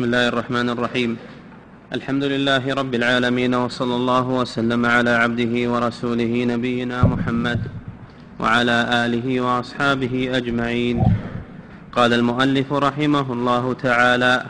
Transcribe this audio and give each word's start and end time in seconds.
بسم 0.00 0.08
الله 0.08 0.28
الرحمن 0.28 0.68
الرحيم. 0.70 1.16
الحمد 1.92 2.24
لله 2.24 2.74
رب 2.74 2.94
العالمين 2.94 3.54
وصلى 3.54 3.94
الله 3.96 4.26
وسلم 4.40 4.86
على 4.86 5.10
عبده 5.10 5.70
ورسوله 5.72 6.32
نبينا 6.44 7.04
محمد 7.04 7.60
وعلى 8.40 8.76
آله 9.04 9.40
وأصحابه 9.40 10.36
أجمعين. 10.36 11.04
قال 11.92 12.12
المؤلف 12.12 12.72
رحمه 12.72 13.32
الله 13.32 13.72
تعالى 13.72 14.44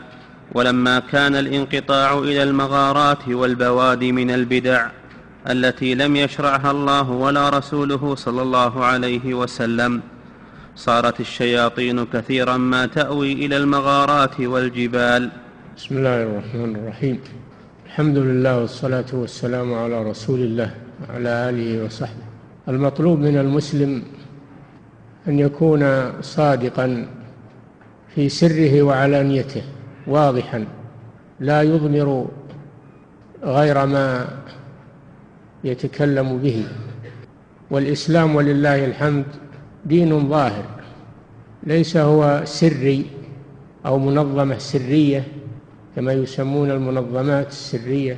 ولما 0.55 0.99
كان 0.99 1.35
الانقطاع 1.35 2.19
إلى 2.19 2.43
المغارات 2.43 3.27
والبوادي 3.27 4.11
من 4.11 4.31
البدع 4.31 4.89
التي 5.49 5.95
لم 5.95 6.15
يشرعها 6.15 6.71
الله 6.71 7.11
ولا 7.11 7.49
رسوله 7.49 8.15
صلى 8.15 8.41
الله 8.41 8.85
عليه 8.85 9.33
وسلم 9.33 10.01
صارت 10.75 11.19
الشياطين 11.19 12.05
كثيرا 12.05 12.57
ما 12.57 12.85
تأوي 12.85 13.33
إلى 13.33 13.57
المغارات 13.57 14.39
والجبال 14.39 15.40
بسم 15.77 15.97
الله 15.97 16.23
الرحمن 16.23 16.75
الرحيم. 16.75 17.19
الحمد 17.85 18.17
لله 18.17 18.59
والصلاة 18.59 19.05
والسلام 19.13 19.73
على 19.73 20.03
رسول 20.03 20.39
الله 20.39 20.71
وعلى 21.09 21.29
آله 21.49 21.85
وصحبه. 21.85 22.25
المطلوب 22.67 23.19
من 23.19 23.37
المسلم 23.37 24.03
أن 25.27 25.39
يكون 25.39 26.11
صادقا 26.21 27.07
في 28.15 28.29
سره 28.29 28.81
وعلانيته 28.81 29.63
واضحا 30.07 30.65
لا 31.39 31.61
يضمر 31.61 32.27
غير 33.43 33.85
ما 33.85 34.27
يتكلم 35.63 36.37
به. 36.37 36.67
والإسلام 37.71 38.35
ولله 38.35 38.85
الحمد 38.85 39.25
دين 39.85 40.29
ظاهر 40.29 40.65
ليس 41.63 41.97
هو 41.97 42.41
سري 42.45 43.05
أو 43.85 43.99
منظمة 43.99 44.57
سرية 44.57 45.23
كما 45.95 46.13
يسمون 46.13 46.71
المنظمات 46.71 47.47
السرية. 47.47 48.17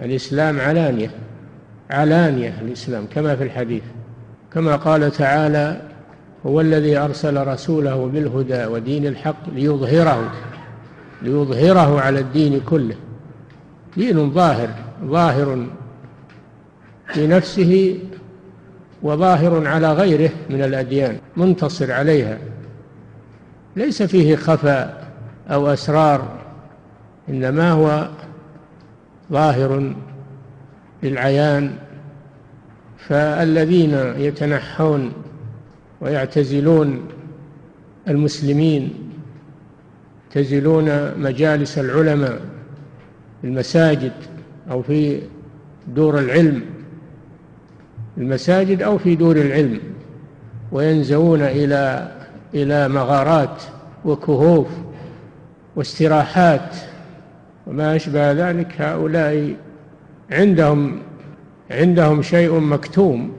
الإسلام 0.00 0.60
علانية 0.60 1.10
علانية 1.90 2.60
الإسلام 2.62 3.06
كما 3.14 3.36
في 3.36 3.44
الحديث. 3.44 3.82
كما 4.52 4.76
قال 4.76 5.10
تعالى 5.10 5.82
هو 6.46 6.60
الذي 6.60 6.96
أرسل 6.96 7.46
رسوله 7.46 8.06
بالهدى 8.06 8.66
ودين 8.66 9.06
الحق 9.06 9.50
ليظهره 9.54 10.32
ليظهره 11.22 12.00
على 12.00 12.20
الدين 12.20 12.60
كله. 12.60 12.96
دين 13.96 14.30
ظاهر 14.30 14.68
ظاهر 15.04 15.66
في 17.12 17.26
نفسه 17.26 17.98
وظاهر 19.02 19.66
على 19.66 19.92
غيره 19.92 20.30
من 20.50 20.62
الأديان 20.62 21.16
منتصر 21.36 21.92
عليها. 21.92 22.38
ليس 23.76 24.02
فيه 24.02 24.36
خفاء 24.36 25.04
أو 25.50 25.66
أسرار 25.72 26.43
إنما 27.28 27.70
هو 27.70 28.08
ظاهر 29.32 29.94
للعيان 31.02 31.76
فالذين 32.98 33.94
يتنحون 34.16 35.12
ويعتزلون 36.00 37.08
المسلمين 38.08 39.04
يعتزلون 40.36 41.18
مجالس 41.20 41.78
العلماء 41.78 42.40
في 43.40 43.46
المساجد 43.46 44.12
أو 44.70 44.82
في 44.82 45.20
دور 45.88 46.18
العلم 46.18 46.62
المساجد 48.18 48.82
أو 48.82 48.98
في 48.98 49.16
دور 49.16 49.36
العلم 49.36 49.80
وينزوون 50.72 51.42
إلى 51.42 52.12
إلى 52.54 52.88
مغارات 52.88 53.62
وكهوف 54.04 54.66
واستراحات 55.76 56.76
وما 57.66 57.96
أشبه 57.96 58.32
ذلك 58.32 58.80
هؤلاء 58.80 59.56
عندهم 60.30 60.98
عندهم 61.70 62.22
شيء 62.22 62.60
مكتوم 62.60 63.32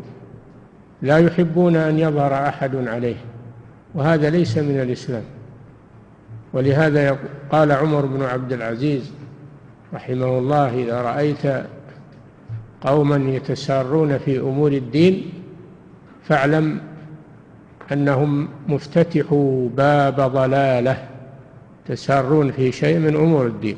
لا 1.02 1.18
يحبون 1.18 1.76
أن 1.76 2.00
يظهر 2.00 2.48
أحد 2.48 2.88
عليه 2.88 3.16
وهذا 3.96 4.30
ليس 4.30 4.58
من 4.58 4.82
الإسلام. 4.82 5.24
ولهذا 6.54 7.18
قال 7.52 7.72
عمر 7.72 8.06
بن 8.06 8.24
عبد 8.24 8.54
العزيز 8.54 9.12
رحمه 9.94 10.38
الله 10.38 10.84
إذا 10.84 11.02
رأيت 11.02 11.66
قوما 12.82 13.16
يتسارون 13.16 14.18
في 14.18 14.40
أمور 14.40 14.72
الدين 14.72 15.34
فاعلم 16.24 16.82
أنهم 17.92 18.48
مفتتحوا 18.68 19.70
باب 19.70 20.16
ضلالة 20.16 21.08
تسارون 21.88 22.52
في 22.52 22.72
شيء 22.72 23.00
من 23.00 23.16
أمور 23.16 23.48
الدين. 23.48 23.78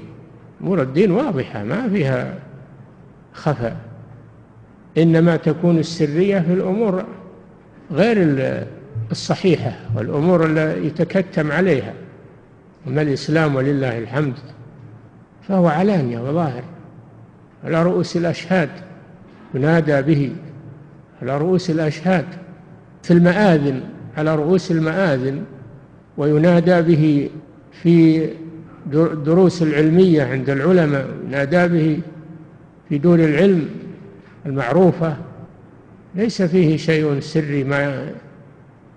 أمور 0.61 0.81
الدين 0.81 1.11
واضحة 1.11 1.63
ما 1.63 1.89
فيها 1.89 2.33
خفاء. 3.33 3.77
إنما 4.97 5.35
تكون 5.35 5.77
السرية 5.77 6.39
في 6.39 6.53
الأمور 6.53 7.05
غير 7.91 8.17
الصحيحة 9.11 9.71
والأمور 9.95 10.45
التي 10.45 10.87
يتكتم 10.87 11.51
عليها. 11.51 11.93
أما 12.87 13.01
الإسلام 13.01 13.55
ولله 13.55 13.97
الحمد 13.97 14.33
فهو 15.47 15.67
علانية 15.67 16.19
وظاهر. 16.19 16.63
على 17.63 17.83
رؤوس 17.83 18.17
الأشهاد 18.17 18.69
ينادى 19.53 20.01
به. 20.01 20.31
على 21.21 21.37
رؤوس 21.37 21.69
الأشهاد 21.69 22.25
في 23.03 23.11
المآذن 23.13 23.81
على 24.17 24.35
رؤوس 24.35 24.71
المآذن 24.71 25.43
وينادى 26.17 26.81
به 26.81 27.29
في 27.71 28.27
دروس 29.25 29.61
العلمية 29.61 30.23
عند 30.23 30.49
العلماء 30.49 31.07
ينادى 31.27 31.67
به 31.67 31.99
في 32.89 32.97
دور 32.97 33.19
العلم 33.19 33.69
المعروفة. 34.45 35.17
ليس 36.15 36.41
فيه 36.41 36.77
شيء 36.77 37.19
سري 37.19 37.63
ما 37.63 38.11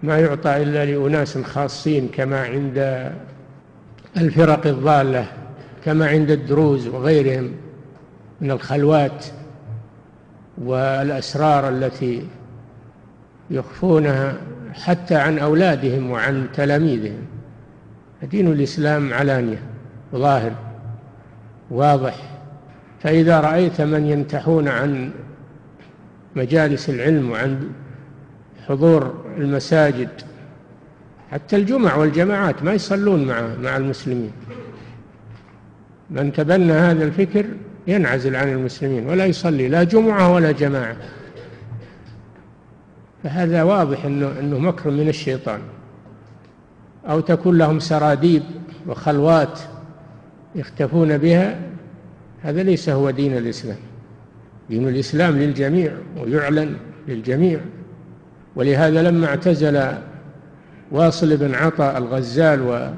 ما 0.03 0.19
يعطى 0.19 0.57
إلا 0.57 0.85
لأناس 0.85 1.39
خاصين 1.39 2.09
كما 2.09 2.41
عند 2.41 3.11
الفرق 4.17 4.67
الضالة 4.67 5.27
كما 5.85 6.09
عند 6.09 6.31
الدروز 6.31 6.89
وغيرهم 6.89 7.51
من 8.41 8.51
الخلوات 8.51 9.27
والأسرار 10.59 11.69
التي 11.69 12.27
يخفونها 13.51 14.37
حتى 14.73 15.15
عن 15.15 15.39
أولادهم 15.39 16.11
وعن 16.11 16.47
تلاميذهم. 16.55 17.23
دين 18.31 18.53
الإسلام 18.53 19.15
علانية. 19.15 19.63
ظاهر 20.15 20.53
واضح. 21.71 22.17
فإذا 23.03 23.41
رأيت 23.41 23.81
من 23.81 24.07
ينتحون 24.07 24.69
عن 24.69 25.11
مجالس 26.37 26.91
العلم 26.91 27.31
وعن 27.31 27.71
حضور 28.69 29.25
المساجد 29.37 30.09
حتى 31.31 31.57
الجمع 31.57 31.95
والجماعات 31.95 32.63
ما 32.63 32.73
يصلون 32.73 33.25
مع 33.25 33.43
مع 33.63 33.77
المسلمين. 33.77 34.33
من 36.11 36.33
تبنى 36.33 36.73
هذا 36.73 37.05
الفكر 37.05 37.47
ينعزل 37.87 38.37
عن 38.37 38.49
المسلمين 38.49 39.07
ولا 39.07 39.27
يصلي 39.27 39.69
لا 39.69 39.83
جمعة 39.83 40.33
ولا 40.33 40.53
جماعة. 40.53 40.97
فهذا 43.25 43.63
واضح 43.63 44.05
إنه 44.05 44.33
إنه 44.41 44.59
مكر 44.59 44.91
من 44.91 45.09
الشيطان. 45.09 45.61
أو 47.09 47.21
تكون 47.21 47.59
لهم 47.59 47.79
سراديب 47.79 48.43
وخلوات 48.87 49.61
يختفون 50.55 51.19
بها 51.19 51.61
هذا 52.43 52.63
ليس 52.63 52.89
هو 52.89 53.11
دين 53.11 53.37
الإسلام. 53.37 53.77
دين 54.71 54.89
الإسلام 54.89 55.39
للجميع 55.39 55.93
ويعلن 56.19 56.77
للجميع. 57.09 57.61
ولهذا 58.57 59.03
لما 59.03 59.27
اعتزل 59.27 59.93
واصل 60.91 61.37
بن 61.37 61.55
عطاء 61.55 61.99
الغزال 61.99 62.91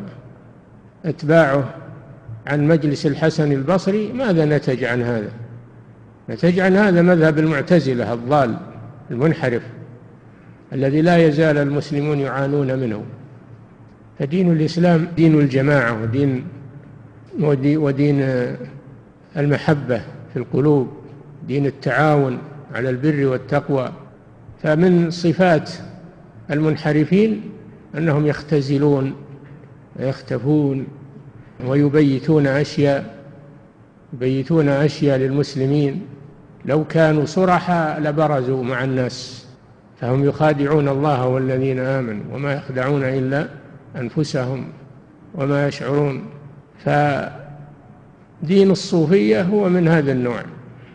واتباعه 1.05 1.75
عن 2.47 2.69
مجلس 2.69 3.07
الحسن 3.07 3.53
البصري 3.53 4.13
ماذا 4.13 4.45
نتج 4.45 4.85
عن 4.85 5.03
هذا؟ 5.03 5.31
نتج 6.31 6.61
عن 6.61 6.77
هذا 6.77 7.03
مذهب 7.03 7.39
المعتزلة 7.39 8.13
الضال 8.13 8.57
المنحرف 9.11 9.63
الذي 10.73 11.03
لا 11.03 11.27
يزال 11.27 11.59
المسلمون 11.59 12.19
يعانون 12.19 12.79
منه. 12.79 13.05
فدين 14.19 14.53
الإسلام 14.53 15.09
دين 15.17 15.41
الجماعة 15.41 16.03
ودين 16.03 16.45
ودين 17.41 18.21
المحبة 19.37 19.99
في 20.33 20.37
القلوب 20.37 20.89
دين 21.49 21.67
التعاون 21.67 22.39
على 22.75 22.91
البر 22.91 23.27
والتقوى. 23.27 23.93
فمن 24.63 25.11
صفات 25.11 25.71
المنحرفين 26.51 27.41
أنهم 27.99 28.27
يختزلون 28.27 29.15
ويختفون 29.97 30.87
ويبيتون 31.67 32.47
أشياء 32.47 33.15
يبيتون 34.13 34.69
أشياء 34.69 35.19
للمسلمين. 35.19 36.03
لو 36.65 36.85
كانوا 36.85 37.25
صرحا 37.25 38.01
لبرزوا 38.01 38.65
مع 38.65 38.85
الناس 38.85 39.47
فهم 40.01 40.25
يخادعون 40.25 40.89
الله 40.89 41.27
والذين 41.27 41.79
آمنوا 41.79 42.25
وما 42.33 42.55
يخدعون 42.55 43.05
إلا 43.05 43.49
أنفسهم 43.97 44.65
وما 45.35 45.69
يشعرون. 45.69 46.23
فدين 46.85 48.71
الصوفية 48.71 49.43
هو 49.43 49.69
من 49.69 49.89
هذا 49.89 50.13
النوع 50.13 50.43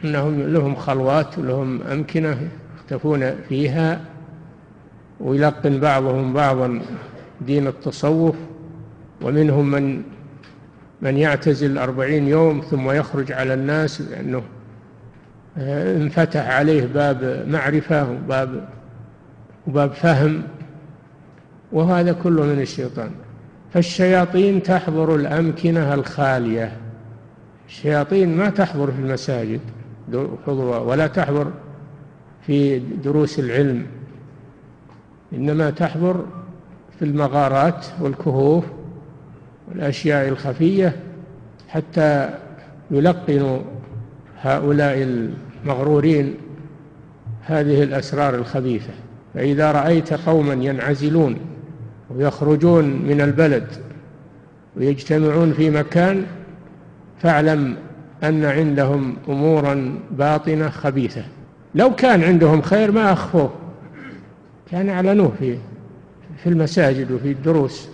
أنهم 0.03 0.41
لهم 0.41 0.75
خلوات 0.75 1.37
ولهم 1.39 1.81
أمكنة 1.81 2.49
يختفون 2.77 3.35
فيها 3.49 4.01
ويلقن 5.19 5.79
بعضهم 5.79 6.33
بعضا 6.33 6.81
دين 7.41 7.67
التصوف 7.67 8.35
ومنهم 9.21 9.71
من 9.71 10.03
من 11.01 11.17
يعتزل 11.17 11.77
أربعين 11.77 12.27
يوم 12.27 12.61
ثم 12.61 12.91
يخرج 12.91 13.31
على 13.31 13.53
الناس 13.53 14.01
لأنه 14.01 14.43
انفتح 15.57 16.47
عليه 16.47 16.85
باب 16.85 17.45
معرفة 17.47 18.11
وباب 18.11 18.69
وباب 19.67 19.91
فهم 19.91 20.43
وهذا 21.71 22.11
كله 22.11 22.43
من 22.43 22.61
الشيطان. 22.61 23.11
فالشياطين 23.77 24.63
تحضر 24.63 25.15
الأمكنة 25.15 25.93
الخالية. 25.93 26.77
الشياطين 27.67 28.37
ما 28.37 28.49
تحضر 28.49 28.91
في 28.91 28.99
المساجد 28.99 29.59
ولا 30.57 31.07
تحضر 31.07 31.51
في 32.45 32.79
دروس 32.79 33.39
العلم. 33.39 33.85
إنما 35.33 35.69
تحضر 35.69 36.25
في 36.99 37.05
المغارات 37.05 37.85
والكهوف 38.01 38.63
والأشياء 39.67 40.27
الخفية 40.27 40.95
حتى 41.69 42.29
يلقنوا 42.91 43.59
هؤلاء 44.41 45.01
المغرورين 45.01 46.35
هذه 47.41 47.83
الأسرار 47.83 48.35
الخبيثة. 48.35 48.93
فإذا 49.33 49.71
رأيت 49.71 50.13
قوما 50.13 50.53
ينعزلون 50.53 51.37
ويخرجون 52.15 52.85
من 52.85 53.21
البلد 53.21 53.67
ويجتمعون 54.77 55.53
في 55.53 55.69
مكان 55.69 56.25
فاعلم 57.21 57.75
أن 58.23 58.45
عندهم 58.45 59.15
أمورا 59.29 59.99
باطنة 60.11 60.69
خبيثة. 60.69 61.23
لو 61.75 61.95
كان 61.95 62.23
عندهم 62.23 62.61
خير 62.61 62.91
ما 62.91 63.13
أخفوه. 63.13 63.53
كان 64.71 64.89
أعلنوه 64.89 65.31
في 65.39 65.57
في 66.43 66.49
المساجد 66.49 67.11
وفي 67.11 67.31
الدروس. 67.31 67.89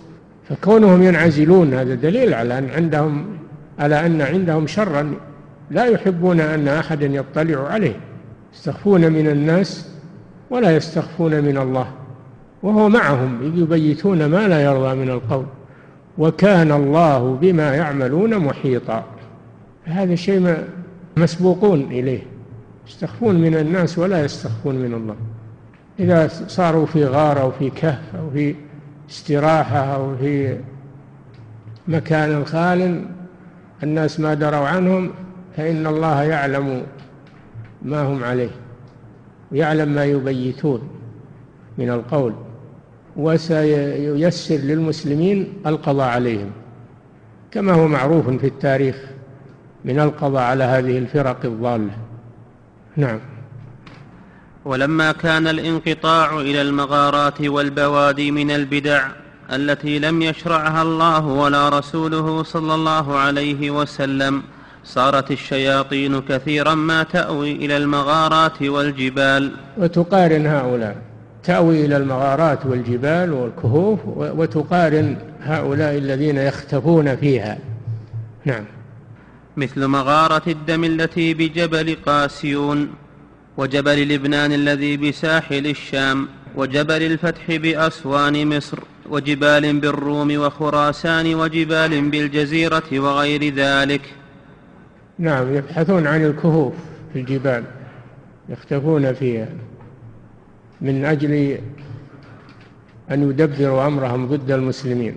فكونهم 0.48 1.02
ينعزلون 1.02 1.74
هذا 1.74 1.94
دليل 1.94 2.34
على 2.34 2.58
أن 2.58 2.70
عندهم 2.70 3.26
على 3.78 4.06
أن 4.06 4.22
عندهم 4.22 4.66
شرا 4.66 5.14
لا 5.70 5.84
يحبون 5.84 6.40
أن 6.40 6.68
أحدا 6.68 7.06
يطلع 7.06 7.68
عليه. 7.68 7.96
يستخفون 8.54 9.12
من 9.12 9.28
الناس 9.28 9.88
ولا 10.50 10.76
يستخفون 10.76 11.44
من 11.44 11.58
الله. 11.58 11.86
وهو 12.64 12.88
معهم 12.88 13.52
يبيتون 13.56 14.26
ما 14.26 14.48
لا 14.48 14.62
يرضى 14.62 14.94
من 14.94 15.10
القول 15.10 15.46
وكان 16.18 16.72
الله 16.72 17.38
بما 17.40 17.74
يعملون 17.74 18.38
محيطا. 18.38 19.04
هذا 19.84 20.14
شيء 20.14 20.56
مسبوقون 21.16 21.80
إليه 21.80 22.22
يستخفون 22.88 23.34
من 23.34 23.54
الناس 23.54 23.98
ولا 23.98 24.24
يستخفون 24.24 24.74
من 24.74 24.94
الله. 24.94 25.16
إذا 26.00 26.28
صاروا 26.28 26.86
في 26.86 27.04
غار 27.04 27.40
أو 27.40 27.50
في 27.50 27.70
كهف 27.70 28.16
أو 28.16 28.30
في 28.30 28.54
استراحة 29.10 29.78
أو 29.78 30.16
في 30.16 30.58
مكان 31.88 32.44
خال 32.44 33.04
الناس 33.82 34.20
ما 34.20 34.34
دروا 34.34 34.66
عنهم 34.66 35.10
فإن 35.56 35.86
الله 35.86 36.22
يعلم 36.22 36.82
ما 37.82 38.02
هم 38.02 38.24
عليه 38.24 38.50
ويعلم 39.52 39.88
ما 39.88 40.04
يبيتون 40.04 40.80
من 41.78 41.90
القول. 41.90 42.34
وسييسر 43.16 44.54
للمسلمين 44.54 45.52
القضاء 45.66 46.08
عليهم. 46.08 46.50
كما 47.50 47.72
هو 47.72 47.88
معروف 47.88 48.30
في 48.30 48.46
التاريخ 48.46 48.96
من 49.84 50.00
القضاء 50.00 50.42
على 50.42 50.64
هذه 50.64 50.98
الفرق 50.98 51.44
الضالة. 51.44 51.90
نعم. 52.96 53.20
ولما 54.64 55.12
كان 55.12 55.46
الانقطاع 55.46 56.40
إلى 56.40 56.62
المغارات 56.62 57.40
والبوادي 57.40 58.30
من 58.30 58.50
البدع 58.50 59.08
التي 59.52 59.98
لم 59.98 60.22
يشرعها 60.22 60.82
الله 60.82 61.26
ولا 61.26 61.68
رسوله 61.68 62.42
صلى 62.42 62.74
الله 62.74 63.16
عليه 63.16 63.70
وسلم 63.70 64.42
صارت 64.84 65.30
الشياطين 65.30 66.20
كثيرا 66.20 66.74
ما 66.74 67.02
تأوي 67.02 67.52
إلى 67.52 67.76
المغارات 67.76 68.62
والجبال. 68.62 69.52
وتقارن 69.78 70.46
هؤلاء. 70.46 71.13
تأوي 71.44 71.84
إلى 71.84 71.96
المغارات 71.96 72.66
والجبال 72.66 73.32
والكهوف 73.32 73.98
وتقارن 74.16 75.16
هؤلاء 75.42 75.98
الذين 75.98 76.36
يختفون 76.36 77.16
فيها. 77.16 77.58
نعم. 78.44 78.64
مثل 79.56 79.86
مغارة 79.86 80.42
الدم 80.46 80.84
التي 80.84 81.34
بجبل 81.34 81.96
قاسيون 82.06 82.90
وجبل 83.56 84.08
لبنان 84.08 84.52
الذي 84.52 84.96
بساحل 84.96 85.66
الشام 85.66 86.28
وجبل 86.56 87.02
الفتح 87.02 87.56
بأسوان 87.56 88.56
مصر 88.56 88.78
وجبال 89.10 89.80
بالروم 89.80 90.36
وخراسان 90.36 91.34
وجبال 91.34 92.10
بالجزيرة 92.10 92.82
وغير 92.92 93.54
ذلك. 93.54 94.00
نعم 95.18 95.54
يبحثون 95.54 96.06
عن 96.06 96.24
الكهوف 96.24 96.74
في 97.12 97.18
الجبال 97.20 97.64
يختفون 98.48 99.12
فيها. 99.12 99.48
من 100.80 101.04
أجل 101.04 101.58
أن 103.10 103.30
يدبروا 103.30 103.86
أمرهم 103.86 104.26
ضد 104.28 104.50
المسلمين 104.50 105.14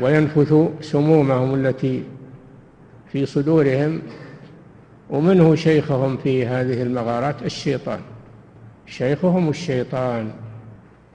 وينفثوا 0.00 0.68
سمومهم 0.80 1.54
التي 1.54 2.02
في 3.12 3.26
صدورهم 3.26 4.02
ومن 5.10 5.40
هو 5.40 5.54
شيخهم 5.54 6.16
في 6.16 6.46
هذه 6.46 6.82
المغارات 6.82 7.42
الشيطان. 7.42 8.00
شيخهم 8.86 9.48
الشيطان 9.48 10.32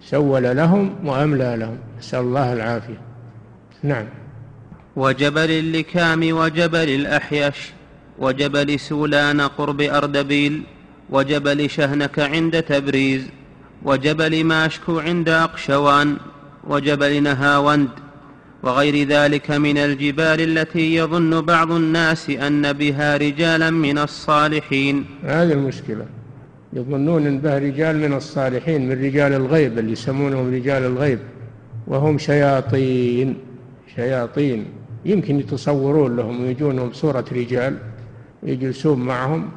سول 0.01 0.43
لهم 0.43 0.95
وأملى 1.05 1.55
لهم. 1.59 1.77
نسأل 1.99 2.19
الله 2.19 2.53
العافية. 2.53 3.01
نعم. 3.83 4.05
وجبل 4.95 5.51
اللكام 5.51 6.37
وجبل 6.37 6.89
الأحيش 6.89 7.71
وجبل 8.19 8.79
سولان 8.79 9.41
قرب 9.41 9.81
أردبيل 9.81 10.63
وجبل 11.09 11.69
شهنك 11.69 12.19
عند 12.19 12.63
تبريز. 12.63 13.27
وجبل 13.83 14.43
ماشكو 14.43 14.99
عند 14.99 15.29
أقشوان 15.29 16.17
وجبل 16.67 17.23
نهاوند 17.23 17.89
وغير 18.63 19.07
ذلك 19.07 19.51
من 19.51 19.77
الجبال 19.77 20.57
التي 20.57 20.95
يظن 20.95 21.41
بعض 21.41 21.71
الناس 21.71 22.29
أن 22.29 22.73
بها 22.73 23.17
رجالا 23.17 23.69
من 23.69 23.97
الصالحين. 23.97 25.05
هذه 25.23 25.51
المشكلة. 25.51 26.05
يظنون 26.73 27.27
إن 27.27 27.39
بها 27.39 27.59
رجال 27.59 27.97
من 27.97 28.13
الصالحين 28.13 28.89
من 28.89 29.05
رجال 29.05 29.33
الغيب 29.33 29.79
اللي 29.79 29.91
يسمونهم 29.91 30.53
رجال 30.53 30.83
الغيب 30.83 31.19
وهم 31.87 32.17
شياطين. 32.17 33.37
شياطين. 33.95 34.65
يمكن 35.05 35.39
يتصورون 35.39 36.15
لهم 36.15 36.43
ويجونهم 36.43 36.93
صورة 36.93 37.25
رجال 37.31 37.77
يجلسون 38.43 38.99
معهم 38.99 39.49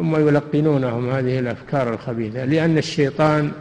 ثم 0.00 0.16
يلقنونهم 0.28 1.10
هذه 1.10 1.38
الأفكار 1.38 1.94
الخبيثة 1.94 2.44
لأن 2.44 2.78
الشيطان 2.78 3.52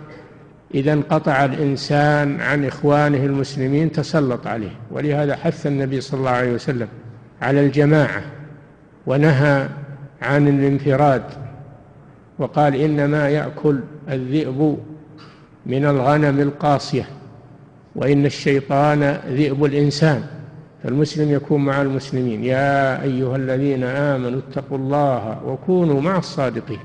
إذا 0.75 0.93
انقطع 0.93 1.45
الإنسان 1.45 2.41
عن 2.41 2.65
إخوانه 2.65 3.25
المسلمين 3.25 3.91
تسلط 3.91 4.47
عليه 4.47 4.71
ولهذا 4.91 5.35
حث 5.35 5.67
النبي 5.67 6.01
صلى 6.01 6.19
الله 6.19 6.29
عليه 6.29 6.53
وسلم 6.53 6.87
على 7.41 7.65
الجماعة 7.65 8.21
ونهى 9.05 9.67
عن 10.21 10.47
الانفراد 10.47 11.23
وقال 12.39 12.75
إنما 12.75 13.29
يأكل 13.29 13.79
الذئب 14.09 14.77
من 15.65 15.85
الغنم 15.85 16.39
القاصية 16.39 17.05
وإن 17.95 18.25
الشيطان 18.25 19.19
ذئب 19.27 19.65
الإنسان. 19.65 20.23
فالمسلم 20.83 21.31
يكون 21.31 21.65
مع 21.65 21.81
المسلمين. 21.81 22.43
يا 22.43 23.03
أيها 23.03 23.35
الذين 23.35 23.83
آمنوا 23.83 24.39
اتقوا 24.39 24.77
الله 24.77 25.43
وكونوا 25.45 26.01
مع 26.01 26.17
الصادقين. 26.17 26.79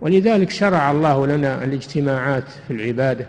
ولذلك 0.00 0.50
شرع 0.50 0.90
الله 0.90 1.26
لنا 1.26 1.64
الاجتماعات 1.64 2.44
في 2.68 2.72
العبادة 2.72 3.26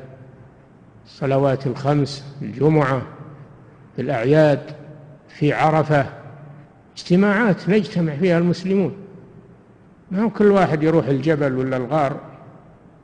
الصلوات 1.05 1.67
الخمس 1.67 2.25
الجمعة 2.41 3.01
في 3.95 4.01
الأعياد 4.01 4.59
في 5.27 5.53
عرفة. 5.53 6.05
اجتماعات 6.97 7.69
نجتمع 7.69 8.15
فيها 8.15 8.37
المسلمون. 8.37 8.93
ما 10.11 10.23
هو 10.23 10.29
كل 10.29 10.51
واحد 10.51 10.83
يروح 10.83 11.07
الجبل 11.07 11.57
ولا 11.57 11.77
الغار 11.77 12.19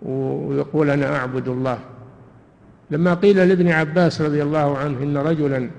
ويقول 0.02 0.90
أنا 0.90 1.16
أعبد 1.16 1.48
الله. 1.48 1.80
لما 2.92 3.14
قيل 3.14 3.50
لابن 3.50 3.68
عباس 3.68 4.22
رضي 4.22 4.44
الله 4.44 4.78
عنه 4.78 5.04
إن 5.04 5.18
رجلا 5.18 5.70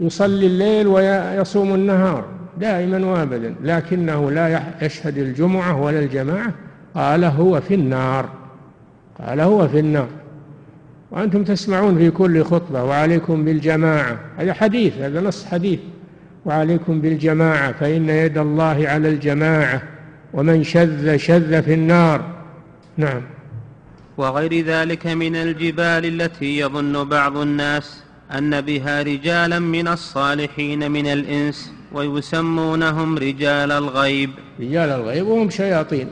يصلي 0.00 0.46
الليل 0.46 0.86
ويصوم 0.86 1.74
النهار 1.74 2.24
دائما 2.58 3.06
وابدا 3.06 3.54
لكنه 3.62 4.30
لا 4.30 4.62
يشهد 4.82 5.18
الجمعة 5.18 5.80
ولا 5.80 5.98
الجماعة. 5.98 6.52
قال 6.94 7.24
هو 7.24 7.60
في 7.60 7.74
النار. 7.74 8.28
قال 9.18 9.40
هو 9.40 9.68
في 9.68 9.78
النار. 9.78 10.08
وأنتم 11.10 11.44
تسمعون 11.44 11.98
في 11.98 12.10
كل 12.10 12.44
خطبة 12.44 12.84
وعليكم 12.84 13.44
بالجماعة. 13.44 14.18
هذا 14.38 14.52
حديث 14.52 14.98
هذا 14.98 15.20
نص 15.20 15.44
حديث. 15.44 15.80
وعليكم 16.44 17.00
بالجماعة 17.00 17.72
فإن 17.72 18.08
يد 18.08 18.38
الله 18.38 18.88
على 18.88 19.08
الجماعة. 19.08 19.82
ومن 20.34 20.64
شذ 20.64 21.16
شذ 21.16 21.62
في 21.62 21.74
النار. 21.74 22.24
نعم. 22.96 23.22
وغير 24.16 24.64
ذلك 24.64 25.06
من 25.06 25.36
الجبال 25.36 26.22
التي 26.22 26.58
يظن 26.58 27.04
بعض 27.08 27.36
الناس 27.36 28.02
أن 28.38 28.60
بها 28.60 29.02
رجالا 29.02 29.58
من 29.58 29.88
الصالحين 29.88 30.90
من 30.90 31.06
الإنس 31.06 31.72
ويسمونهم 31.92 33.18
رجال 33.18 33.72
الغيب. 33.72 34.30
رجال 34.60 34.90
الغيب 34.90 35.26
وهم 35.26 35.50
شياطين. 35.50 36.08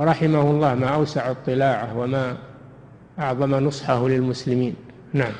رحمه 0.00 0.50
الله 0.50 0.74
ما 0.74 0.86
أوسع 0.86 1.30
اطلاعه 1.30 1.98
وما 1.98 2.36
أعظم 3.18 3.54
نصحه 3.54 4.08
للمسلمين. 4.08 4.74
نعم. 5.12 5.32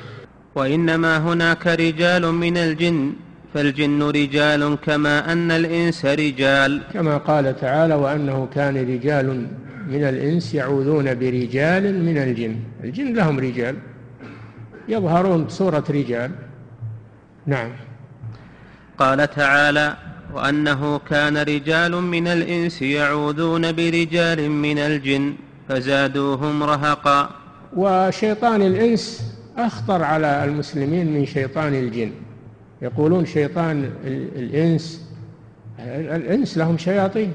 وإنما 0.55 1.17
هناك 1.17 1.67
رجال 1.67 2.31
من 2.31 2.57
الجن 2.57 3.13
فالجن 3.53 4.03
رجال 4.03 4.77
كما 4.85 5.31
أن 5.31 5.51
الإنس 5.51 6.05
رجال. 6.05 6.81
كما 6.93 7.17
قال 7.17 7.59
تعالى 7.59 7.95
وأنه 7.95 8.47
كان 8.55 8.77
رجال 8.77 9.47
من 9.87 10.03
الإنس 10.03 10.53
يعوذون 10.53 11.15
برجال 11.15 12.03
من 12.05 12.17
الجن. 12.17 12.55
الجن 12.83 13.13
لهم 13.13 13.39
رجال. 13.39 13.75
يظهرون 14.87 15.43
بصورة 15.43 15.83
رجال. 15.89 16.31
نعم. 17.45 17.71
قال 18.97 19.29
تعالى 19.29 19.97
وأنه 20.33 20.99
كان 20.99 21.37
رجال 21.37 21.91
من 21.91 22.27
الإنس 22.27 22.81
يعوذون 22.81 23.71
برجال 23.71 24.49
من 24.49 24.77
الجن 24.77 25.33
فزادوهم 25.69 26.63
رهقا. 26.63 27.29
وشيطان 27.75 28.61
الإنس 28.61 29.33
أخطر 29.57 30.03
على 30.03 30.43
المسلمين 30.43 31.13
من 31.13 31.25
شيطان 31.25 31.73
الجن. 31.73 32.11
يقولون 32.81 33.25
شيطان 33.25 33.89
الإنس 34.35 35.01
الإنس 35.79 36.57
لهم 36.57 36.77
شياطين. 36.77 37.33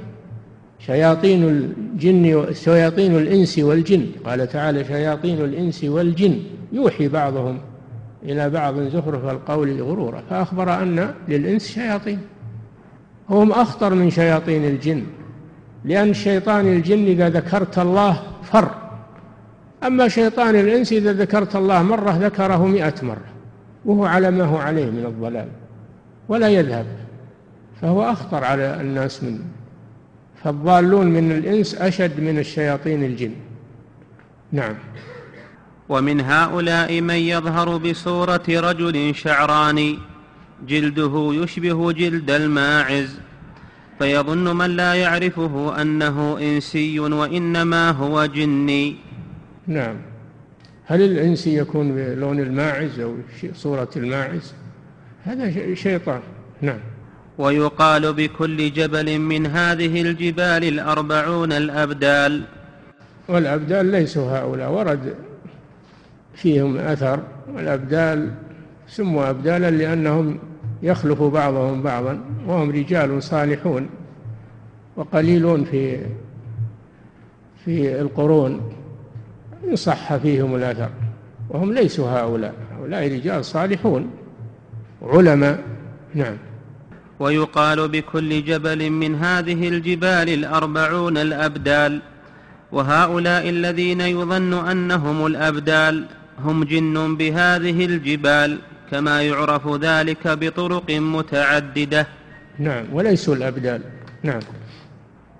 شياطين 0.78 1.44
الجن 1.44 2.54
شياطين 2.54 3.16
الإنس 3.16 3.58
والجن. 3.58 4.06
قال 4.24 4.48
تعالى 4.48 4.84
شياطين 4.84 5.44
الإنس 5.44 5.84
والجن. 5.84 6.40
يوحي 6.72 7.08
بعضهم 7.08 7.58
إلى 8.22 8.50
بعض 8.50 8.78
زخرف 8.78 9.24
القول 9.24 9.82
غرورا 9.82 10.22
فأخبر 10.30 10.82
أن 10.82 11.14
للإنس 11.28 11.68
شياطين. 11.68 12.18
هم 13.30 13.52
أخطر 13.52 13.94
من 13.94 14.10
شياطين 14.10 14.64
الجن. 14.64 15.04
لأن 15.84 16.14
شيطان 16.14 16.66
الجن 16.66 17.04
إذا 17.04 17.28
ذكرت 17.28 17.78
الله 17.78 18.22
فر. 18.42 18.70
أما 19.86 20.08
شيطان 20.08 20.56
الإنس 20.56 20.92
إذا 20.92 21.12
ذكرت 21.12 21.56
الله 21.56 21.82
مرة 21.82 22.10
ذكره 22.10 22.66
مئة 22.66 22.94
مرة. 23.02 23.28
وهو 23.84 24.04
على 24.04 24.30
ما 24.30 24.44
هو 24.44 24.56
عليه 24.56 24.86
من 24.86 25.04
الضلال. 25.06 25.48
ولا 26.28 26.48
يذهب. 26.48 26.86
فهو 27.82 28.02
أخطر 28.02 28.44
على 28.44 28.80
الناس 28.80 29.24
منه 29.24 29.40
فالضالون 30.44 31.06
من 31.06 31.32
الإنس 31.32 31.74
أشد 31.74 32.20
من 32.20 32.38
الشياطين 32.38 33.04
الجن. 33.04 33.32
نعم. 34.52 34.74
ومن 35.88 36.20
هؤلاء 36.20 37.00
من 37.00 37.14
يظهر 37.14 37.76
بصورة 37.76 38.42
رجل 38.48 39.14
شعراني 39.14 39.98
جلده 40.66 41.30
يشبه 41.32 41.92
جلد 41.92 42.30
الماعز 42.30 43.20
فيظن 43.98 44.56
من 44.56 44.70
لا 44.70 44.94
يعرفه 44.94 45.82
أنه 45.82 46.38
إنسي 46.38 47.00
وإنما 47.00 47.90
هو 47.90 48.26
جني. 48.26 48.96
نعم. 49.66 49.96
هل 50.84 51.02
الإنسي 51.02 51.56
يكون 51.58 51.94
بلون 51.94 52.40
الماعز 52.40 53.00
أو 53.00 53.14
صورة 53.54 53.90
الماعز؟ 53.96 54.54
هذا 55.24 55.74
شيطان. 55.74 56.20
نعم. 56.60 56.78
ويقال 57.38 58.12
بكل 58.12 58.72
جبل 58.72 59.18
من 59.18 59.46
هذه 59.46 60.02
الجبال 60.02 60.64
الأربعون 60.64 61.52
الأبدال. 61.52 62.42
والأبدال 63.28 63.86
ليسوا 63.86 64.38
هؤلاء 64.38 64.70
ورد 64.70 65.14
فيهم 66.34 66.76
أثر. 66.76 67.20
والأبدال 67.54 68.30
سموا 68.88 69.30
أبدالا 69.30 69.70
لأنهم 69.70 70.38
يخلف 70.82 71.22
بعضهم 71.22 71.82
بعضا 71.82 72.20
وهم 72.46 72.70
رجال 72.70 73.22
صالحون 73.22 73.88
وقليلون 74.96 75.64
في 75.64 75.98
في 77.64 78.00
القرون 78.00 78.72
صح 79.74 80.16
فيهم 80.16 80.54
الأثر. 80.54 80.90
وهم 81.50 81.72
ليسوا 81.72 82.08
هؤلاء 82.08 82.54
هؤلاء 82.78 83.12
رجال 83.12 83.44
صالحون 83.44 84.10
علماء. 85.02 85.60
نعم. 86.14 86.36
ويقال 87.20 87.88
بكل 87.88 88.44
جبل 88.44 88.90
من 88.90 89.14
هذه 89.14 89.68
الجبال 89.68 90.28
الأربعون 90.28 91.18
الأبدال. 91.18 92.00
وهؤلاء 92.72 93.48
الذين 93.48 94.00
يظن 94.00 94.68
أنهم 94.68 95.26
الأبدال 95.26 96.04
هم 96.38 96.64
جن 96.64 97.16
بهذه 97.16 97.84
الجبال 97.84 98.58
كما 98.90 99.22
يعرف 99.22 99.68
ذلك 99.68 100.28
بطرق 100.28 100.90
متعددة. 100.90 102.06
نعم 102.58 102.84
وليسوا 102.92 103.34
الأبدال. 103.34 103.82
نعم. 104.22 104.40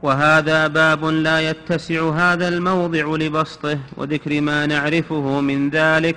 وهذا 0.03 0.67
باب 0.67 1.05
لا 1.05 1.51
يتسع 1.51 2.11
هذا 2.11 2.49
الموضع 2.49 3.17
لبسطه 3.17 3.79
وذكر 3.97 4.41
ما 4.41 4.67
نعرفه 4.67 5.41
من 5.41 5.71
ذلك. 5.71 6.17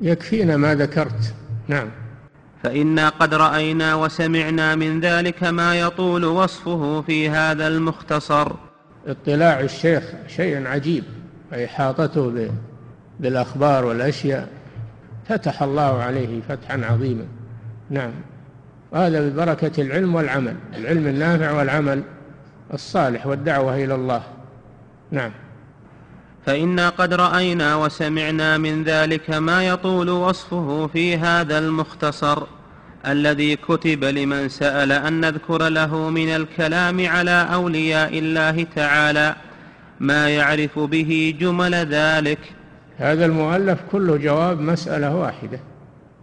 يكفينا 0.00 0.56
ما 0.56 0.74
ذكرت. 0.74 1.34
نعم. 1.68 1.88
فإنا 2.66 3.08
قد 3.08 3.34
رأينا 3.34 3.94
وسمعنا 3.94 4.74
من 4.74 5.00
ذلك 5.00 5.44
ما 5.44 5.80
يطول 5.80 6.24
وصفه 6.24 7.00
في 7.00 7.28
هذا 7.30 7.66
المختصر. 7.66 8.52
اطلاع 9.06 9.60
الشيخ 9.60 10.02
شيء 10.28 10.66
عجيب 10.66 11.04
وإحاطته 11.52 12.50
بالأخبار 13.20 13.84
والأشياء. 13.84 14.48
فتح 15.28 15.62
الله 15.62 16.02
عليه 16.02 16.40
فتحا 16.48 16.80
عظيما. 16.84 17.24
نعم. 17.90 18.12
وهذا 18.92 19.28
ببركة 19.28 19.82
العلم 19.82 20.14
والعمل 20.14 20.56
العلم 20.76 21.06
النافع 21.06 21.52
والعمل 21.52 22.02
الصالح 22.74 23.26
والدعوة 23.26 23.84
إلى 23.84 23.94
الله. 23.94 24.22
نعم. 25.10 25.30
فإنا 26.46 26.88
قد 26.88 27.14
رأينا 27.14 27.76
وسمعنا 27.76 28.58
من 28.58 28.84
ذلك 28.84 29.30
ما 29.30 29.66
يطول 29.66 30.10
وصفه 30.10 30.86
في 30.86 31.16
هذا 31.16 31.58
المختصر. 31.58 32.55
الذي 33.06 33.56
كتب 33.56 34.04
لمن 34.04 34.48
سأل 34.48 34.92
أن 34.92 35.20
نذكر 35.20 35.68
له 35.68 36.10
من 36.10 36.28
الكلام 36.28 37.06
على 37.06 37.48
أولياء 37.52 38.18
الله 38.18 38.66
تعالى 38.76 39.36
ما 40.00 40.28
يعرف 40.28 40.78
به 40.78 41.34
جمل 41.40 41.74
ذلك. 41.74 42.38
هذا 42.98 43.26
المؤلف 43.26 43.78
كله 43.92 44.16
جواب 44.16 44.60
مسألة 44.60 45.16
واحدة. 45.16 45.60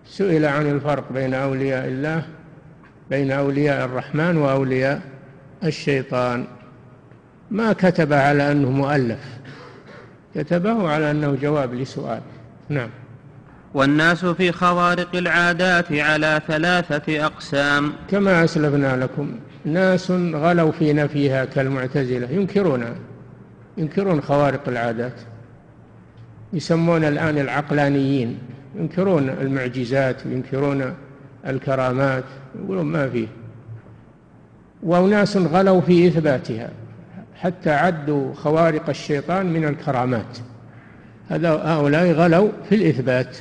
سئل 0.08 0.46
عن 0.46 0.72
الفرق 0.72 1.12
بين 1.14 1.34
أولياء 1.34 1.88
الله 1.88 2.24
بين 3.10 3.32
أولياء 3.32 3.86
الرحمن 3.86 4.38
وأولياء 4.38 5.02
الشيطان. 5.64 6.46
ما 7.52 7.74
كتب 7.74 8.14
على 8.14 8.52
أنه 8.52 8.70
مؤلف؟ 8.70 9.20
كتبه 10.36 10.90
على 10.90 11.12
أنه 11.12 11.38
جواب 11.42 11.74
لسؤال. 11.74 12.22
نعم. 12.70 12.90
والناس 13.74 14.26
في 14.26 14.52
خوارق 14.52 15.16
العادات 15.16 15.92
على 15.92 16.42
ثلاثة 16.48 17.26
أقسام. 17.26 17.94
كما 18.10 18.44
أسلفنا 18.44 18.98
لكم 18.98 19.32
ناس 19.66 20.12
غلوا 20.12 20.72
في 20.72 20.94
نفيها 20.94 21.46
كالمعتزلة. 21.46 22.30
ينكرونها 22.32 22.96
ينكرون 23.78 24.22
خوارق 24.22 24.70
العادات. 24.70 25.14
يسمون 26.54 27.04
الآن 27.04 27.38
العقلانيين. 27.38 28.38
ينكرون 28.76 29.30
المعجزات 29.30 30.26
وينكرون 30.26 30.94
الكرامات. 31.48 32.24
يقولون 32.64 32.86
ما 32.86 33.10
فيه. 33.10 33.28
وأناس 34.84 35.38
غلوا 35.38 35.82
في 35.82 36.08
إثباتها. 36.08 36.70
حتى 37.36 37.70
عدوا 37.70 38.34
خوارق 38.34 38.90
الشيطان 38.90 39.46
من 39.46 39.66
الكرامات. 39.66 40.38
هؤلاء 41.32 42.12
غلوا 42.12 42.50
في 42.70 42.76
الإثبات. 42.76 43.38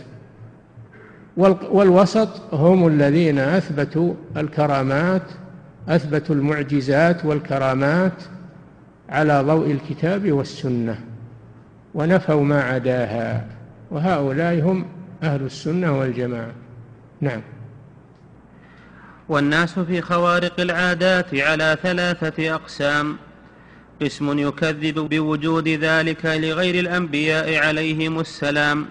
والوسط 1.37 2.55
هم 2.55 2.87
الذين 2.87 3.39
أثبتوا 3.39 4.15
الكرامات 4.37 5.23
أثبتوا 5.89 6.35
المعجزات 6.35 7.25
والكرامات 7.25 8.23
على 9.09 9.43
ضوء 9.43 9.71
الكتاب 9.71 10.33
والسنة 10.33 10.99
ونفوا 11.95 12.45
ما 12.45 12.62
عداها 12.62 13.47
وهؤلاء 13.91 14.61
هم 14.61 14.87
أهل 15.23 15.43
السنة 15.43 15.99
والجماعة. 15.99 16.53
نعم. 17.21 17.41
والناس 19.29 19.79
في 19.79 20.01
خوارق 20.01 20.61
العادات 20.61 21.35
على 21.35 21.77
ثلاثة 21.83 22.55
أقسام. 22.55 23.17
قسم 24.03 24.39
يكذب 24.39 24.99
بوجود 24.99 25.69
ذلك 25.69 26.25
لغير 26.25 26.75
الأنبياء 26.75 27.57
عليهم 27.57 28.21
السلام. 28.21 28.87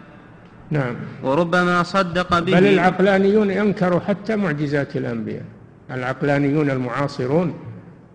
نعم. 0.71 0.95
وربما 1.23 1.83
صدق 1.83 2.39
به. 2.39 2.59
بل 2.59 2.67
العقلانيون 2.67 3.51
ينكروا 3.51 3.99
حتى 3.99 4.35
معجزات 4.35 4.95
الأنبياء. 4.95 5.43
العقلانيون 5.91 6.69
المعاصرون 6.69 7.53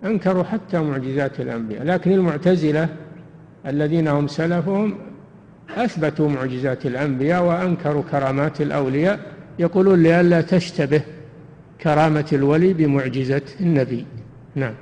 أنكروا 0.05 0.45
حتى 0.45 0.81
معجزات 0.81 1.41
الأنبياء. 1.41 1.85
لكن 1.85 2.13
المعتزلة 2.13 2.89
الذين 3.67 4.09
هم 4.09 4.27
سلفهم 4.29 4.99
أثبتوا 5.77 6.29
معجزات 6.29 6.87
الأنبياء 6.87 7.43
وأنكروا 7.43 8.03
كرامات 8.11 8.61
الأولياء 8.61 9.21
يقولون 9.59 10.03
لئلا 10.03 10.41
تشتبه 10.41 11.03
كرامة 11.83 12.27
الولي 12.33 12.73
بمعجزة 12.73 13.43
النبي. 13.61 14.07
نعم. 14.55 14.75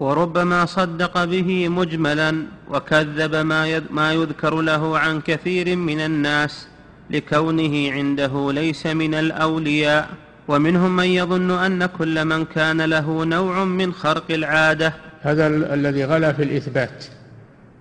وربما 0.00 0.64
صدق 0.64 1.24
به 1.24 1.68
مجملا 1.68 2.42
وكذب 2.70 3.34
ما 3.34 3.82
ما 3.90 4.12
يذكر 4.12 4.60
له 4.60 4.98
عن 4.98 5.20
كثير 5.20 5.76
من 5.76 6.00
الناس. 6.00 6.68
لكونه 7.10 7.92
عنده 7.92 8.52
ليس 8.52 8.86
من 8.86 9.14
الأولياء 9.14 10.08
ومنهم 10.48 10.96
من 10.96 11.04
يظن 11.04 11.50
أن 11.50 11.86
كل 11.86 12.24
من 12.24 12.44
كان 12.44 12.80
له 12.80 13.24
نوع 13.24 13.64
من 13.64 13.92
خرق 13.92 14.30
العادة. 14.30 14.92
هذا 15.20 15.46
الذي 15.46 16.04
غلا 16.04 16.32
في 16.32 16.42
الإثبات. 16.42 17.04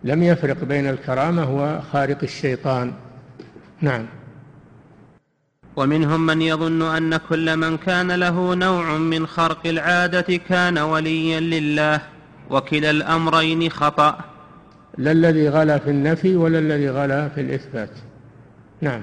لم 0.04 0.24
يفرق 0.24 0.64
بين 0.64 0.90
الكرامة 0.90 1.56
وخارق 1.56 2.18
الشيطان. 2.24 2.94
نعم. 3.82 4.06
ومنهم 5.76 6.26
من 6.26 6.42
يظن 6.42 6.82
أن 6.82 7.18
كل 7.18 7.58
من 7.58 7.78
كان 7.78 8.12
له 8.12 8.56
نوع 8.56 8.98
من 8.98 9.28
خرق 9.28 9.68
العادة 9.68 10.38
كان 10.50 10.78
وليا 10.78 11.40
لله 11.40 12.02
وكلا 12.50 12.90
الأمرين 12.90 13.70
خطأ. 13.70 14.18
لا 14.98 15.12
الذي 15.12 15.50
غلا 15.50 15.78
في 15.78 15.90
النفي 15.90 16.36
ولا 16.36 16.60
الذي 16.60 16.90
غلا 16.90 17.30
في 17.30 17.42
الإثبات. 17.42 17.90
نعم. 18.82 19.02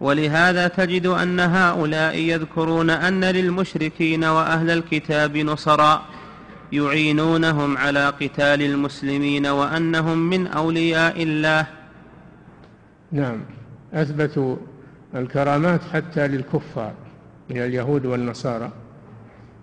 ولهذا 0.00 0.68
تجد 0.68 1.06
أن 1.06 1.40
هؤلاء 1.40 2.16
يذكرون 2.16 2.90
أن 2.90 3.24
للمشركين 3.24 4.24
وأهل 4.24 4.70
الكتاب 4.70 5.36
نصرا 5.36 6.02
يعينونهم 6.72 7.78
على 7.78 8.06
قتال 8.08 8.62
المسلمين 8.62 9.46
وأنهم 9.46 10.18
من 10.18 10.46
أولياء 10.46 11.22
الله. 11.22 11.66
نعم 13.12 13.40
أثبتوا 13.92 14.56
الكرامات 15.14 15.80
حتى 15.92 16.28
للكفار 16.28 16.92
من 17.50 17.58
اليهود 17.58 18.06
والنصارى. 18.06 18.70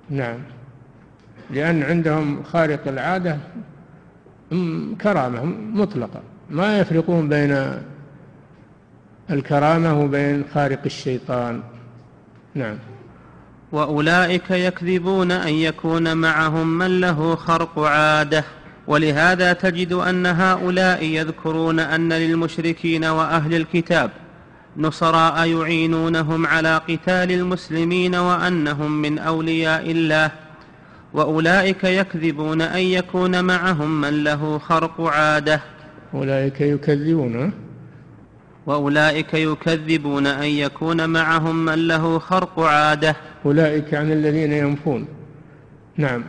نعم 0.09 0.39
لأن 1.49 1.83
عندهم 1.83 2.43
خارق 2.43 2.87
العادة 2.87 3.37
كرامة 5.01 5.43
مطلقة 5.73 6.21
ما 6.49 6.79
يفرقون 6.79 7.29
بين 7.29 7.81
الكرامة 9.31 10.01
وبين 10.01 10.43
خارق 10.53 10.79
الشيطان. 10.85 11.61
نعم. 12.55 12.77
وأولئك 13.71 14.51
يكذبون 14.51 15.31
أن 15.31 15.53
يكون 15.53 16.17
معهم 16.17 16.77
من 16.77 16.99
له 16.99 17.35
خرق 17.35 17.79
عادة. 17.79 18.43
ولهذا 18.87 19.53
تجد 19.53 19.93
أن 19.93 20.25
هؤلاء 20.25 21.03
يذكرون 21.03 21.79
أن 21.79 22.13
للمشركين 22.13 23.05
وأهل 23.05 23.53
الكتاب 23.53 24.11
نصراء 24.77 25.47
يعينونهم 25.47 26.47
على 26.47 26.77
قتال 26.77 27.31
المسلمين 27.31 28.15
وأنهم 28.15 29.01
من 29.01 29.19
أولياء 29.19 29.91
الله. 29.91 30.31
وأولئك 31.13 31.83
يكذبون 31.83 32.61
أن 32.61 32.81
يكون 32.81 33.43
معهم 33.43 34.01
من 34.01 34.23
له 34.23 34.57
خرق 34.57 35.01
عادة. 35.01 35.61
أولئك 36.13 36.61
يكذبون. 36.61 37.53
وأولئك 38.65 39.33
يكذبون 39.33 40.27
أن 40.27 40.45
يكون 40.45 41.09
معهم 41.09 41.65
من 41.65 41.87
له 41.87 42.19
خرق 42.19 42.59
عادة. 42.59 43.15
أولئك 43.45 43.93
عن 43.93 44.11
الذين 44.11 44.51
ينفون. 44.51 45.07
نعم. 45.97 46.23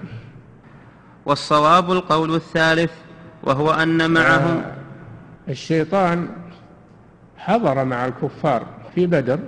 والصواب 1.27 1.93
القول 1.93 2.35
الثالث 2.35 2.91
وهو 3.43 3.71
أن 3.71 4.11
معهم 4.11 4.57
آه 4.57 4.75
الشيطان 5.49 6.29
حضر 7.37 7.85
مع 7.85 8.07
الكفار 8.07 8.67
في 8.95 9.07
بدر. 9.07 9.39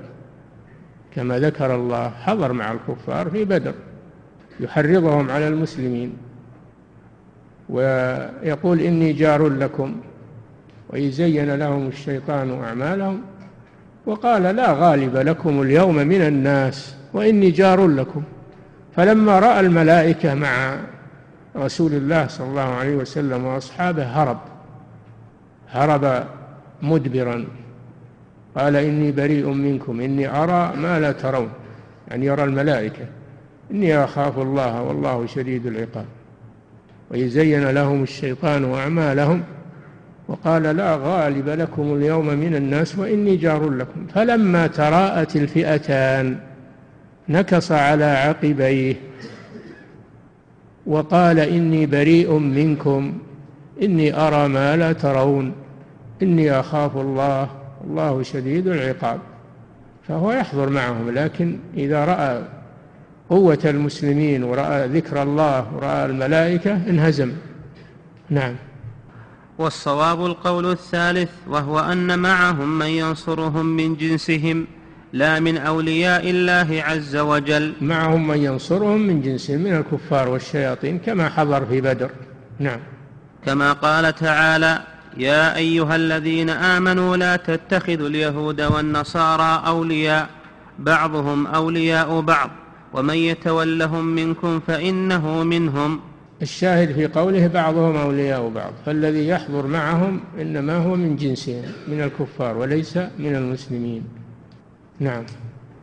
كما 1.15 1.39
ذكر 1.39 1.75
الله 1.75 2.11
حضر 2.11 2.53
مع 2.53 2.73
الكفار 2.73 3.31
في 3.31 3.45
بدر. 3.45 3.75
يحرضهم 4.61 5.31
على 5.31 5.49
المسلمين. 5.49 6.17
ويقول 7.69 8.81
إني 8.81 9.13
جار 9.13 9.49
لكم. 9.49 10.01
ويزين 10.91 11.55
لهم 11.55 11.87
الشيطان 11.87 12.63
أعمالهم 12.63 13.23
وقال 14.07 14.43
لا 14.43 14.73
غالب 14.73 15.17
لكم 15.17 15.63
اليوم 15.63 15.95
من 15.97 16.23
الناس 16.23 16.95
وإني 17.13 17.51
جار 17.51 17.87
لكم. 17.87 18.23
فلما 18.97 19.39
رأى 19.39 19.61
الملائكة 19.61 20.35
مع 20.35 20.77
رسول 21.57 21.93
الله 21.93 22.27
صلى 22.27 22.47
الله 22.47 22.61
عليه 22.61 22.97
وسلم 22.97 23.45
وأصحابه 23.45 24.05
هرب 24.05 24.39
هرب 25.71 26.25
مدبرا. 26.83 27.45
قال 28.57 28.77
إني 28.77 29.13
بريء 29.13 29.49
منكم 29.49 30.01
إني 30.01 30.29
أرى 30.29 30.77
ما 30.77 31.01
لا 31.01 31.13
ترون 31.13 31.49
يعني 32.09 32.27
يرى 32.27 32.45
الملائكة. 32.45 33.07
إني 33.71 34.05
أخاف 34.05 34.39
الله 34.39 34.83
والله 34.83 35.27
شديد 35.27 35.67
العقاب. 35.67 36.07
ويزين 37.11 37.71
لهم 37.71 38.03
الشيطان 38.03 38.75
أعمالهم 38.75 39.43
وقال 40.29 40.63
لا 40.63 40.97
غالب 40.97 41.49
لكم 41.49 41.95
اليوم 41.95 42.27
من 42.27 42.57
الناس 42.57 42.99
وإني 42.99 43.37
جار 43.37 43.71
لكم. 43.71 44.07
فلما 44.15 44.67
تراءت 44.67 45.37
الفئتان 45.37 46.39
نكص 47.29 47.73
على 47.73 48.05
عقبيه 48.05 48.97
وقال 50.87 51.39
إني 51.39 51.87
بريء 51.87 52.33
منكم 52.33 53.13
إني 53.83 54.17
أرى 54.17 54.49
ما 54.49 54.77
لا 54.77 54.93
ترون 54.93 55.53
إني 56.23 56.61
أخاف 56.61 56.97
الله 56.97 57.51
الله 57.85 58.23
شديد 58.23 58.69
العقاب. 58.69 59.19
فهو 60.09 60.33
يحضر 60.33 60.69
معهم 60.69 61.11
لكن 61.11 61.57
إذا 61.77 62.05
رأى 62.05 62.43
قوة 63.31 63.59
المسلمين 63.65 64.45
ورأى 64.45 64.87
ذكر 64.87 65.23
الله 65.23 65.75
ورأى 65.75 66.07
الملائكة 66.07 66.73
انهزم. 66.73 67.33
نعم. 68.31 68.55
والصواب 69.59 70.27
القول 70.27 70.71
الثالث 70.71 71.31
وهو 71.49 71.81
أن 71.81 72.19
معهم 72.19 72.79
من 72.79 72.87
ينصرهم 72.87 73.67
من 73.67 73.97
جنسهم 73.97 74.67
لا 75.13 75.41
من 75.41 75.57
أولياء 75.57 76.31
الله 76.31 76.83
عز 76.87 77.17
وجل. 77.17 77.73
معهم 77.81 78.27
من 78.27 78.39
ينصرهم 78.39 79.01
من 79.01 79.23
جنسهم 79.23 79.61
من 79.61 79.77
الكفار 79.77 80.29
والشياطين 80.29 80.99
كما 80.99 81.29
حضر 81.29 81.67
في 81.67 81.81
بدر. 81.81 82.11
نعم. 82.59 82.81
كما 83.47 83.73
قال 83.73 84.15
تعالى 84.15 84.81
يا 85.17 85.57
أيها 85.57 85.97
الذين 85.97 86.51
آمنوا 86.51 87.17
لا 87.17 87.37
تتخذوا 87.37 88.09
اليهود 88.09 88.61
والنصارى 88.61 89.63
أولياء 89.67 90.29
بعضهم 90.79 91.47
أولياء 91.47 92.21
بعض 92.21 92.51
ومن 92.93 93.15
يتولهم 93.15 94.05
منكم 94.05 94.61
فإنه 94.61 95.43
منهم. 95.43 96.01
الشاهد 96.43 96.93
في 96.93 97.07
قوله 97.07 97.47
بعضهم 97.47 97.97
أولياء 97.97 98.49
بعض 98.49 98.73
فالذي 98.87 99.29
يحضر 99.29 99.67
معهم 99.67 100.21
إنما 100.41 100.77
هو 100.77 100.97
من 100.97 101.17
جنسهم 101.17 101.63
من 101.89 102.01
الكفار 102.01 102.57
وليس 102.57 102.97
من 102.97 103.37
المسلمين. 103.37 104.03
نعم. 105.01 105.25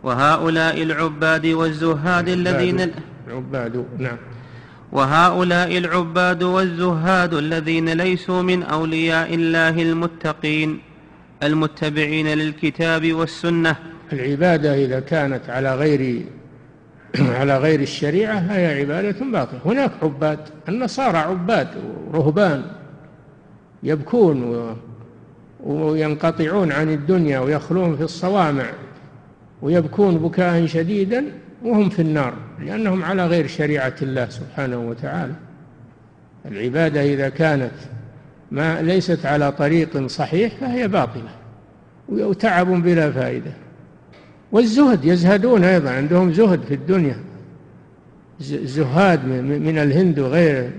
وهؤلاء 0.03 0.83
العباد 0.83 1.45
والزهاد 1.45 2.29
الذين 2.29 2.91
العباد 3.27 3.85
نعم. 3.97 4.17
وهؤلاء 4.91 5.77
العباد 5.77 6.43
والزهاد 6.43 7.33
الذين 7.33 7.89
ليسوا 7.89 8.41
من 8.41 8.63
أولياء 8.63 9.33
الله 9.33 9.81
المتقين 9.81 10.79
المتبعين 11.43 12.27
للكتاب 12.27 13.13
والسنة. 13.13 13.75
العبادة 14.13 14.85
إذا 14.85 14.99
كانت 14.99 15.49
على 15.49 15.75
غير 15.75 16.25
على 17.39 17.58
غير 17.58 17.80
الشريعة 17.80 18.47
فهي 18.47 18.80
عبادة 18.80 19.26
باطلة. 19.26 19.60
هناك 19.65 19.91
عباد 20.04 20.39
النصارى 20.69 21.17
عباد 21.17 21.67
ورهبان 22.08 22.63
يبكون 23.84 24.67
وينقطعون 25.63 26.71
عن 26.71 26.89
الدنيا 26.89 27.39
ويخلون 27.39 27.97
في 27.97 28.04
الصوامع 28.04 28.65
ويبكون 29.62 30.17
بكاء 30.17 30.65
شديدا 30.65 31.26
وهم 31.63 31.89
في 31.89 32.02
النار 32.02 32.34
لأنهم 32.60 33.04
على 33.04 33.28
غير 33.28 33.47
شريعة 33.47 33.95
الله 34.02 34.30
سبحانه 34.30 34.78
وتعالى. 34.78 35.34
العبادة 36.45 37.04
إذا 37.04 37.30
كانت 37.30 37.71
ما 38.52 38.82
ليست 38.82 39.26
على 39.26 39.52
طريق 39.52 40.08
صحيح 40.08 40.54
فهي 40.56 40.88
باطلة 40.88 41.30
وتعب 42.10 42.67
بلا 42.67 43.12
فائدة. 43.12 43.52
والزهد 44.51 45.05
يزهدون 45.05 45.63
أيضا 45.63 45.89
عندهم 45.89 46.33
زهد 46.33 46.61
في 46.67 46.73
الدنيا. 46.73 47.17
زهاد 48.41 49.25
من 49.25 49.77
الهند 49.77 50.19
وغيره 50.19 50.69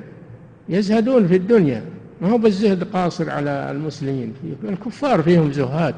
يزهدون 0.69 1.29
في 1.29 1.37
الدنيا. 1.37 1.83
ما 2.21 2.31
هو 2.31 2.39
بالزهد 2.39 2.85
قاصر 2.85 3.31
على 3.31 3.71
المسلمين 3.71 4.33
الكفار 4.65 5.23
فيهم 5.23 5.53
زهاد. 5.53 5.95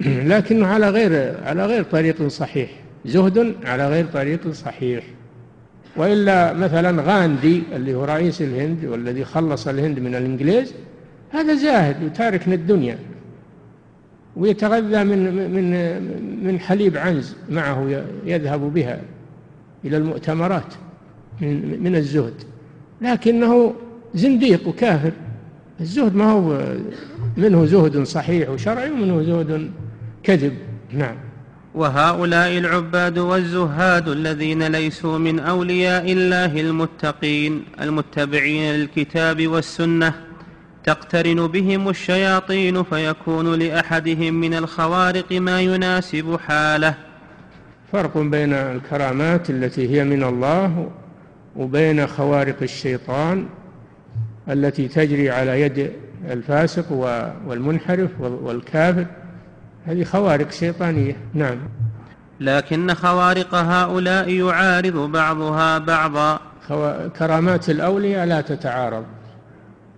لكنه 0.32 0.66
على 0.66 0.90
غير 0.90 1.34
على 1.44 1.66
غير 1.66 1.82
طريق 1.82 2.26
صحيح. 2.28 2.70
زهد 3.04 3.54
على 3.64 3.88
غير 3.88 4.06
طريق 4.06 4.52
صحيح. 4.52 5.04
وإلا 5.96 6.52
مثلا 6.52 7.02
غاندي 7.02 7.62
اللي 7.76 7.94
هو 7.94 8.04
رئيس 8.04 8.42
الهند 8.42 8.84
والذي 8.84 9.24
خلص 9.24 9.68
الهند 9.68 9.98
من 9.98 10.14
الإنجليز 10.14 10.74
هذا 11.30 11.54
زاهد 11.54 12.04
وتارك 12.04 12.48
للدنيا 12.48 12.98
ويتغذى 14.36 15.04
من 15.04 15.34
من 15.54 16.46
من 16.46 16.60
حليب 16.60 16.96
عنز 16.96 17.36
معه 17.50 18.04
يذهب 18.26 18.74
بها 18.74 19.00
إلى 19.84 19.96
المؤتمرات 19.96 20.74
من 21.40 21.82
من 21.82 21.96
الزهد. 21.96 22.34
لكنه 23.00 23.74
زنديق 24.14 24.68
وكافر. 24.68 25.12
الزهد 25.80 26.14
ما 26.14 26.30
هو 26.30 26.74
منه 27.36 27.64
زهد 27.64 28.02
صحيح 28.02 28.50
وشرعي 28.50 28.90
ومنه 28.90 29.22
زهد 29.22 29.70
كذب. 30.22 30.52
نعم. 30.92 31.16
وهؤلاء 31.74 32.58
العباد 32.58 33.18
والزهاد 33.18 34.08
الذين 34.08 34.62
ليسوا 34.62 35.18
من 35.18 35.38
أولياء 35.38 36.12
الله 36.12 36.60
المتقين 36.60 37.64
المتبعين 37.80 38.72
للكتاب 38.74 39.46
والسنة 39.46 40.14
تقترن 40.84 41.46
بهم 41.46 41.88
الشياطين 41.88 42.82
فيكون 42.82 43.54
لأحدهم 43.58 44.34
من 44.34 44.54
الخوارق 44.54 45.32
ما 45.32 45.60
يناسب 45.60 46.38
حاله. 46.46 46.94
فرق 47.92 48.18
بين 48.18 48.52
الكرامات 48.52 49.50
التي 49.50 49.96
هي 49.96 50.04
من 50.04 50.22
الله 50.24 50.90
وبين 51.56 52.06
خوارق 52.06 52.56
الشيطان 52.62 53.46
التي 54.48 54.88
تجري 54.88 55.30
على 55.30 55.60
يد 55.60 55.92
الفاسق 56.30 56.92
والمنحرف 57.46 58.20
والكافر. 58.20 59.06
هذه 59.86 60.04
خوارق 60.04 60.50
شيطانية. 60.50 61.16
نعم. 61.34 61.58
لكن 62.40 62.94
خوارق 62.94 63.54
هؤلاء 63.54 64.28
يعارض 64.28 64.96
بعضها 64.96 65.78
بعضا. 65.78 66.40
كرامات 67.18 67.70
الأولياء 67.70 68.26
لا 68.26 68.40
تتعارض. 68.40 69.04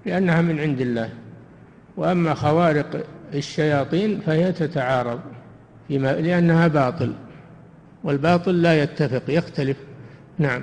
لأنها 0.06 0.42
من 0.42 0.60
عند 0.60 0.80
الله. 0.80 1.10
وأما 1.96 2.34
خوارق 2.34 3.04
الشياطين 3.34 4.20
فهي 4.20 4.52
تتعارض 4.52 5.20
فيما 5.88 6.12
لأنها 6.12 6.68
باطل 6.68 7.12
والباطل 8.04 8.62
لا 8.62 8.82
يتفق 8.82 9.22
يختلف. 9.28 9.76
نعم. 10.38 10.62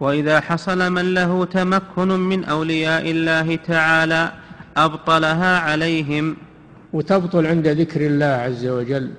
وإذا 0.00 0.40
حصل 0.40 0.92
من 0.92 1.14
له 1.14 1.44
تمكن 1.44 2.08
من 2.08 2.44
أولياء 2.44 3.10
الله 3.10 3.56
تعالى 3.56 4.32
أبطلها 4.76 5.58
عليهم. 5.58 6.36
وتبطل 6.92 7.46
عند 7.46 7.68
ذكر 7.68 8.06
الله 8.06 8.26
عز 8.26 8.66
وجل. 8.66 9.10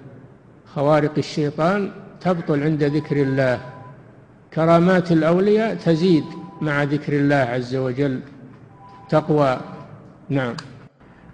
خوارق 0.76 1.14
الشيطان 1.18 1.92
تبطل 2.22 2.64
عند 2.64 2.84
ذكر 2.84 3.22
الله. 3.22 3.60
كرامات 4.54 5.12
الأولياء 5.12 5.76
تزيد 5.76 6.24
مع 6.62 6.84
ذكر 6.84 7.14
الله 7.14 7.36
عز 7.36 7.76
وجل. 7.76 8.20
تقوى. 9.14 9.58
نعم. 10.30 10.56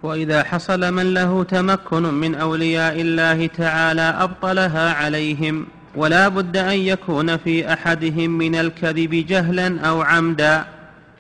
وإذا 0.04 0.44
حصل 0.44 0.94
من 0.94 1.14
له 1.14 1.44
تمكن 1.44 2.04
من 2.14 2.36
أولياء 2.36 3.02
الله 3.02 3.48
تعالى 3.48 4.02
أبطلها 4.02 4.94
عليهم 4.94 5.66
ولا 5.96 6.28
بد 6.28 6.58
أن 6.58 6.78
يكون 6.78 7.38
في 7.38 7.74
أحدهم 7.74 8.30
من 8.30 8.56
الكذب 8.56 9.26
جهلا 9.30 9.82
أو 9.82 10.02
عمدا. 10.02 10.66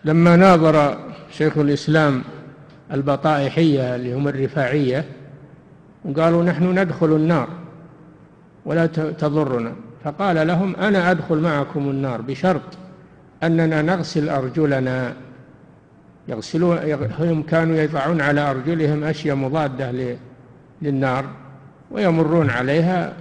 لما 0.05 0.35
ناظر 0.35 0.97
شيخ 1.31 1.57
الإسلام 1.57 2.23
البطائحية 2.93 3.95
اللي 3.95 4.13
هم 4.13 4.27
الرفاعية 4.27 5.05
وقالوا 6.05 6.43
نحن 6.43 6.79
ندخل 6.79 7.15
النار 7.15 7.47
ولا 8.65 8.85
تضرنا. 9.21 9.73
فقال 10.03 10.47
لهم 10.47 10.75
أنا 10.75 11.11
أدخل 11.11 11.37
معكم 11.37 11.89
النار 11.89 12.21
بشرط 12.21 12.61
أننا 13.43 13.81
نغسل 13.81 14.29
أرجلنا. 14.29 15.13
يغسلون 16.29 16.77
هم 17.19 17.43
كانوا 17.43 17.75
يضعون 17.75 18.21
على 18.21 18.41
أرجلهم 18.41 19.03
أشياء 19.03 19.35
مضادة 19.35 20.15
للنار 20.81 21.25
ويمرون 21.91 22.49
عليها 22.49 23.13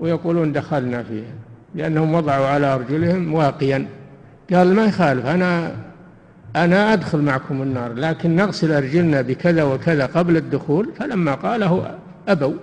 ويقولون 0.00 0.52
دخلنا 0.52 1.02
فيها 1.02 1.32
لأنهم 1.74 2.14
وضعوا 2.14 2.46
على 2.46 2.66
أرجلهم 2.66 3.34
واقيا. 3.34 3.86
قال 4.52 4.74
ما 4.74 4.84
يخالف 4.84 5.26
أنا 5.26 5.72
أنا 6.56 6.92
أدخل 6.92 7.18
معكم 7.18 7.62
النار 7.62 7.92
لكن 7.92 8.36
نغسل 8.36 8.72
أرجلنا 8.72 9.22
بكذا 9.22 9.62
وكذا 9.62 10.06
قبل 10.06 10.36
الدخول. 10.36 10.88
فلما 10.98 11.34
قاله 11.34 11.98
أبوا 12.28 12.54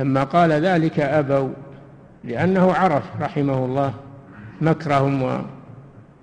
لما 0.00 0.24
قال 0.24 0.52
ذلك 0.52 1.00
أبوا 1.00 1.48
لأنه 2.24 2.72
عرف 2.72 3.04
رحمه 3.20 3.64
الله 3.64 3.94
مكرهم 4.60 5.44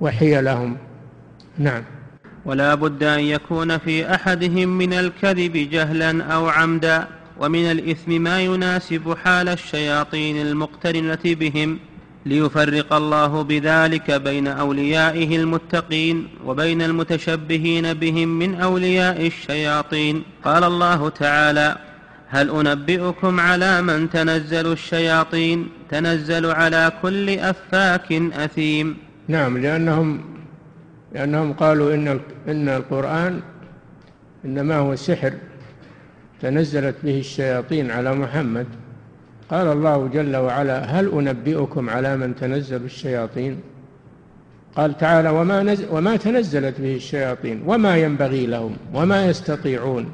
وحيلهم. 0.02 0.78
نعم. 1.58 1.84
ولا 2.46 2.76
بد 2.76 3.04
أن 3.04 3.20
يكون 3.20 3.78
في 3.78 4.16
أحدهم 4.16 4.70
من 4.70 4.94
الكذب 4.94 5.70
جهلا 5.72 6.24
أو 6.24 6.50
عمدا 6.50 7.08
ومن 7.40 7.72
الإثم 7.72 8.12
ما 8.12 8.42
يناسب 8.42 9.18
حال 9.24 9.50
الشياطين 9.50 10.42
المقترنة 10.42 11.20
بهم 11.26 11.80
ليفرق 12.26 12.94
الله 12.94 13.42
بذلك 13.42 14.12
بين 14.12 14.48
أوليائه 14.48 15.36
المتقين 15.36 16.28
وبين 16.46 16.82
المتشبهين 16.82 17.94
بهم 17.94 18.28
من 18.28 18.56
أولياء 18.56 19.28
الشياطين. 19.28 20.24
قال 20.46 20.64
الله 20.64 21.10
تعالى 21.10 21.78
هل 22.28 22.50
أنبئكم 22.50 23.40
على 23.40 23.82
من 23.82 24.10
تنزل 24.10 24.72
الشياطين؟ 24.72 25.70
تنزل 25.90 26.46
على 26.46 26.92
كل 27.02 27.30
أفاك 27.30 28.12
أثيم. 28.14 28.98
نعم 29.28 29.58
لأنهم 29.58 30.33
لأنهم 31.14 31.54
قالوا 31.54 31.94
إن 31.94 32.20
إن 32.48 32.70
القرآن 32.70 33.40
إنما 34.46 34.76
هو 34.76 34.96
سحر 34.96 35.34
تنزلت 36.42 36.96
به 37.04 37.20
الشياطين 37.20 37.92
على 37.92 38.16
محمد. 38.16 38.66
قال 39.50 39.68
الله 39.68 40.08
جل 40.08 40.36
وعلا 40.36 40.84
هل 40.84 41.12
أنبئكم 41.12 41.90
على 41.90 42.18
من 42.18 42.36
تنزل 42.36 42.86
الشياطين؟ 42.86 43.58
قال 44.76 44.98
تعالى 44.98 45.30
وما, 45.30 45.64
نزل 45.64 45.86
وما 45.92 46.16
تنزلت 46.16 46.82
به 46.82 46.96
الشياطين 46.96 47.64
وما 47.66 47.98
ينبغي 47.98 48.46
لهم 48.46 48.76
وما 48.94 49.26
يستطيعون. 49.26 50.12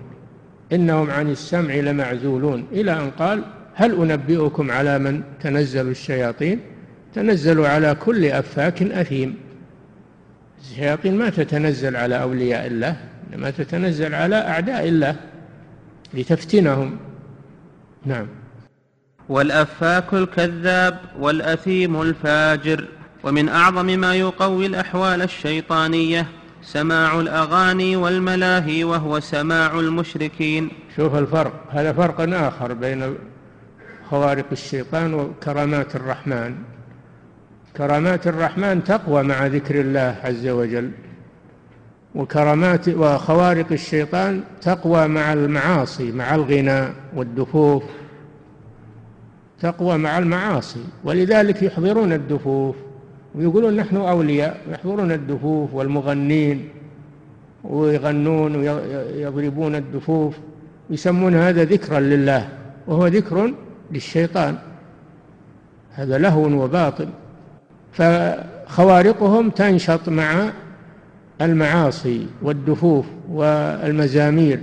إنهم 0.73 1.09
عن 1.09 1.31
السمع 1.31 1.73
لمعزولون. 1.73 2.65
إلى 2.71 2.93
أن 2.93 3.12
قال 3.19 3.43
هل 3.73 4.12
أنبئكم 4.12 4.71
على 4.71 4.99
من 4.99 5.21
تنزل 5.41 5.88
الشياطين؟ 5.88 6.59
تنزل 7.13 7.65
على 7.65 7.95
كل 7.95 8.25
أفاك 8.25 8.83
أثيم. 8.83 9.35
الشياطين 10.61 11.17
ما 11.17 11.29
تتنزل 11.29 11.95
على 11.95 12.21
أولياء 12.21 12.67
الله 12.67 12.95
إنما 13.33 13.49
تتنزل 13.49 14.15
على 14.15 14.35
أعداء 14.35 14.87
الله 14.87 15.15
لتفتنهم. 16.13 16.97
نعم. 18.05 18.27
والأفاك 19.29 20.13
الكذاب 20.13 20.99
والأثيم 21.19 22.01
الفاجر 22.01 22.87
ومن 23.23 23.49
أعظم 23.49 23.85
ما 23.85 24.15
يقوي 24.15 24.65
الأحوال 24.65 25.21
الشيطانية 25.21 26.27
سماع 26.61 27.19
الأغاني 27.19 27.95
والملاهي 27.95 28.83
وهو 28.83 29.19
سماع 29.19 29.79
المشركين. 29.79 30.69
شوف 30.95 31.15
الفرق 31.15 31.53
هذا 31.71 31.93
فرق 31.93 32.33
آخر 32.33 32.73
بين 32.73 33.15
خوارق 34.09 34.45
الشيطان 34.51 35.13
وكرامات 35.13 35.95
الرحمن. 35.95 36.55
كرامات 37.77 38.27
الرحمن 38.27 38.84
تقوى 38.84 39.23
مع 39.23 39.47
ذكر 39.47 39.82
الله 39.82 40.15
عز 40.23 40.47
وجل 40.47 40.91
وكرامات 42.15 42.89
وخوارق 42.89 43.71
الشيطان 43.71 44.43
تقوى 44.62 45.08
مع 45.08 45.34
المعاصي 45.34 46.12
مع 46.12 46.36
الغنى 46.36 46.88
والدفوف 47.15 47.84
تقوى 49.60 49.97
مع 49.97 50.17
المعاصي. 50.17 50.84
ولذلك 51.03 51.63
يحضرون 51.63 52.13
الدفوف 52.13 52.75
ويقولون 53.36 53.75
نحن 53.75 53.95
أولياء 53.95 54.62
يحضرون 54.71 55.12
الدفوف 55.12 55.73
والمغنين 55.73 56.69
ويغنون 57.63 58.55
ويضربون 58.55 59.75
الدفوف 59.75 60.36
يسمون 60.89 61.36
هذا 61.36 61.63
ذكرا 61.63 61.99
لله 61.99 62.49
وهو 62.88 63.08
ذكر 63.08 63.53
للشيطان. 63.91 64.58
هذا 65.91 66.17
لهو 66.17 66.63
وباطل. 66.63 67.10
فخوارقهم 67.99 69.49
تنشط 69.49 70.09
مع 70.09 70.49
المعاصي 71.41 72.27
والدفوف 72.41 73.05
والمزامير 73.29 74.59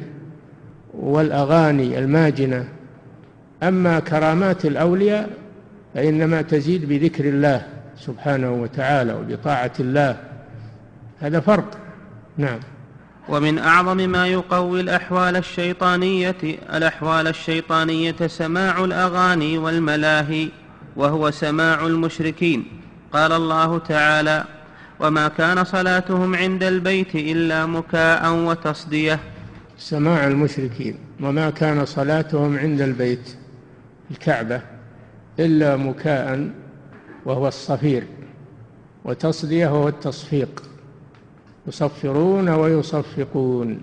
والأغاني 0.94 1.98
الماجنة. 1.98 2.68
أما 3.62 4.00
كرامات 4.00 4.64
الأولياء 4.64 5.30
فإنما 5.94 6.42
تزيد 6.42 6.88
بذكر 6.88 7.24
الله 7.28 7.62
سبحانه 7.98 8.52
وتعالى 8.52 9.14
وبطاعة 9.14 9.72
الله. 9.80 10.16
هذا 11.20 11.40
فرق. 11.40 11.78
نعم. 12.38 12.58
ومن 13.28 13.58
أعظم 13.58 13.96
ما 13.96 14.26
يقوي 14.26 14.80
الأحوال 14.80 15.36
الشيطانية 15.36 16.36
الأحوال 16.74 17.26
الشيطانية 17.26 18.26
سماع 18.26 18.84
الأغاني 18.84 19.58
والملاهي 19.58 20.48
وهو 20.96 21.30
سماع 21.30 21.86
المشركين. 21.86 22.64
قال 23.12 23.32
الله 23.32 23.78
تعالى 23.78 24.44
وما 25.00 25.28
كان 25.28 25.64
صلاتهم 25.64 26.34
عند 26.34 26.62
البيت 26.62 27.14
إلا 27.14 27.66
مكاء 27.66 28.34
وتصدية. 28.34 29.18
سماع 29.78 30.26
المشركين 30.26 30.98
وما 31.20 31.50
كان 31.50 31.84
صلاتهم 31.84 32.58
عند 32.58 32.80
البيت 32.80 33.36
الكعبة 34.10 34.60
إلا 35.38 35.76
مكاء 35.76 36.50
وهو 37.24 37.48
الصفير 37.48 38.04
وتصدية 39.04 39.68
وهو 39.68 39.88
التصفيق 39.88 40.62
يصفرون 41.66 42.48
ويصفقون. 42.48 43.80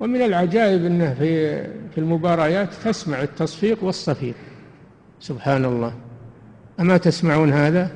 ومن 0.00 0.22
العجائب 0.22 0.84
أنه 0.84 1.14
في 1.14 1.62
في 1.64 1.98
المباريات 1.98 2.74
تسمع 2.74 3.22
التصفيق 3.22 3.84
والصفير 3.84 4.34
سبحان 5.20 5.64
الله. 5.64 5.92
أما 6.80 6.96
تسمعون 6.96 7.52
هذا؟ 7.52 7.90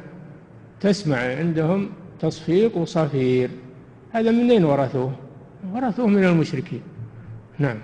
تسمع 0.83 1.17
عندهم 1.17 1.91
تصفيق 2.21 2.77
وصفير. 2.77 3.51
هذا 4.13 4.31
منين 4.31 4.65
ورثوه؟ 4.65 5.13
ورثوه 5.73 6.07
من 6.07 6.25
المشركين. 6.25 6.83
نعم. 7.59 7.79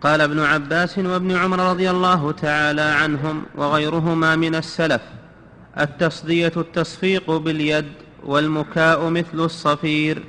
قال 0.00 0.20
ابن 0.20 0.40
عباس 0.40 0.98
وابن 0.98 1.36
عمر 1.36 1.70
رضي 1.70 1.90
الله 1.90 2.32
تعالى 2.32 2.82
عنهم 2.82 3.42
وغيرهما 3.56 4.36
من 4.36 4.54
السلف 4.54 5.02
التصدية 5.80 6.52
التصفيق 6.56 7.30
باليد 7.30 7.92
والمكاء 8.24 9.08
مثل 9.08 9.38
الصفير. 9.40 10.22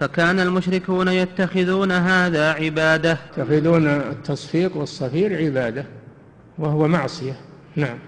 فكان 0.00 0.40
المشركون 0.40 1.08
يتخذون 1.08 1.92
هذا 1.92 2.52
عبادة. 2.52 3.18
يتخذون 3.38 3.86
التصفيق 3.86 4.76
والصفير 4.76 5.44
عبادة 5.44 5.84
وهو 6.58 6.88
معصية. 6.88 7.36
نعم. 7.76 7.98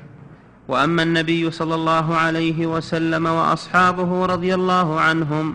وأما 0.68 1.02
النبي 1.02 1.50
صلى 1.50 1.74
الله 1.74 2.16
عليه 2.16 2.66
وسلم 2.66 3.26
وأصحابه 3.26 4.26
رضي 4.26 4.54
الله 4.54 5.00
عنهم 5.00 5.54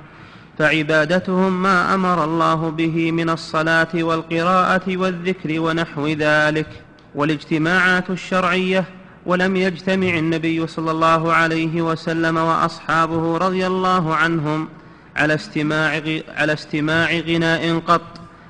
فعبادتهم 0.59 1.63
ما 1.63 1.93
أمر 1.93 2.23
الله 2.23 2.69
به 2.69 3.11
من 3.11 3.29
الصلاة 3.29 3.87
والقراءة 3.93 4.97
والذكر 4.97 5.59
ونحو 5.59 6.07
ذلك. 6.07 6.83
والاجتماعات 7.15 8.09
الشرعية 8.09 8.85
ولم 9.25 9.55
يجتمع 9.55 10.17
النبي 10.17 10.67
صلى 10.67 10.91
الله 10.91 11.33
عليه 11.33 11.81
وسلم 11.81 12.37
وأصحابه 12.37 13.37
رضي 13.37 13.67
الله 13.67 14.15
عنهم 14.15 14.69
على 15.15 15.33
استماع 15.33 16.01
على 16.35 16.53
استماع 16.53 17.13
غناء 17.13 17.79
قط 17.79 18.01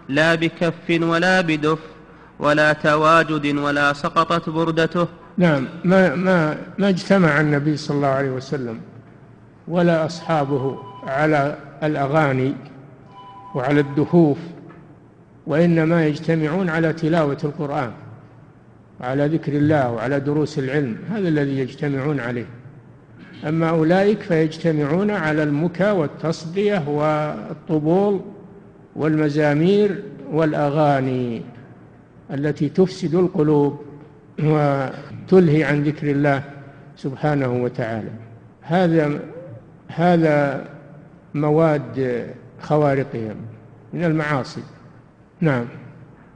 لا 0.09 0.35
بكف 0.35 0.89
ولا 0.89 1.41
بدف 1.41 1.79
ولا 2.39 2.73
تواجد 2.73 3.57
ولا 3.57 3.93
سقطت 3.93 4.49
بردته 4.49 5.07
نعم 5.37 5.67
ما 5.83 6.15
ما 6.15 6.57
ما 6.77 6.89
اجتمع 6.89 7.41
النبي 7.41 7.77
صلى 7.77 7.97
الله 7.97 8.07
عليه 8.07 8.31
وسلم 8.31 8.79
ولا 9.67 10.05
أصحابه 10.05 10.77
على 11.03 11.57
الأغاني 11.83 12.53
وعلى 13.55 13.79
الدفوف 13.79 14.37
وإنما 15.47 16.07
يجتمعون 16.07 16.69
على 16.69 16.93
تلاوة 16.93 17.37
القرآن 17.43 17.91
وعلى 19.01 19.27
ذكر 19.27 19.53
الله 19.53 19.91
وعلى 19.91 20.19
دروس 20.19 20.59
العلم 20.59 20.97
هذا 21.09 21.27
الذي 21.27 21.59
يجتمعون 21.59 22.19
عليه. 22.19 22.45
أما 23.47 23.69
أولئك 23.69 24.19
فيجتمعون 24.19 25.11
على 25.11 25.43
المكى 25.43 25.91
والتصدية 25.91 26.89
والطبول 26.89 28.21
والمزامير 28.95 30.03
والأغاني 30.31 31.41
التي 32.33 32.69
تفسد 32.69 33.15
القلوب. 33.15 33.79
وتلهي 34.39 35.63
عن 35.63 35.83
ذكر 35.83 36.11
الله 36.11 36.43
سبحانه 36.97 37.63
وتعالى. 37.63 38.11
هذا 38.61 39.19
هذا 39.87 40.65
مواد 41.33 42.27
خوارقهم 42.61 43.35
من 43.93 44.03
المعاصي. 44.03 44.63
نعم. 45.41 45.65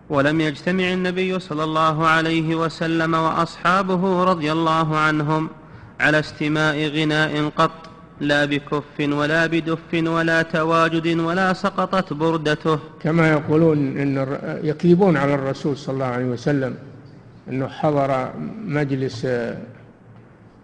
ولم 0.10 0.42
يجتمع 0.42 0.94
النبي 0.94 1.40
صلى 1.40 1.64
الله 1.64 2.08
عليه 2.08 2.56
وسلم 2.56 3.14
وأصحابه 3.14 4.24
رضي 4.24 4.52
الله 4.52 4.98
عنهم 4.98 5.50
على 6.00 6.20
استماع 6.20 6.74
غناء 6.74 7.50
قط 7.56 7.72
لا 8.22 8.46
بكف 8.46 9.00
ولا 9.00 9.46
بدف 9.46 9.94
ولا 9.94 10.42
تواجد 10.42 11.20
ولا 11.20 11.54
سقطت 11.54 12.14
بردته. 12.14 12.80
كما 13.04 13.32
يقولون 13.32 13.98
إن 13.98 14.38
يكذبون 14.64 15.18
على 15.18 15.34
الرسول 15.34 15.78
صلى 15.78 15.94
الله 15.94 16.06
عليه 16.06 16.26
وسلم. 16.26 16.76
إنه 17.50 17.68
حضر 17.68 18.32
مجلس 18.66 19.28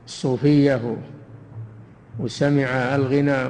الصوفيه 0.06 0.98
وسمع 2.20 2.96
الغنى 2.96 3.50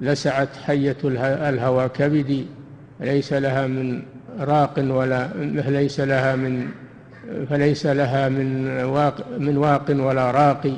لسعت 0.00 0.56
حية 0.56 0.96
الهوى 1.04 1.88
كبدي 1.88 2.46
ليس 3.00 3.32
لها 3.32 3.66
من 3.66 4.02
راق 4.40 4.74
ولا 4.78 5.28
ليس 5.68 6.00
لها 6.00 6.36
من 6.36 6.68
فليس 7.50 7.86
لها 7.86 8.28
من 8.28 8.68
واق 8.84 9.26
من 9.38 9.56
واق 9.56 9.90
ولا 9.90 10.30
راقي 10.30 10.76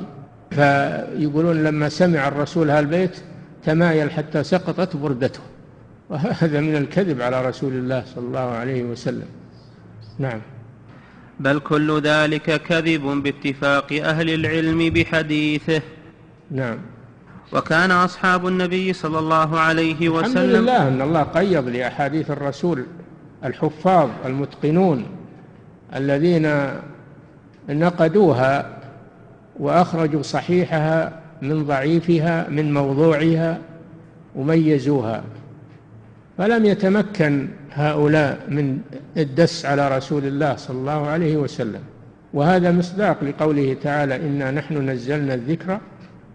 فيقولون 0.51 1.63
لما 1.63 1.89
سمع 1.89 2.27
الرسول 2.27 2.69
هالبيت 2.69 3.17
تمايل 3.63 4.11
حتى 4.11 4.43
سقطت 4.43 4.95
بردته. 4.95 5.39
وهذا 6.09 6.61
من 6.61 6.75
الكذب 6.75 7.21
على 7.21 7.45
رسول 7.45 7.73
الله 7.73 8.03
صلى 8.15 8.27
الله 8.27 8.39
عليه 8.39 8.83
وسلم. 8.83 9.27
نعم. 10.19 10.41
بل 11.41 11.59
كل 11.59 12.01
ذلك 12.01 12.61
كذب 12.61 13.01
باتفاق 13.01 13.93
أهل 13.93 14.29
العلم 14.29 14.89
بحديثه. 14.89 15.81
نعم. 16.51 16.77
وكان 17.53 17.91
أصحاب 17.91 18.47
النبي 18.47 18.93
صلى 18.93 19.19
الله 19.19 19.59
عليه 19.59 20.09
وسلم 20.09 20.37
الحمد 20.37 20.55
لله 20.55 20.87
أن 20.87 21.01
الله 21.01 21.23
قيض 21.23 21.67
لأحاديث 21.67 22.31
الرسول 22.31 22.85
الحفاظ 23.45 24.09
المتقنون 24.25 25.05
الذين 25.95 26.73
نقدوها 27.69 28.77
وأخرجوا 29.59 30.21
صحيحها 30.21 31.21
من 31.41 31.65
ضعيفها 31.65 32.49
من 32.49 32.73
موضوعها 32.73 33.57
وميزوها. 34.35 35.23
فلم 36.37 36.65
يتمكن 36.65 37.47
هؤلاء 37.73 38.39
من 38.49 38.79
الدس 39.17 39.65
على 39.65 39.97
رسول 39.97 40.25
الله 40.25 40.55
صلى 40.55 40.77
الله 40.77 41.07
عليه 41.07 41.37
وسلم. 41.37 41.81
وهذا 42.33 42.71
مصداق 42.71 43.23
لقوله 43.23 43.77
تعالى 43.83 44.15
إنا 44.15 44.51
نحن 44.51 44.89
نزلنا 44.89 45.33
الذكر 45.33 45.79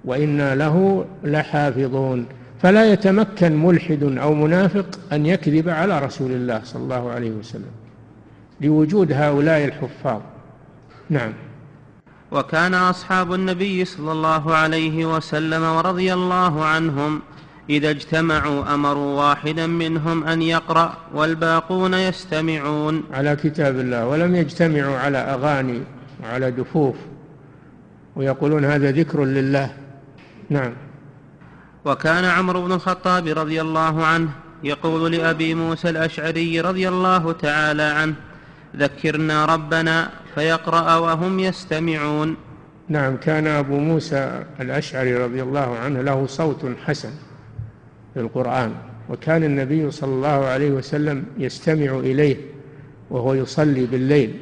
وإنا 0.05 0.55
له 0.55 1.05
لحافظون. 1.25 2.27
فلا 2.63 2.93
يتمكن 2.93 3.57
ملحد 3.57 4.03
أو 4.03 4.35
منافق 4.35 4.99
أن 5.13 5.27
يكذب 5.27 5.69
على 5.69 5.99
رسول 5.99 6.31
الله 6.31 6.61
صلى 6.65 6.83
الله 6.83 7.11
عليه 7.11 7.31
وسلم 7.31 7.73
لوجود 8.61 9.13
هؤلاء 9.13 9.65
الحفاظ. 9.65 10.21
نعم. 11.11 11.33
وكان 12.33 12.75
أصحاب 12.75 13.33
النبي 13.35 13.85
صلى 13.85 14.13
الله 14.13 14.55
عليه 14.55 15.17
وسلم 15.17 15.63
ورضي 15.63 16.15
الله 16.15 16.65
عنهم 16.65 17.23
إذا 17.71 17.91
اجتمعوا 17.91 18.75
أمروا 18.75 19.23
واحدا 19.23 19.67
منهم 19.67 20.25
أن 20.25 20.43
يقرأ 20.43 20.97
والباقون 21.15 21.95
يستمعون. 21.95 23.05
على 23.13 23.37
كتاب 23.37 23.81
الله. 23.81 24.07
ولم 24.07 24.35
يجتمعوا 24.35 24.97
على 24.99 25.19
أغاني 25.19 25.83
وعلى 26.23 26.51
دفوف. 26.51 26.97
ويقولون 28.17 28.65
هذا 28.65 28.91
ذكر 28.91 29.25
لله. 29.25 29.71
نعم. 30.51 30.73
وكان 31.85 32.25
عمرو 32.25 32.63
بن 32.63 32.73
الخطاب 32.73 33.27
رضي 33.27 33.61
الله 33.61 34.07
عنه 34.07 34.29
يقول 34.65 35.13
لأبي 35.13 35.55
موسى 35.55 35.91
الأشعري 35.91 36.61
رضي 36.61 36.89
الله 36.89 37.33
تعالى 37.33 37.83
عنه 37.83 38.15
ذكرنا 38.77 39.45
ربنا 39.45 40.11
فيقرأ 40.35 40.97
وهم 40.97 41.39
يستمعون. 41.41 42.37
نعم. 42.89 43.17
كان 43.17 43.47
أبو 43.47 43.79
موسى 43.79 44.43
الأشعري 44.61 45.17
رضي 45.17 45.43
الله 45.43 45.79
عنه 45.79 46.03
له 46.03 46.27
صوت 46.27 46.67
حسن. 46.87 47.11
في 48.17 48.23
القرآن. 48.23 48.73
وكان 49.11 49.45
النبي 49.45 49.91
صلى 49.91 50.11
الله 50.11 50.45
عليه 50.45 50.71
وسلم 50.71 51.25
يستمع 51.39 51.99
إليه 51.99 52.37
وهو 53.11 53.35
يصلي 53.35 53.87
بالليل 53.87 54.37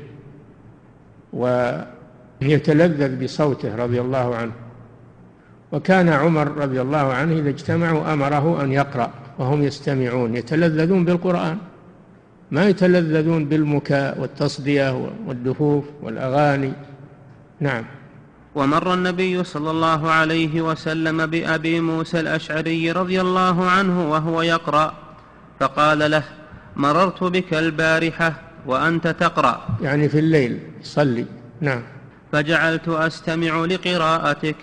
ويتلذذ 1.33 3.25
بصوته 3.25 3.75
رضي 3.75 4.01
الله 4.01 4.37
عنه. 4.37 4.53
وكان 5.73 6.09
عمر 6.09 6.49
رضي 6.49 6.81
الله 6.81 7.13
عنه 7.13 7.39
إذا 7.39 7.49
اجتمعوا 7.49 8.13
أمره 8.13 8.63
أن 8.65 8.73
يقرأ 8.73 9.11
وهم 9.39 9.63
يستمعون 9.63 10.37
يتلذذون 10.37 11.05
بالقرآن. 11.05 11.59
ما 12.51 12.69
يتلذذون 12.69 13.45
بالمكاء 13.45 14.21
والتصدية 14.21 15.11
والدفوف 15.27 15.85
والأغاني. 16.03 16.73
نعم. 17.61 17.85
ومر 18.55 18.95
النبي 18.95 19.45
صلى 19.45 19.71
الله 19.71 20.11
عليه 20.11 20.63
وسلم 20.63 21.27
بأبي 21.27 21.81
موسى 21.81 22.21
الأشعري 22.21 22.93
رضي 22.93 23.21
الله 23.21 23.71
عنه 23.71 24.11
وهو 24.11 24.43
يقرأ 24.43 24.95
فقال 25.61 26.11
له 26.11 26.23
مررت 26.77 27.25
بك 27.25 27.55
البارحة 27.55 28.35
وأنت 28.67 29.09
تقرأ. 29.09 29.67
يعني 29.83 30.09
في 30.09 30.19
الليل 30.19 30.59
صلي. 30.83 31.27
نعم. 31.61 31.83
فجعلت 32.33 32.89
أستمع 32.89 33.65
لقراءتك. 33.65 34.57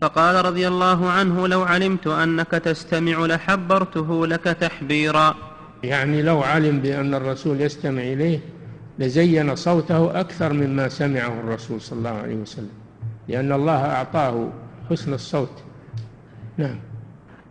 فقال 0.00 0.44
رضي 0.44 0.68
الله 0.68 1.10
عنه 1.10 1.48
لو 1.48 1.62
علمت 1.62 2.06
أنك 2.06 2.50
تستمع 2.50 3.26
لحبرته 3.26 4.26
لك 4.26 4.44
تحبيرا. 4.44 5.34
يعني 5.82 6.22
لو 6.22 6.42
علم 6.42 6.80
بأن 6.80 7.14
الرسول 7.14 7.60
يستمع 7.60 8.02
إليه 8.02 8.40
لزين 8.98 9.56
صوته 9.56 10.20
أكثر 10.20 10.52
مما 10.52 10.88
سمعه 10.88 11.40
الرسول 11.40 11.80
صلى 11.80 11.98
الله 11.98 12.10
عليه 12.10 12.36
وسلم. 12.36 12.79
لأن 13.30 13.52
الله 13.52 13.84
أعطاه 13.84 14.48
حسن 14.90 15.14
الصوت. 15.14 15.62
نعم. 16.56 16.78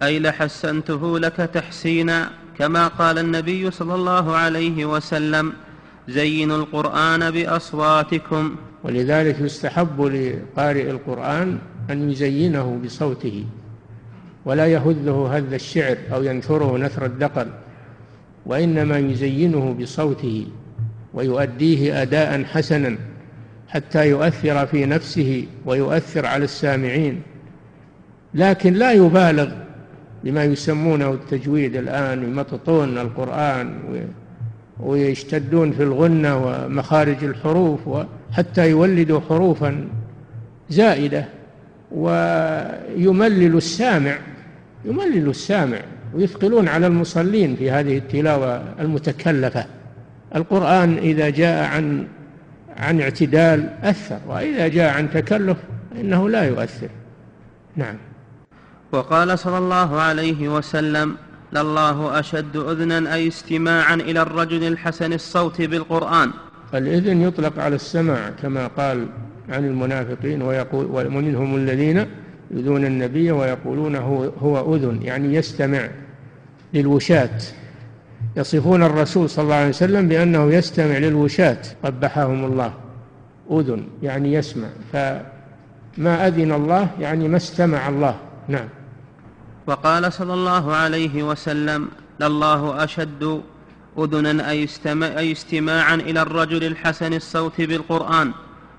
أي 0.04 0.20
لحسنته 0.20 1.20
لك 1.20 1.36
تحسينا 1.36 2.30
كما 2.58 2.88
قال 2.88 3.18
النبي 3.18 3.72
صلى 3.72 3.96
الله 3.96 4.36
عليه 4.36 4.86
وسلم 4.86 5.54
زينوا 6.10 6.58
القرآن 6.58 7.32
بأصواتكم. 7.32 8.56
ولذلك 8.84 9.40
يستحب 9.40 10.02
لقارئ 10.02 10.90
القرآن 10.92 11.58
أن 11.90 12.12
يزينه 12.12 12.82
بصوته 12.86 13.46
ولا 14.46 14.68
يهذه 14.68 15.30
هذ 15.32 15.54
الشعر 15.54 15.98
أو 16.14 16.24
ينثره 16.24 16.78
نثر 16.78 17.06
الدقل 17.06 17.48
وإنما 18.46 18.98
يزينه 19.00 19.78
بصوته 19.82 20.48
ويؤديه 21.14 22.02
أداء 22.02 22.44
حسنا. 22.44 22.98
حتى 23.70 24.10
يؤثر 24.10 24.66
في 24.66 24.86
نفسه 24.86 25.46
ويؤثر 25.66 26.26
على 26.26 26.44
السامعين. 26.44 27.22
لكن 28.34 28.74
لا 28.74 28.92
يبالغ 28.92 29.52
بما 30.24 30.44
يسمونه 30.44 31.12
التجويد 31.12 31.76
الآن 31.76 32.24
يمططون 32.24 32.98
القرآن 32.98 33.80
ويشتدون 34.80 35.72
في 35.72 35.84
الغنة 35.84 36.46
ومخارج 36.46 37.24
الحروف 37.24 37.80
حتى 38.32 38.70
يولدوا 38.70 39.20
حروفا 39.30 39.88
زائدة. 40.70 41.26
ويملل 41.92 43.58
السامع 43.58 44.18
يملل 44.86 45.30
السامع 45.30 45.80
ويثقلون 46.16 46.68
على 46.68 46.88
المصلين 46.88 47.56
في 47.56 47.72
هذه 47.72 47.98
التلاوة 47.98 48.64
المتكلفة. 48.80 49.66
القرآن 50.36 50.98
إذا 50.98 51.30
جاء 51.30 51.64
عن 51.64 52.08
عن 52.80 53.02
اعتدال 53.02 53.70
أثر 53.84 54.20
وإذا 54.28 54.68
جاء 54.68 54.94
عن 54.94 55.12
تكلف 55.12 55.58
فإنه 55.92 56.30
لا 56.30 56.44
يؤثر. 56.44 56.90
نعم. 57.76 57.96
وقال 58.92 59.40
صلى 59.40 59.58
الله 59.58 60.02
عليه 60.02 60.50
وسلم 60.50 61.16
لله 61.54 62.20
أشد 62.20 62.58
أذنا 62.58 63.14
أي 63.14 63.28
استماعا 63.28 63.96
إلى 63.96 64.22
الرجل 64.22 64.68
الحسن 64.68 65.14
الصوت 65.14 65.62
بالقرآن. 65.62 66.32
الإذن 66.74 67.22
يطلق 67.22 67.60
على 67.60 67.76
السماع 67.76 68.30
كما 68.42 68.68
قال 68.68 69.08
عن 69.50 69.66
المنافقين 69.66 70.42
ويقول 70.42 70.86
ومنهم 70.86 71.56
الذين 71.56 72.06
يؤذون 72.52 72.86
النبي 72.86 73.32
ويقولون 73.32 73.96
هو, 73.96 74.24
هو 74.24 74.76
أذن 74.76 75.02
يعني 75.02 75.36
يستمع 75.36 75.90
للوشاة. 76.74 77.40
يصفون 78.40 78.84
الرسول 78.84 79.30
صلى 79.30 79.44
الله 79.44 79.56
عليه 79.56 79.70
وسلم 79.70 80.08
بأنه 80.08 80.54
يستمع 80.54 80.98
للوشاة. 80.98 81.58
قبحهم 81.84 82.46
الله. 82.46 82.74
أذن 83.52 83.88
يعني 84.04 84.34
يسمع. 84.34 84.68
فما 84.94 86.28
أذن 86.28 86.52
الله 86.52 86.88
يعني 87.00 87.28
ما 87.28 87.38
استمع 87.38 87.90
الله. 87.90 88.16
نعم. 88.48 88.70
وقال 89.68 90.14
صلى 90.14 90.34
الله 90.34 90.76
عليه 90.76 91.24
وسلم 91.24 91.88
لله 92.20 92.84
أشد 92.84 93.42
أذنا 93.98 94.50
أي, 94.50 94.64
استمع 94.64 95.08
أي 95.08 95.32
استماعا 95.32 95.96
إلى 95.96 96.22
الرجل 96.22 96.64
الحسن 96.64 97.14
الصوت 97.14 97.62
بالقرآن 97.62 98.32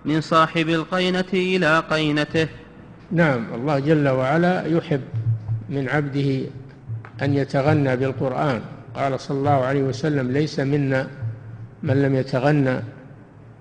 من 0.04 0.20
صاحب 0.20 0.68
القينة 0.68 1.32
إلى 1.32 1.82
قينته. 1.90 2.48
نعم. 3.12 3.54
الله 3.54 3.78
جل 3.78 4.08
وعلا 4.08 4.66
يحب 4.66 5.00
من 5.68 5.88
عبده 5.88 6.40
أن 7.22 7.34
يتغنى 7.34 7.96
بالقرآن. 7.96 8.60
قال 8.94 9.20
صلى 9.20 9.38
الله 9.38 9.50
عليه 9.50 9.82
وسلم 9.82 10.30
ليس 10.30 10.60
منا 10.60 11.06
من 11.82 12.02
لم 12.02 12.14
يتغنى 12.14 12.76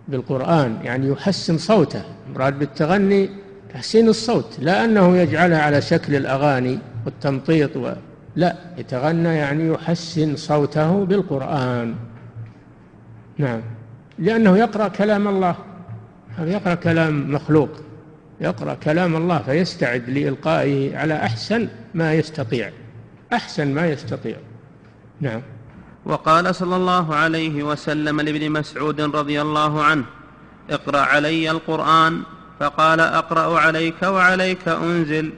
بالقرآن 0.07 0.77
يعني 0.83 1.07
يحسن 1.07 1.57
صوته. 1.57 2.01
مراد 2.35 2.59
بالتغني 2.59 3.29
تحسين 3.73 4.07
الصوت 4.07 4.57
لا 4.59 4.85
أنه 4.85 5.17
يجعلها 5.17 5.61
على 5.61 5.81
شكل 5.81 6.15
الأغاني 6.15 6.79
والتمطيط 7.05 7.77
و... 7.77 7.91
لا 8.35 8.55
يتغنى 8.77 9.35
يعني 9.35 9.67
يحسن 9.67 10.35
صوته 10.35 11.05
بالقرآن. 11.05 11.95
نعم. 13.37 13.61
لأنه 14.19 14.57
يقرأ 14.57 14.87
كلام 14.87 15.27
الله. 15.27 15.55
يقرأ 16.39 16.75
كلام 16.75 17.33
مخلوق. 17.33 17.69
يقرأ 18.41 18.73
كلام 18.73 19.15
الله 19.15 19.39
فيستعد 19.39 20.09
لإلقائه 20.09 20.97
على 20.97 21.15
أحسن 21.15 21.67
ما 21.93 22.13
يستطيع. 22.13 22.71
أحسن 23.33 23.73
ما 23.73 23.87
يستطيع. 23.87 24.35
نعم. 25.21 25.41
وقال 26.05 26.55
صلى 26.55 26.75
الله 26.75 27.15
عليه 27.15 27.63
وسلم 27.63 28.21
لابن 28.21 28.51
مسعود 28.51 29.01
رضي 29.01 29.41
الله 29.41 29.83
عنه 29.83 30.05
اقرأ 30.69 30.99
علي 30.99 31.51
القرآن. 31.51 32.21
فقال 32.59 32.99
أقرأ 32.99 33.59
عليك 33.59 34.03
وعليك 34.03 34.67
أنزل. 34.67 35.31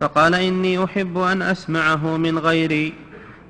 فقال 0.00 0.34
إني 0.34 0.84
أحب 0.84 1.18
أن 1.18 1.42
أسمعه 1.42 2.16
من 2.16 2.38
غيري. 2.38 2.94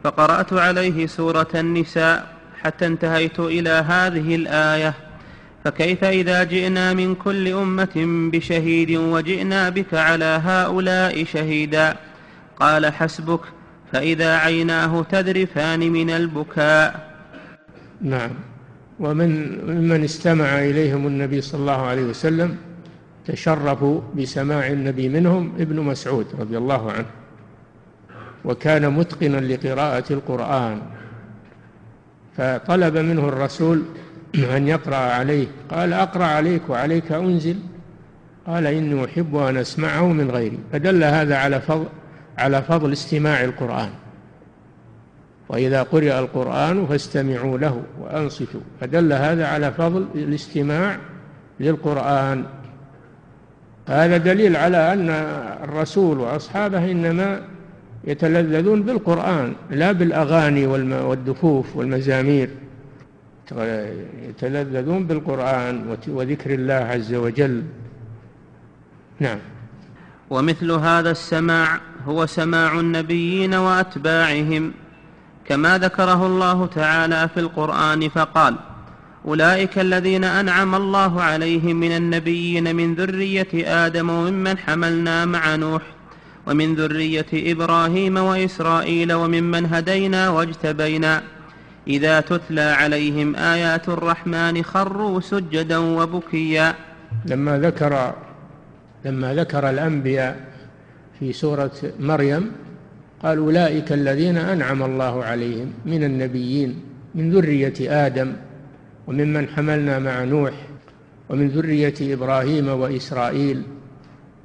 فقرأت 0.05 0.53
عليه 0.53 1.07
سورة 1.07 1.49
النساء 1.55 2.35
حتى 2.61 2.87
انتهيت 2.87 3.41
إلى 3.41 3.71
هذه 3.71 4.35
الآية. 4.35 4.95
فكيف 5.65 6.05
إذا 6.05 6.45
جئنا 6.45 6.93
من 6.93 7.15
كل 7.15 7.49
أمة 7.49 8.31
بشهيد 8.33 8.91
وجئنا 8.91 9.69
بك 9.69 9.95
على 9.95 10.41
هؤلاء 10.45 11.25
شهيدا؟ 11.25 11.97
قال 12.61 12.93
حسبك. 12.93 13.41
فإذا 13.93 14.37
عيناه 14.37 15.03
تذرفان 15.03 15.81
من 15.81 16.11
البكاء. 16.11 17.09
نعم. 18.01 18.31
ومن 19.01 19.59
ممن 19.67 20.05
استمع 20.05 20.59
إليهم 20.59 21.07
النبي 21.07 21.41
صلى 21.41 21.61
الله 21.61 21.87
عليه 21.87 22.03
وسلم 22.03 22.57
تشرفوا 23.27 24.01
بسماع 24.17 24.67
النبي 24.67 25.09
منهم 25.09 25.53
ابن 25.59 25.81
مسعود 25.81 26.27
رضي 26.39 26.59
الله 26.59 26.93
عنه 26.93 27.07
وكان 28.45 28.91
متقنا 28.91 29.37
لقراءة 29.37 30.13
القرآن. 30.13 30.81
فطلب 32.37 32.97
منه 32.97 33.29
الرسول 33.29 33.83
أن 34.57 34.69
يقرأ 34.69 34.97
عليه 34.97 35.47
قال 35.71 35.93
أقرأ 35.93 36.25
عليك 36.25 36.63
وعليك 36.69 37.13
أنزل. 37.13 37.57
قال 38.47 38.67
إني 38.67 39.05
أحب 39.05 39.37
أن 39.37 39.57
أسمعه 39.57 40.07
من 40.13 40.31
غيري. 40.31 40.59
فدل 40.73 41.05
هذا 41.05 41.37
على 41.37 41.61
فضل 41.61 41.87
على 42.39 42.63
فضل 42.63 42.93
استماع 42.93 43.45
القرآن. 43.45 43.91
وإذا 45.49 45.83
قرئ 45.83 46.19
القرآن 46.19 46.87
فاستمعوا 46.87 47.59
له 47.59 47.83
وأنصتوا. 48.01 48.61
فدل 48.81 49.13
هذا 49.13 49.47
على 49.47 49.73
فضل 49.73 50.07
الاستماع 50.15 50.97
للقرآن. 51.61 52.45
هذا 53.89 54.17
دليل 54.17 54.57
على 54.57 54.93
أن 54.93 55.11
الرسول 55.65 56.19
وأصحابه 56.19 56.91
إنما 56.91 57.41
يتلذذون 58.05 58.83
بالقرآن 58.83 59.55
لا 59.71 59.93
بالأغاني 59.93 60.67
والدفوف 60.67 61.77
والمزامير. 61.77 62.51
يتلذذون 64.29 65.07
بالقرآن 65.07 65.97
وذكر 66.09 66.55
الله 66.55 66.75
عز 66.75 67.15
وجل. 67.15 67.63
نعم. 69.21 69.39
ومثل 70.31 70.71
هذا 70.71 71.11
السماع 71.11 71.81
هو 72.09 72.27
سماع 72.27 72.81
النبيين 72.81 73.55
وأتباعهم 73.55 74.73
كما 75.45 75.79
ذكره 75.79 76.27
الله 76.27 76.67
تعالى 76.67 77.29
في 77.35 77.41
القرآن 77.41 78.09
فقال 78.09 78.57
أولئك 79.25 79.79
الذين 79.79 80.25
أنعم 80.25 80.75
الله 80.75 81.23
عليهم 81.23 81.77
من 81.77 81.97
النبيين 81.97 82.77
من 82.77 82.95
ذرية 82.95 83.49
آدم 83.87 84.11
وممن 84.11 84.59
حملنا 84.59 85.25
مع 85.25 85.57
نوح 85.57 85.83
ومن 86.47 86.75
ذرية 86.75 87.27
إبراهيم 87.33 88.17
وإسرائيل 88.17 89.13
وممن 89.13 89.67
هدينا 89.67 90.29
واجتبينا. 90.29 91.23
إذا 91.87 92.21
تتلى 92.21 92.61
عليهم 92.61 93.37
آيات 93.37 93.89
الرحمن 93.89 94.63
خروا 94.63 95.21
سجدا 95.21 95.79
وبكيا. 95.79 96.75
لما 97.25 97.59
ذكر 97.59 98.15
لما 99.05 99.35
ذكر 99.35 99.71
الأنبياء 99.71 100.48
في 101.21 101.33
سورة 101.33 101.73
مريم 102.01 102.53
قال 103.23 103.39
أولئك 103.39 103.93
الذين 103.93 104.37
أنعم 104.37 104.83
الله 104.83 105.25
عليهم 105.25 105.73
من 105.87 106.05
النبيين 106.05 106.81
من 107.15 107.31
ذرية 107.31 108.07
آدم 108.07 108.33
وممن 109.07 109.49
حملنا 109.49 109.99
مع 109.99 110.25
نوح 110.25 110.53
ومن 111.29 111.49
ذرية 111.49 111.95
إبراهيم 112.15 112.69
وإسرائيل 112.69 113.63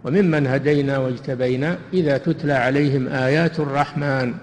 وممن 0.04 0.48
هدينا 0.48 0.98
واجتبينا 0.98 1.78
إذا 1.94 2.18
تتلى 2.18 2.54
عليهم 2.54 3.08
آيات 3.08 3.60
الرحمن 3.60 4.34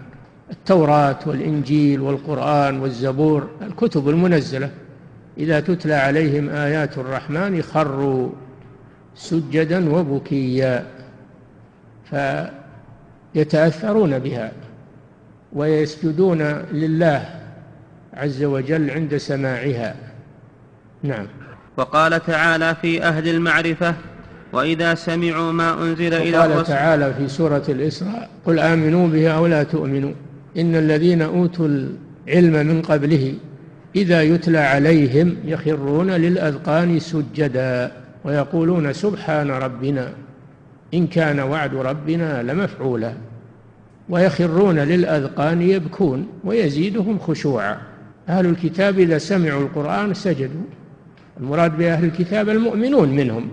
التوراة 0.51 1.19
والإنجيل 1.27 2.01
والقرآن 2.01 2.81
والزبور 2.81 3.51
الكتب 3.63 4.09
المنزلة 4.09 4.71
إذا 5.39 5.61
تتلى 5.61 5.95
عليهم 5.95 6.49
آيات 6.49 6.99
الرحمن 6.99 7.63
خروا 7.63 8.31
سجدا 9.15 9.95
وبكيا 9.95 11.00
فيتأثرون 12.11 14.19
بها 14.19 14.53
ويسجدون 15.53 16.43
لله 16.73 17.25
عز 18.15 18.45
وجل 18.45 18.91
عند 18.91 19.17
سماعها. 19.17 19.95
نعم. 21.03 21.27
وقال 21.77 22.27
تعالى 22.27 22.77
في 22.83 23.03
أهل 23.03 23.29
المعرفة 23.29 23.95
وإذا 24.53 24.95
سمعوا 24.95 25.53
ما 25.53 25.83
أنزل 25.83 26.15
إلى 26.15 26.45
الرسول 26.45 26.65
تعالى 26.65 27.15
في 27.15 27.29
سورة 27.29 27.63
الإسراء 27.69 28.31
قل 28.47 28.59
آمنوا 28.59 29.09
به 29.09 29.31
أو 29.31 29.47
لا 29.47 29.63
تؤمنوا. 29.63 30.13
إن 30.57 30.77
الذين 30.77 31.23
أوتوا 31.23 31.69
العلم 31.69 32.67
من 32.67 32.83
قبله 32.83 33.35
إذا 33.97 34.23
يتلى 34.23 34.59
عليهم 34.59 35.37
يخرون 35.45 36.11
للأذقان 36.11 36.99
سجدا 36.99 37.93
ويقولون 38.25 38.93
سبحان 38.93 39.51
ربنا. 39.51 40.13
إن 40.95 41.07
كان 41.07 41.41
وعد 41.41 41.75
ربنا 41.75 42.43
لمفعولا 42.43 43.15
ويخرون 44.09 44.79
للأذقان 44.79 45.63
يبكون 45.63 46.29
ويزيدهم 46.45 47.19
خشوعا. 47.19 47.79
أهل 48.29 48.47
الكتاب 48.47 48.99
إذا 48.99 49.19
سمعوا 49.19 49.63
القرآن 49.63 50.15
سجدوا. 50.15 50.65
المراد 51.41 51.77
بأهل 51.77 52.05
الكتاب 52.05 52.49
المؤمنون 52.49 53.09
منهم. 53.09 53.51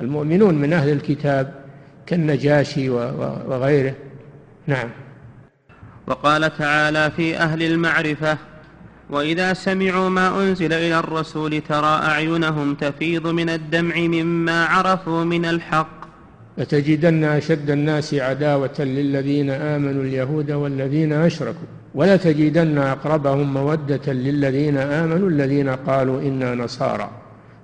المؤمنون 0.00 0.54
من 0.54 0.72
أهل 0.72 0.88
الكتاب 0.88 1.54
كالنجاشي 2.06 2.88
وغيره. 3.48 3.94
نعم. 4.66 4.88
وقال 6.06 6.56
تعالى 6.58 7.10
في 7.16 7.36
أهل 7.36 7.62
المعرفة 7.62 8.38
وإذا 9.10 9.52
سمعوا 9.52 10.08
ما 10.08 10.42
أنزل 10.42 10.72
إلى 10.72 10.98
الرسول 10.98 11.60
ترى 11.60 12.00
أعينهم 12.02 12.74
تفيض 12.74 13.26
من 13.26 13.48
الدمع 13.48 13.96
مما 13.96 14.64
عرفوا 14.64 15.24
من 15.24 15.44
الحق. 15.44 15.93
لتجدن 16.58 17.24
أشد 17.24 17.70
الناس 17.70 18.14
عداوة 18.14 18.74
للذين 18.78 19.50
آمنوا 19.50 20.02
اليهود 20.02 20.52
والذين 20.52 21.12
أشركوا. 21.12 21.66
ولتجدن 21.94 22.78
أقربهم 22.78 23.54
مودة 23.54 24.12
للذين 24.12 24.76
آمنوا 24.76 25.28
الذين 25.28 25.68
قالوا 25.68 26.20
إنا 26.20 26.54
نصارى. 26.54 27.10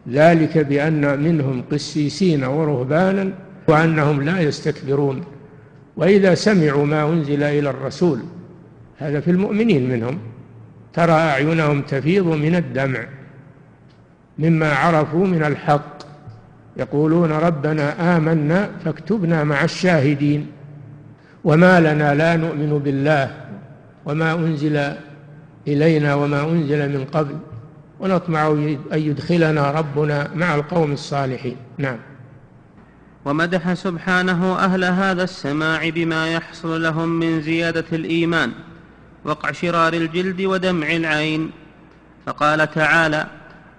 ذلك 0.09 0.59
بأن 0.59 1.23
منهم 1.23 1.63
قسيسين 1.73 2.45
ورهبانا 2.45 3.33
وأنهم 3.69 4.23
لا 4.23 4.41
يستكبرون. 4.41 5.25
وإذا 5.97 6.35
سمعوا 6.35 6.87
ما 6.87 7.09
أنزل 7.09 7.43
إلى 7.43 7.71
الرسول 7.71 8.19
هذا 8.99 9.21
في 9.21 9.31
المؤمنين 9.31 9.91
منهم 9.91 10.19
ترى 10.93 11.13
أعينهم 11.13 11.83
تفيض 11.83 12.27
من 12.27 12.55
الدمع 12.55 13.05
مما 14.39 14.73
عرفوا 14.73 15.27
من 15.27 15.45
الحق. 15.45 16.00
يقولون 16.77 17.33
ربنا 17.33 18.17
آمنا 18.17 18.71
فاكتبنا 18.85 19.45
مع 19.45 19.65
الشاهدين 19.65 20.47
وما 21.45 21.81
لنا 21.81 22.15
لا 22.15 22.37
نؤمن 22.37 22.79
بالله 22.79 23.35
وما 24.05 24.35
أنزل 24.35 24.93
إلينا 25.69 26.15
وما 26.15 26.43
أنزل 26.43 26.89
من 26.99 27.05
قبل 27.05 27.37
ونطمع 28.01 28.49
أن 28.93 28.99
يدخلنا 28.99 29.71
ربنا 29.71 30.31
مع 30.35 30.55
القوم 30.55 30.93
الصالحين. 30.93 31.57
نعم. 31.79 31.99
ومدح 33.25 33.73
سبحانه 33.73 34.59
أهل 34.59 34.85
هذا 34.85 35.23
السماع 35.23 35.89
بما 35.89 36.29
يحصل 36.29 36.83
لهم 36.83 37.09
من 37.09 37.43
زيادة 37.43 37.85
الإيمان 37.93 38.53
وقعشرار 39.25 39.93
الجلد 39.93 40.41
ودمع 40.41 40.91
العين. 40.91 41.51
فقال 42.27 42.71
تعالى 42.71 43.27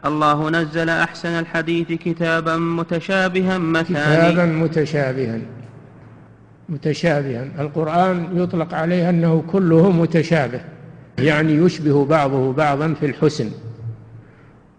الله 0.05 0.49
نزل 0.49 0.89
أحسن 0.89 1.29
الحديث 1.29 1.87
كتابا 1.87 2.57
متشابها 2.57 3.57
مثاني. 3.57 4.31
كتابا 4.31 4.45
متشابها. 4.45 5.39
متشابها. 6.69 7.47
القرآن 7.59 8.27
يطلق 8.33 8.73
عليه 8.73 9.09
أنه 9.09 9.43
كله 9.51 9.91
متشابه. 9.91 10.61
يعني 11.19 11.53
يشبه 11.53 12.05
بعضه 12.05 12.53
بعضا 12.53 12.93
في 12.93 13.05
الحسن. 13.05 13.49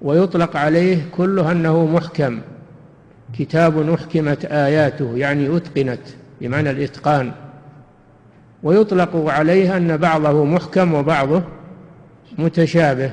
ويطلق 0.02 0.56
عليه 0.56 0.98
كله 1.16 1.52
أنه 1.52 1.86
محكم. 1.86 2.40
كتاب 3.38 3.90
أحكمت 3.90 4.44
آياته 4.44 5.16
يعني 5.16 5.56
أتقنت 5.56 6.00
بمعنى 6.40 6.70
الإتقان. 6.70 7.32
ويطلق 8.62 9.16
عليه 9.16 9.76
أن 9.76 9.96
بعضه 9.96 10.44
محكم 10.44 10.94
وبعضه 10.94 11.42
متشابه. 12.38 13.12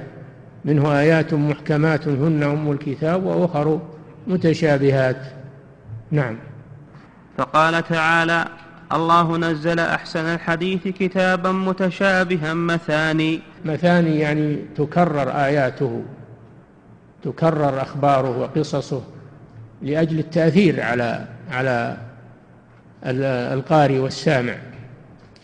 منه 0.69 0.99
آيات 0.99 1.33
محكمات 1.33 2.07
هن 2.07 2.43
أم 2.43 2.71
الكتاب 2.71 3.25
وأخر 3.25 3.79
متشابهات. 4.27 5.21
نعم. 6.11 6.35
فقال 7.37 7.87
تعالى 7.87 8.45
الله 8.93 9.37
نزل 9.37 9.79
أحسن 9.79 10.25
الحديث 10.25 10.87
كتابا 10.87 11.51
متشابها 11.51 12.53
مثاني. 12.53 13.39
مثاني 13.65 14.19
يعني 14.19 14.59
تكرر 14.75 15.29
آياته 15.29 16.03
تكرر 17.23 17.81
أخباره 17.81 18.37
وقصصه 18.37 19.01
لأجل 19.81 20.19
التأثير 20.19 20.81
على 20.81 21.25
على 21.51 21.97
القارئ 23.53 23.97
والسامع. 23.97 24.55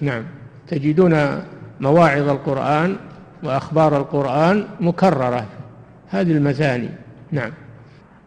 نعم. 0.01 0.23
تجدون 0.67 1.41
مواعظ 1.79 2.29
القرآن 2.29 2.95
وأخبار 3.43 3.97
القرآن 3.97 4.67
مكررة. 4.79 5.45
هذه 6.09 6.31
المثاني. 6.31 6.89
نعم. 7.31 7.51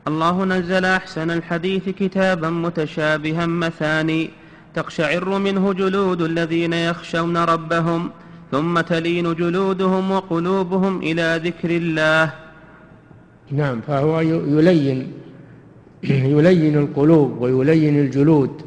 الله 0.08 0.44
نزل 0.44 0.84
أحسن 0.84 1.30
الحديث 1.30 1.88
كتابا 1.88 2.50
متشابها 2.50 3.46
مثاني 3.46 4.30
تقشعر 4.74 5.38
منه 5.38 5.72
جلود 5.72 6.22
الذين 6.22 6.72
يخشون 6.72 7.36
ربهم 7.36 8.10
ثم 8.50 8.80
تلين 8.80 9.34
جلودهم 9.34 10.10
وقلوبهم 10.10 11.02
إلى 11.02 11.40
ذكر 11.44 11.70
الله. 11.70 12.30
نعم 13.50 13.80
فهو 13.80 14.20
يلين 14.20 15.12
يلين 16.02 16.78
القلوب 16.78 17.40
ويلين 17.40 17.98
الجلود 18.00 18.62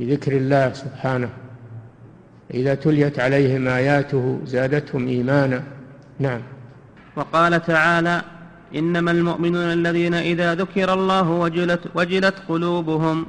بذكر 0.00 0.32
الله 0.32 0.72
سبحانه. 0.72 1.28
إذا 2.54 2.74
تليت 2.74 3.20
عليهم 3.20 3.68
آياته 3.68 4.40
زادتهم 4.44 5.08
إيمانا. 5.08 5.62
نعم. 6.18 6.40
وقال 7.16 7.62
تعالى 7.62 8.22
إنما 8.74 9.10
المؤمنون 9.10 9.72
الذين 9.72 10.14
إذا 10.14 10.54
ذكر 10.54 10.94
الله 10.94 11.30
وجلت, 11.30 11.80
وجلت 11.94 12.34
قلوبهم 12.48 13.26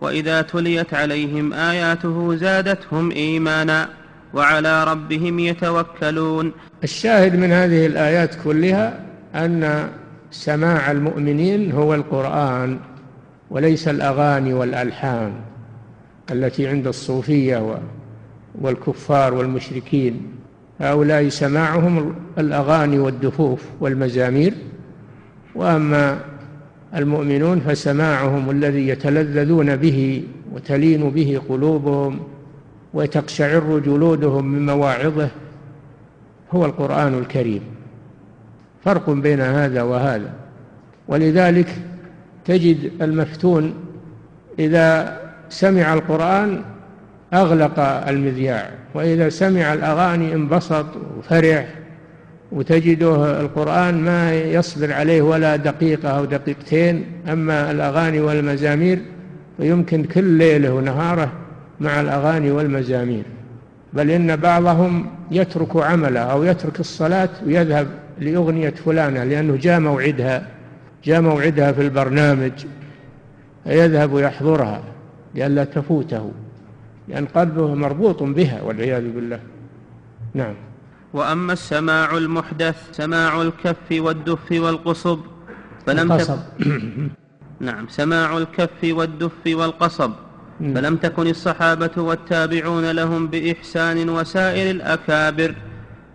وإذا 0.00 0.42
تليت 0.42 0.94
عليهم 0.94 1.52
آياته 1.52 2.34
زادتهم 2.34 3.10
إيمانا 3.10 3.88
وعلى 4.34 4.84
ربهم 4.84 5.38
يتوكلون. 5.38 6.52
الشاهد 6.84 7.36
من 7.36 7.52
هذه 7.52 7.86
الآيات 7.86 8.34
كلها 8.44 9.00
أن 9.34 9.88
سماع 10.30 10.90
المؤمنين 10.90 11.72
هو 11.72 11.94
القرآن 11.94 12.78
وليس 13.50 13.88
الأغاني 13.88 14.54
والألحان 14.54 15.32
التي 16.30 16.68
عند 16.68 16.86
الصوفية 16.86 17.56
والكفار 18.60 19.34
والمشركين 19.34 20.22
هؤلاء 20.80 21.28
سماعهم 21.28 22.14
الأغاني 22.38 22.98
والدفوف 22.98 23.62
والمزامير. 23.80 24.54
وأما 25.54 26.18
المؤمنون 26.96 27.60
فسماعهم 27.60 28.50
الذي 28.50 28.88
يتلذذون 28.88 29.76
به 29.76 30.24
وتلين 30.52 31.10
به 31.10 31.40
قلوبهم 31.48 32.20
وتقشعر 32.94 33.78
جلودهم 33.78 34.44
من 34.44 34.66
مواعظه 34.66 35.28
هو 36.54 36.64
القرآن 36.64 37.18
الكريم. 37.18 37.62
فرق 38.84 39.10
بين 39.10 39.40
هذا 39.40 39.82
وهذا. 39.82 40.32
ولذلك 41.08 41.68
تجد 42.44 43.02
المفتون 43.02 43.74
إذا 44.58 45.20
سمع 45.48 45.94
القرآن 45.94 46.62
أغلق 47.34 47.80
المذياع 47.80 48.70
وإذا 48.94 49.28
سمع 49.28 49.72
الأغاني 49.74 50.34
انبسط 50.34 50.86
وفرح 51.18 51.66
وتجده 52.52 53.40
القرآن 53.40 53.94
ما 53.94 54.34
يصبر 54.34 54.92
عليه 54.92 55.22
ولا 55.22 55.56
دقيقة 55.56 56.08
أو 56.08 56.24
دقيقتين 56.24 57.04
أما 57.28 57.70
الأغاني 57.70 58.20
والمزامير 58.20 58.98
فيمكن 59.56 60.04
كل 60.04 60.24
ليلة 60.24 60.74
ونهاره 60.74 61.32
مع 61.80 62.00
الأغاني 62.00 62.50
والمزامير. 62.50 63.24
بل 63.92 64.10
إن 64.10 64.36
بعضهم 64.36 65.06
يترك 65.30 65.76
عمله 65.76 66.20
أو 66.20 66.44
يترك 66.44 66.80
الصلاة 66.80 67.28
ويذهب 67.46 67.86
لأغنية 68.18 68.70
فلانة 68.70 69.24
لأنه 69.24 69.56
جاء 69.56 69.80
موعدها 69.80 70.46
جاء 71.04 71.20
موعدها 71.20 71.72
في 71.72 71.82
البرنامج 71.82 72.52
فيذهب 73.64 74.18
يحضرها 74.18 74.82
لئلا 75.34 75.64
تفوته. 75.64 76.32
لأن 77.08 77.26
قلبه 77.26 77.74
مربوط 77.74 78.22
بها 78.22 78.62
والعياذ 78.62 79.10
بالله. 79.12 79.40
نعم. 80.34 80.54
وأما 81.12 81.52
السماع 81.52 82.16
المحدث 82.16 82.76
سماع 82.92 83.42
الكف 83.42 83.92
والدف 83.92 84.52
والقصب 84.52 85.20
فلم 85.86 86.12
القصب. 86.12 86.38
نعم 87.60 87.88
سماع 87.88 88.38
الكف 88.38 88.84
والدف 88.84 89.46
والقصب 89.46 90.12
فلم 90.60 90.96
تكن 90.96 91.26
الصحابة 91.26 91.90
والتابعون 91.96 92.90
لهم 92.90 93.26
بإحسان 93.26 94.08
وسائر 94.08 94.70
الأكابر 94.70 95.54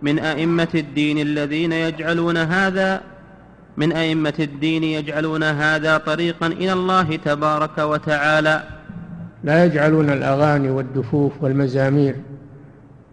من 0.02 0.18
أئمة 0.18 0.68
الدين 0.74 1.18
الذين 1.18 1.72
يجعلون 1.72 2.36
هذا 2.36 3.00
من 3.76 3.92
أئمة 3.92 4.34
الدين 4.38 4.84
يجعلون 4.84 5.42
هذا 5.42 5.98
طريقا 5.98 6.46
إلى 6.46 6.72
الله 6.72 7.16
تبارك 7.16 7.78
وتعالى. 7.78 8.79
لا 9.44 9.64
يجعلون 9.64 10.10
الأغاني 10.10 10.70
والدفوف 10.70 11.32
والمزامير 11.42 12.16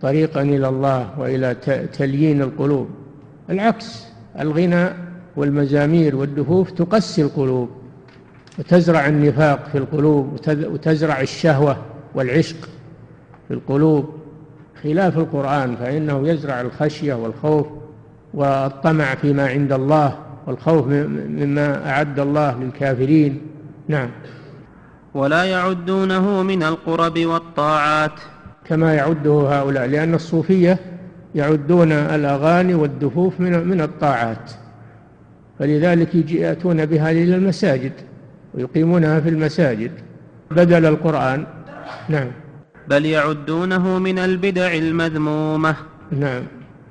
طريقا 0.02 0.42
إلى 0.42 0.68
الله 0.70 1.20
وإلى 1.20 1.56
تليين 1.94 2.42
القلوب. 2.42 2.90
العكس 3.50 4.06
الغنى 4.40 4.90
والمزامير 5.36 6.16
والدفوف 6.16 6.72
تقسي 6.72 7.22
القلوب 7.22 7.70
وتزرع 8.60 9.08
النفاق 9.08 9.70
في 9.72 9.78
القلوب 9.78 10.40
وتزرع 10.48 11.22
الشهوة 11.22 11.78
والعشق 12.16 12.70
في 13.48 13.54
القلوب. 13.54 14.10
خلاف 14.84 15.18
القرآن 15.18 15.76
فإنه 15.76 16.28
يزرع 16.28 16.62
الخشية 16.62 17.14
والخوف 17.14 17.68
والطمع 18.34 19.16
فيما 19.16 19.48
عند 19.48 19.72
الله 19.72 20.18
والخوف 20.48 20.88
مما 20.88 21.90
أعد 21.90 22.20
الله 22.20 22.60
للكافرين. 22.64 23.42
نعم. 23.88 24.10
ولا 25.14 25.44
يعدونه 25.44 26.44
من 26.44 26.64
القرب 26.64 27.20
والطاعات. 27.20 28.20
كما 28.66 28.94
يعده 28.94 29.32
هؤلاء 29.32 29.88
لأن 29.88 30.14
الصوفية 30.14 30.80
يعدون 31.36 31.92
الأغاني 31.92 32.74
والدفوف 32.74 33.40
من 33.40 33.68
من 33.68 33.82
الطاعات. 33.82 34.52
فلذلك 35.60 36.32
يأتون 36.32 36.86
بها 36.86 37.12
إلى 37.12 37.36
المساجد 37.36 37.92
ويقيمونها 38.54 39.20
في 39.20 39.30
المساجد. 39.30 39.92
بدل 40.52 40.86
القرآن. 40.86 41.46
نعم. 42.10 42.28
بل 42.88 43.06
يعدونه 43.06 44.00
من 44.00 44.20
البدع 44.20 44.74
المذمومة. 44.74 45.76
نعم. 46.12 46.44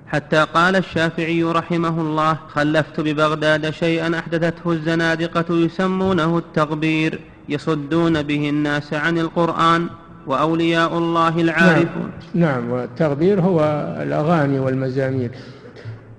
حتى 0.06 0.46
قال 0.54 0.76
الشافعي 0.76 1.42
رحمه 1.42 2.00
الله 2.00 2.38
خلفت 2.48 3.00
ببغداد 3.00 3.70
شيئا 3.70 4.18
أحدثته 4.18 4.72
الزنادقة 4.72 5.54
يسمونه 5.54 6.38
التغبير. 6.38 7.20
يصدون 7.48 8.22
به 8.22 8.48
الناس 8.48 8.94
عن 8.94 9.18
القرآن 9.18 9.88
وأولياء 10.26 10.98
الله 10.98 11.40
العارفون. 11.40 12.10
نعم, 12.34 12.50
نعم 12.50 12.70
والتغبير 12.70 13.40
هو 13.40 13.60
الأغاني 14.02 14.58
والمزامير 14.58 15.30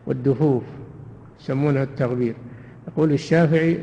والدفوف 0.07 0.63
يسمونها 1.41 1.83
التغبير. 1.83 2.35
يقول 2.87 3.11
الشافعي 3.11 3.79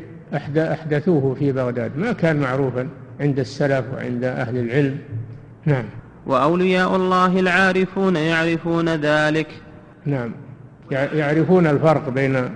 أحدثوه 0.57 1.35
في 1.39 1.51
بغداد 1.51 1.97
ما 1.97 2.11
كان 2.11 2.39
معروفا 2.39 2.87
عند 3.19 3.39
السلف 3.39 3.85
وعند 3.93 4.23
أهل 4.23 4.57
العلم. 4.57 4.97
نعم. 5.65 5.85
وأولياء 6.27 6.95
الله 6.95 7.39
العارفون 7.39 8.15
يعرفون 8.15 8.89
ذلك. 8.89 9.47
نعم. 10.05 10.31
يعرفون 10.91 11.67
الفرق 11.67 12.09
بين 12.09 12.49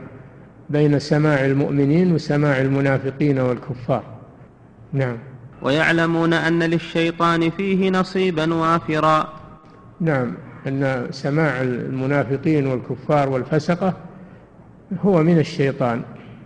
بين 0.69 0.99
سماع 0.99 1.45
المؤمنين 1.45 2.13
وسماع 2.13 2.61
المنافقين 2.61 3.39
والكفار. 3.39 4.03
نعم. 4.93 5.17
ويعلمون 5.61 6.33
أن 6.33 6.63
للشيطان 6.63 7.49
فيه 7.49 7.89
نصيبا 7.89 8.53
وافرا. 8.53 9.33
نعم. 9.99 10.33
أن 10.67 11.07
سماع 11.11 11.61
المنافقين 11.61 12.67
والكفار 12.67 13.29
والفسقة 13.29 13.93
هو 15.05 15.23
من 15.23 15.39
الشيطان. 15.39 16.01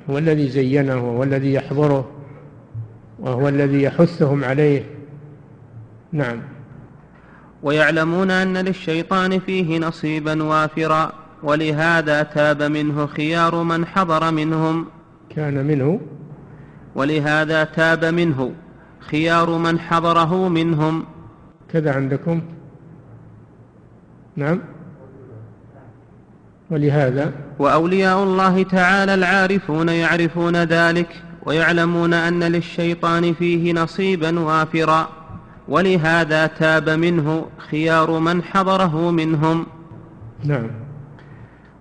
هو 0.10 0.18
الذي 0.18 0.50
زينه 0.50 0.96
وهو 0.96 1.24
الذي 1.24 1.54
يحضره 1.54 2.12
وهو 3.20 3.48
الذي 3.48 3.84
يحثهم 3.84 4.44
عليه. 4.44 4.84
نعم. 6.12 6.42
ويعلمون 7.64 8.32
أن 8.32 8.58
للشيطان 8.58 9.40
فيه 9.40 9.80
نصيبا 9.80 10.44
وافرا. 10.44 11.12
ولهذا 11.44 12.24
تاب 12.24 12.64
منه 12.64 13.06
خيار 13.06 13.64
من 13.64 13.86
حضر 13.86 14.32
منهم. 14.32 14.86
كان 15.30 15.66
منه 15.66 16.00
ولهذا 16.96 17.64
تاب 17.64 18.06
منه. 18.06 18.52
خيار 19.00 19.58
من 19.58 19.80
حضره 19.80 20.48
منهم. 20.50 21.06
كذا 21.70 21.94
عندكم. 21.94 22.42
نعم. 24.36 24.60
ولهذا. 26.72 27.32
وأولياء 27.60 28.24
الله 28.24 28.64
تعالى 28.64 29.14
العارفون 29.14 29.90
يعرفون 29.90 30.56
ذلك 30.56 31.24
ويعلمون 31.46 32.14
أن 32.14 32.44
للشيطان 32.44 33.34
فيه 33.34 33.74
نصيبا 33.74 34.40
وافرا. 34.40 35.10
ولهذا 35.68 36.48
تاب 36.48 36.90
منه. 36.90 37.46
خيار 37.72 38.20
من 38.20 38.44
حضره 38.44 39.12
منهم. 39.12 39.66
نعم. 40.44 40.68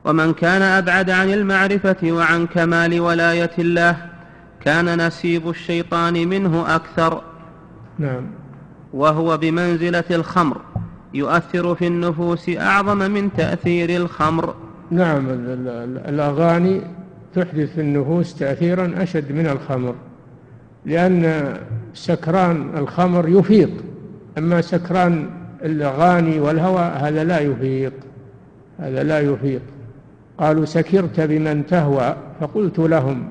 ومن 0.05 0.33
كان 0.33 0.63
أبعد 0.63 1.11
عن 1.11 1.31
المعرفة 1.31 1.97
وعن 2.03 2.47
كمال 2.47 3.01
ولاية 3.01 3.51
الله 3.59 4.12
كان 4.65 5.07
نسيب 5.07 5.49
الشيطان 5.49 6.29
منه 6.29 6.75
أكثر. 6.77 7.23
نعم. 7.99 8.27
وهو 8.93 9.37
بمنزلة 9.37 10.05
الخمر 10.11 10.61
يؤثر 11.15 11.75
في 11.75 11.87
النفوس 11.87 12.49
أعظم 12.49 12.99
من 12.99 13.33
تأثير 13.33 13.91
الخمر. 13.91 14.55
نعم 14.91 15.27
الأغاني 16.09 16.81
تحدث 17.35 17.75
في 17.75 17.81
النفوس 17.81 18.35
تأثيرا 18.35 18.93
أشد 18.97 19.33
من 19.33 19.47
الخمر 19.47 19.95
لأن 20.87 21.55
سكران 21.95 22.77
الخمر 22.77 23.29
يفيق. 23.29 23.71
أما 24.39 24.61
سكران 24.61 25.31
الأغاني 25.65 26.41
والهوى 26.41 26.81
هذا 26.81 27.25
لا 27.25 27.41
يفيق 27.41 27.93
هذا 28.79 29.03
لا 29.03 29.21
يفيق. 29.21 29.63
قالوا 30.39 30.65
سكرت 30.65 31.21
بمن 31.21 31.67
تهوى 31.67 32.17
فقلت 32.41 32.79
لهم 32.79 33.29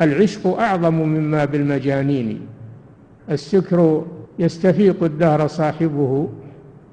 العشق 0.00 0.46
أعظم 0.46 0.94
مما 0.94 1.44
بالمجانين. 1.44 2.40
السكر 3.30 4.04
يستفيق 4.38 5.02
الدهر 5.02 5.46
صاحبه 5.46 6.28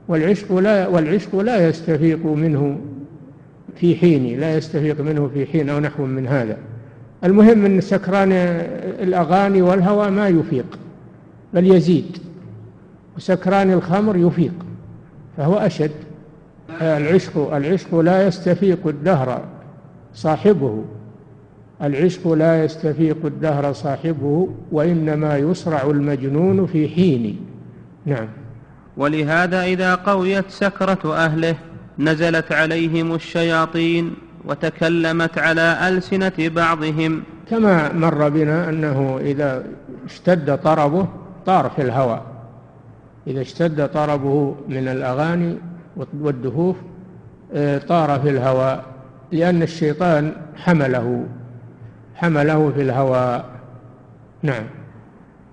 والعشق 0.07 0.55
لا 0.55 0.87
والعشق 0.87 1.35
لا 1.35 1.69
يستفيق 1.69 2.25
منه 2.25 2.77
في 3.75 3.95
حين 3.95 4.39
لا 4.39 4.57
يستفيق 4.57 5.01
منه 5.01 5.29
في 5.33 5.45
حين 5.45 5.69
أو 5.69 5.79
نحو 5.79 6.05
من 6.05 6.27
هذا. 6.27 6.57
المهم 7.23 7.65
أن 7.65 7.81
سكران 7.81 8.31
الأغاني 9.01 9.61
والهوى 9.61 10.09
ما 10.09 10.27
يفيق 10.27 10.79
بل 11.53 11.75
يزيد. 11.75 12.17
وسكران 13.17 13.71
الخمر 13.71 14.17
يفيق 14.17 14.53
فهو 15.37 15.55
أشد. 15.55 15.91
العشق 16.81 17.53
العشق 17.53 17.99
لا 17.99 18.27
يستفيق 18.27 18.87
الدهر 18.87 19.41
صاحبه. 20.13 20.83
العشق 21.83 22.27
لا 22.27 22.63
يستفيق 22.65 23.17
الدهر 23.25 23.73
صاحبه 23.73 24.49
وإنما 24.71 25.37
يصرع 25.37 25.81
المجنون 25.81 26.65
في 26.65 26.87
حين 26.89 27.39
نعم. 28.05 28.27
ولهذا 28.97 29.63
إذا 29.63 29.95
قويت 29.95 30.45
سكرة 30.49 31.15
أهله 31.15 31.55
نزلت 31.99 32.51
عليهم 32.51 33.15
الشياطين 33.15 34.13
وتكلمت 34.45 35.37
على 35.37 35.87
ألسنة 35.87 36.33
بعضهم. 36.39 37.23
كما 37.49 37.93
مر 37.93 38.29
بنا 38.29 38.69
أنه 38.69 39.19
إذا 39.21 39.63
اشتد 40.05 40.57
طربه 40.57 41.07
طار 41.45 41.69
في 41.75 41.81
الهواء. 41.81 42.23
إذا 43.27 43.41
اشتد 43.41 43.89
طربه 43.89 44.55
من 44.67 44.87
الأغاني 44.87 45.57
والدفوف 46.21 46.75
آه، 47.53 47.77
طار 47.77 48.19
في 48.19 48.29
الهواء 48.29 48.85
لأن 49.31 49.61
الشيطان 49.61 50.31
حمله. 50.55 51.25
حمله 52.15 52.71
في 52.75 52.81
الهواء. 52.81 53.45
نعم. 54.43 54.63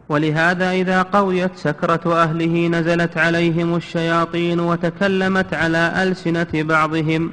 ولهذا 0.09 0.71
إذا 0.71 1.03
قويت 1.03 1.57
سكرة 1.57 2.23
أهله 2.23 2.69
نزلت 2.69 3.19
عليهم 3.19 3.77
الشياطين 3.77 4.61
وتكلمت 4.61 5.55
على 5.55 6.03
ألسنة 6.03 6.47
بعضهم 6.55 7.33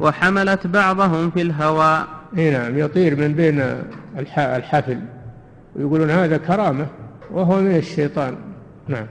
وحملت 0.00 0.66
بعضهم 0.66 1.30
في 1.30 1.42
الهواء. 1.42 2.06
نعم 2.32 2.78
يطير 2.78 3.16
من 3.16 3.34
بين 3.34 3.82
الحفل. 4.38 5.00
ويقولون 5.76 6.10
هذا 6.10 6.36
كرامة 6.36 6.86
وهو 7.30 7.60
من 7.60 7.76
الشيطان. 7.76 8.36
نعم. 8.88 9.06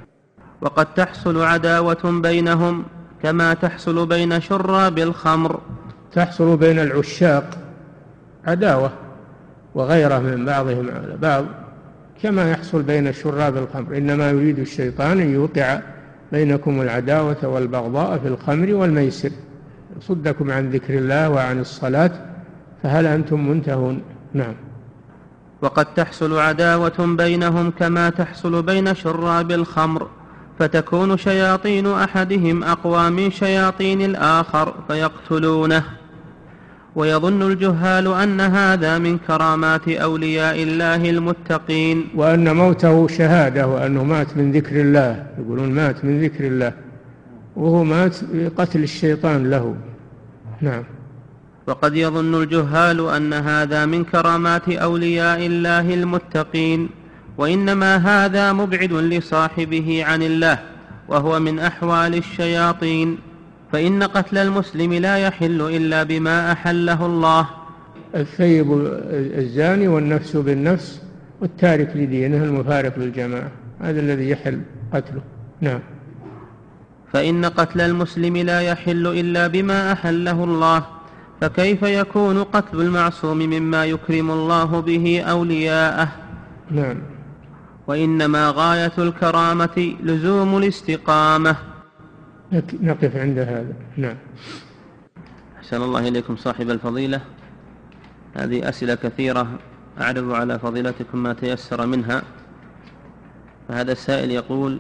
وقد 0.62 0.94
تحصل 0.94 1.44
عداوة 1.44 2.22
بينهم 2.22 2.86
كما 3.24 3.54
تحصل 3.54 4.06
بين 4.06 4.42
شراب 4.42 4.98
الخمر. 4.98 5.60
تحصل 6.14 6.58
بين 6.58 6.80
العشاق. 6.80 7.58
عداوة. 8.48 8.92
وغيره 9.80 10.20
من 10.20 10.46
بعضهم 10.46 10.90
على 10.90 11.18
بعض 11.22 11.46
كما 12.24 12.52
يحصل 12.52 12.82
بين 12.82 13.14
شراب 13.14 13.58
الخمر. 13.58 13.98
إنما 13.98 14.30
يريد 14.30 14.60
الشيطان 14.60 15.20
أن 15.20 15.34
يوقع 15.34 15.80
بينكم 16.32 16.82
العداوة 16.82 17.38
والبغضاء 17.44 18.18
في 18.18 18.28
الخمر 18.28 18.74
والميسر. 18.74 19.32
يصدكم 20.00 20.52
عن 20.52 20.70
ذكر 20.70 20.98
الله 20.98 21.30
وعن 21.30 21.60
الصلاة 21.60 22.12
فهل 22.84 23.06
أنتم 23.06 23.50
منتهون؟ 23.50 24.02
نعم. 24.34 24.54
وقد 25.62 25.86
تحصل 25.94 26.40
عداوة 26.40 27.16
بينهم 27.18 27.72
كما 27.72 28.10
تحصل 28.10 28.62
بين 28.64 28.96
شراب 28.96 29.52
الخمر 29.52 30.08
فتكون 30.60 31.18
شياطين 31.18 31.88
أحدهم 31.88 32.64
أقوى 32.64 33.10
من 33.10 33.32
شياطين 33.32 34.02
الآخر 34.02 34.74
فيقتلونه. 34.88 35.99
ويظن 37.00 37.42
الجهال 37.52 38.08
أن 38.08 38.42
هذا 38.42 38.98
من 38.98 39.18
كرامات 39.18 39.88
أولياء 39.88 40.64
الله 40.64 41.10
المتقين. 41.10 42.08
وأن 42.16 42.56
موته 42.56 43.08
شهادة 43.08 43.68
وأنه 43.68 44.04
مات 44.04 44.38
من 44.38 44.52
ذكر 44.52 44.82
الله. 44.82 45.26
يقولون 45.40 45.70
مات 45.72 46.06
من 46.06 46.24
ذكر 46.24 46.48
الله. 46.48 46.74
وهو 47.56 47.84
مات 47.84 48.18
بقتل 48.34 48.84
الشيطان 48.84 49.50
له. 49.50 49.76
نعم. 50.62 50.84
وقد 51.68 51.96
يظن 51.96 52.42
الجهال 52.42 53.10
أن 53.10 53.34
هذا 53.34 53.86
من 53.86 54.04
كرامات 54.04 54.70
أولياء 54.70 55.46
الله 55.46 55.94
المتقين. 55.94 56.90
وإنما 57.38 57.96
هذا 57.96 58.54
مبعد 58.54 58.94
لصاحبه 58.94 60.04
عن 60.08 60.24
الله 60.24 60.60
وهو 61.08 61.40
من 61.40 61.60
أحوال 61.60 62.16
الشياطين. 62.16 63.29
فإن 63.72 64.04
قتل 64.04 64.38
المسلم 64.38 64.94
لا 64.94 65.18
يحل 65.18 65.62
إلا 65.62 66.04
بما 66.04 66.52
أحله 66.52 67.06
الله. 67.06 67.48
الثيب 68.16 68.68
الزاني 69.38 69.88
والنفس 69.88 70.36
بالنفس 70.36 71.02
والتارك 71.42 71.92
لدينه 71.96 72.44
المفارق 72.44 73.00
للجماعة. 73.00 73.52
هذا 73.82 74.00
الذي 74.00 74.30
يحل 74.30 74.62
قتله. 74.94 75.22
نعم. 75.62 75.80
فإن 77.14 77.46
قتل 77.46 77.82
المسلم 77.82 78.38
لا 78.38 78.62
يحل 78.62 79.08
إلا 79.08 79.48
بما 79.48 79.92
أحله 79.92 80.44
الله. 80.44 80.86
فكيف 81.42 81.84
يكون 81.84 82.44
قتل 82.44 82.82
المعصوم 82.82 83.38
مما 83.38 83.86
يكرم 83.86 84.32
الله 84.32 84.80
به 84.80 85.22
أولياءه؟ 85.22 86.08
نعم. 86.72 86.98
وإنما 87.88 88.54
غاية 88.56 88.92
الكرامة 88.98 89.96
لزوم 90.04 90.58
الاستقامة. 90.58 91.56
نقف 92.82 93.16
عند 93.16 93.40
هذا. 93.40 93.74
نعم. 93.98 94.16
أحسن 95.58 95.82
الله 95.82 96.08
إليكم 96.08 96.36
صاحب 96.36 96.70
الفضيلة. 96.70 97.22
هذه 98.36 98.70
أسئلة 98.70 98.96
كثيرة 98.96 99.60
أعرض 100.02 100.32
على 100.32 100.60
فضيلتكم 100.60 101.24
ما 101.24 101.34
تيسر 101.34 101.86
منها. 101.86 102.22
فهذا 103.68 103.92
السائل 103.92 104.32
يقول 104.32 104.80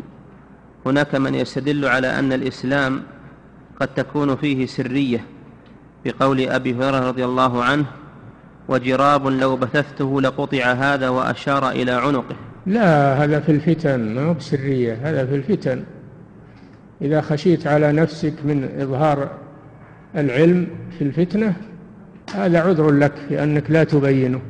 هناك 0.85 1.15
من 1.15 1.35
يستدل 1.35 1.85
على 1.85 2.19
أن 2.19 2.33
الإسلام 2.33 3.03
قد 3.79 3.87
تكون 3.87 4.35
فيه 4.35 4.65
سرية 4.65 5.25
بقول 6.05 6.41
أبي 6.41 6.73
هريرة 6.73 7.07
رضي 7.07 7.25
الله 7.25 7.63
عنه 7.63 7.85
وجراب 8.67 9.27
لو 9.27 9.55
بثثته 9.55 10.21
لقطع 10.21 10.71
هذا 10.71 11.09
وأشار 11.09 11.69
إلى 11.69 11.91
عنقه 11.91 12.35
لا 12.65 13.13
هذا 13.23 13.39
في 13.39 13.51
الفتن 13.51 14.15
ما 14.15 14.21
هو 14.21 14.33
بسرية 14.33 14.99
هذا 15.03 15.25
في 15.25 15.35
الفتن. 15.35 15.83
إذا 17.01 17.21
خشيت 17.21 17.67
على 17.67 17.91
نفسك 17.91 18.33
من 18.43 18.69
إظهار 18.81 19.29
العلم 20.15 20.67
في 20.97 21.03
الفتنة 21.03 21.53
هذا 22.35 22.61
عذر 22.61 22.91
لك 22.91 23.11
في 23.29 23.43
أنك 23.43 23.71
لا 23.71 23.83
تبينه. 23.83 24.41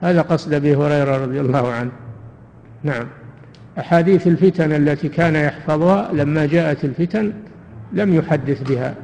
هذا 0.00 0.22
قصد 0.22 0.52
أبي 0.52 0.76
هريرة 0.76 1.24
رضي 1.24 1.40
الله 1.40 1.72
عنه. 1.72 1.90
نعم. 2.82 3.06
أحاديث 3.78 4.26
الفتن 4.26 4.72
التي 4.72 5.08
كان 5.08 5.34
يحفظها 5.34 6.12
لما 6.12 6.46
جاءت 6.46 6.84
الفتن 6.84 7.32
لم 7.92 8.14
يحدث 8.14 8.62
بها. 8.62 8.94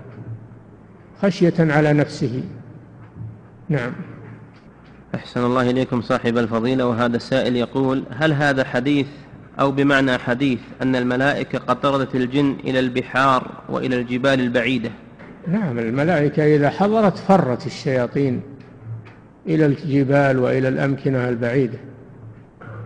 خشية 1.23 1.55
على 1.59 1.93
نفسه. 1.93 2.43
نعم. 3.69 3.93
أحسن 5.15 5.45
الله 5.45 5.71
إليكم 5.71 6.01
صاحب 6.01 6.39
الفضيلة 6.39 6.87
وهذا 6.87 7.17
السائل 7.17 7.57
يقول 7.57 8.05
هل 8.11 8.33
هذا 8.33 8.65
حديث 8.65 9.07
أو 9.61 9.71
بمعنى 9.71 10.19
حديث 10.19 10.59
أن 10.83 10.97
الملائكة 10.97 11.59
قد 11.59 11.81
طردت 11.81 12.15
الجن 12.15 12.57
إلى 12.65 12.79
البحار 12.79 13.51
وإلى 13.69 14.01
الجبال 14.01 14.41
البعيدة. 14.41 14.91
نعم 15.47 15.79
الملائكة 15.79 16.57
إذا 16.57 16.71
حضرت 16.71 17.19
فرت 17.19 17.67
الشياطين 17.67 18.41
إلى 19.47 19.67
الجبال 19.67 20.39
وإلى 20.39 20.69
الأمكنة 20.69 21.29
البعيدة 21.29 21.79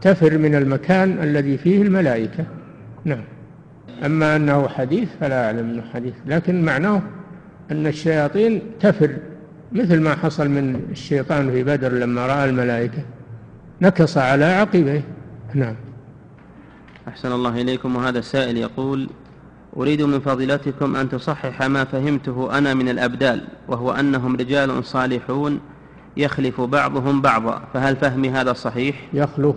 تفر 0.00 0.38
من 0.38 0.54
المكان 0.54 1.18
الذي 1.22 1.58
فيه 1.58 1.82
الملائكة. 1.82 2.44
نعم. 3.04 3.24
أما 4.04 4.36
أنه 4.36 4.68
حديث 4.68 5.08
فلا 5.20 5.46
أعلم 5.46 5.70
أنه 5.70 5.82
حديث 5.94 6.14
لكن 6.26 6.64
معناه 6.64 7.02
أن 7.70 7.86
الشياطين 7.86 8.62
تفر 8.80 9.10
مثل 9.72 10.00
ما 10.00 10.14
حصل 10.14 10.48
من 10.48 10.80
الشيطان 10.90 11.50
في 11.50 11.64
بدر 11.64 11.92
لما 11.92 12.26
رأى 12.26 12.44
الملائكة 12.44 13.02
نكص 13.82 14.18
على 14.18 14.44
عقبيه. 14.44 15.02
نعم. 15.54 15.74
أحسن 17.08 17.32
الله 17.32 17.60
إليكم. 17.60 17.96
وهذا 17.96 18.18
السائل 18.18 18.56
يقول 18.56 19.08
أريد 19.76 20.02
من 20.02 20.20
فضيلتكم 20.20 20.96
أن 20.96 21.08
تصحح 21.08 21.62
ما 21.62 21.84
فهمته 21.84 22.58
أنا 22.58 22.74
من 22.74 22.88
الأبدال 22.88 23.40
وهو 23.68 23.90
أنهم 23.90 24.36
رجال 24.36 24.84
صالحون 24.84 25.60
يخلف 26.16 26.60
بعضهم 26.60 27.20
بعضا. 27.20 27.62
فهل 27.74 27.96
فهمي 27.96 28.30
هذا 28.30 28.52
صحيح؟ 28.52 29.08
يخلف. 29.12 29.56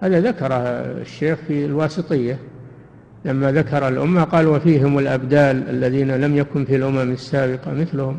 هذا 0.00 0.20
ذكره 0.20 0.54
الشيخ 1.00 1.38
في 1.48 1.64
الواسطية. 1.64 2.38
لما 3.24 3.52
ذكر 3.52 3.88
الأمة 3.88 4.24
قال 4.24 4.46
وفيهم 4.46 4.98
الأبدال 4.98 5.68
الذين 5.68 6.16
لم 6.16 6.36
يكن 6.36 6.64
في 6.64 6.76
الأمم 6.76 7.12
السابقة 7.12 7.72
مثلهم. 7.72 8.18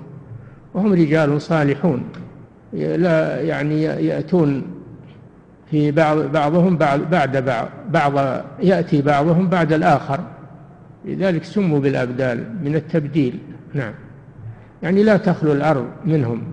وهم 0.74 0.94
رجال 0.94 1.42
صالحون. 1.42 2.04
لا 2.74 3.42
يعني 3.42 3.84
يأتون 3.84 4.64
في 5.72 5.92
بعض 5.92 6.18
بعضهم 6.18 6.78
بعد 6.78 7.10
بعد 7.10 7.38
بعض, 7.38 7.68
بعض 7.90 8.44
يأتي 8.60 9.02
بعضهم 9.02 9.50
بعد 9.50 9.74
الآخر. 9.74 10.20
لذلك 11.06 11.44
سموا 11.44 11.80
بالأبدال 11.80 12.56
من 12.64 12.76
التبديل. 12.76 13.40
نعم. 13.74 13.94
يعني 14.84 15.04
لا 15.04 15.18
تخلو 15.18 15.52
الأرض 15.52 15.88
منهم. 16.06 16.44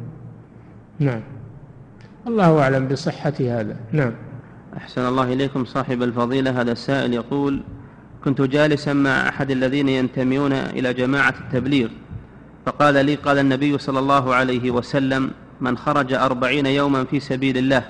نعم. 0.99 1.21
الله 2.27 2.59
أعلم 2.63 2.89
بصحة 2.89 3.33
هذا. 3.41 3.77
نعم. 3.93 4.13
أحسن 4.77 5.07
الله 5.09 5.33
إليكم 5.33 5.65
صاحب 5.65 6.03
الفضيلة. 6.03 6.61
هذا 6.61 6.73
السائل 6.73 7.15
يقول 7.15 7.61
كنت 8.25 8.41
جالسا 8.41 8.93
مع 8.93 9.29
أحد 9.29 9.51
الذين 9.51 9.89
ينتميون 9.89 10.53
إلى 10.53 10.95
جماعة 10.95 11.35
التبليغ 11.41 11.89
فقال 12.67 13.07
لي 13.07 13.15
قال 13.15 13.39
النبي 13.39 13.79
صلى 13.79 13.99
الله 13.99 14.35
عليه 14.35 14.71
وسلم 14.71 15.31
من 15.61 15.79
خرج 15.79 16.13
أربعين 16.13 16.67
يوما 16.67 17.05
في 17.05 17.21
سبيل 17.21 17.59
الله 17.59 17.83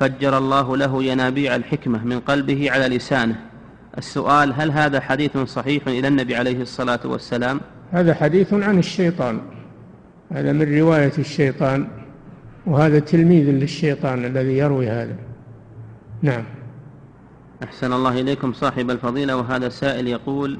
فجر 0.00 0.38
الله 0.38 0.76
له 0.76 1.04
ينابيع 1.04 1.56
الحكمة 1.56 2.04
من 2.04 2.20
قلبه 2.20 2.70
على 2.70 2.96
لسانه. 2.96 3.36
السؤال 3.98 4.52
هل 4.52 4.70
هذا 4.70 5.00
حديث 5.00 5.38
صحيح 5.38 5.88
إلى 5.88 6.08
النبي 6.08 6.36
عليه 6.36 6.62
الصلاة 6.62 7.00
والسلام؟ 7.04 7.60
هذا 7.92 8.14
حديث 8.14 8.54
عن 8.54 8.78
الشيطان. 8.78 9.40
هذا 10.32 10.52
من 10.52 10.78
رواية 10.78 11.12
الشيطان 11.18 11.88
وهذا 12.66 12.98
تلميذ 12.98 13.50
للشيطان 13.50 14.24
الذي 14.24 14.58
يروي 14.58 14.88
هذا. 14.88 15.16
نعم. 16.22 16.44
أحسن 17.62 17.92
الله 17.92 18.20
إليكم 18.20 18.52
صاحب 18.52 18.90
الفضيلة 18.90 19.36
وهذا 19.36 19.66
السائل 19.66 20.08
يقول 20.08 20.58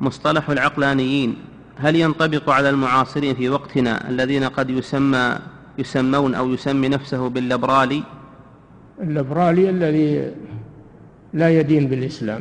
مصطلح 0.00 0.50
العقلانيين 0.50 1.36
هل 1.76 1.96
ينطبق 1.96 2.50
على 2.50 2.70
المعاصرين 2.70 3.34
في 3.34 3.48
وقتنا 3.48 4.08
الذين 4.08 4.44
قد 4.44 4.70
يسمى 4.70 5.38
يسمون 5.78 6.34
أو 6.34 6.52
يسمي 6.52 6.88
نفسه 6.88 7.28
باللبرالي 7.28 8.02
اللبرالي 9.02 9.70
الذي 9.70 10.32
لا 11.34 11.50
يدين 11.50 11.86
بالإسلام 11.86 12.40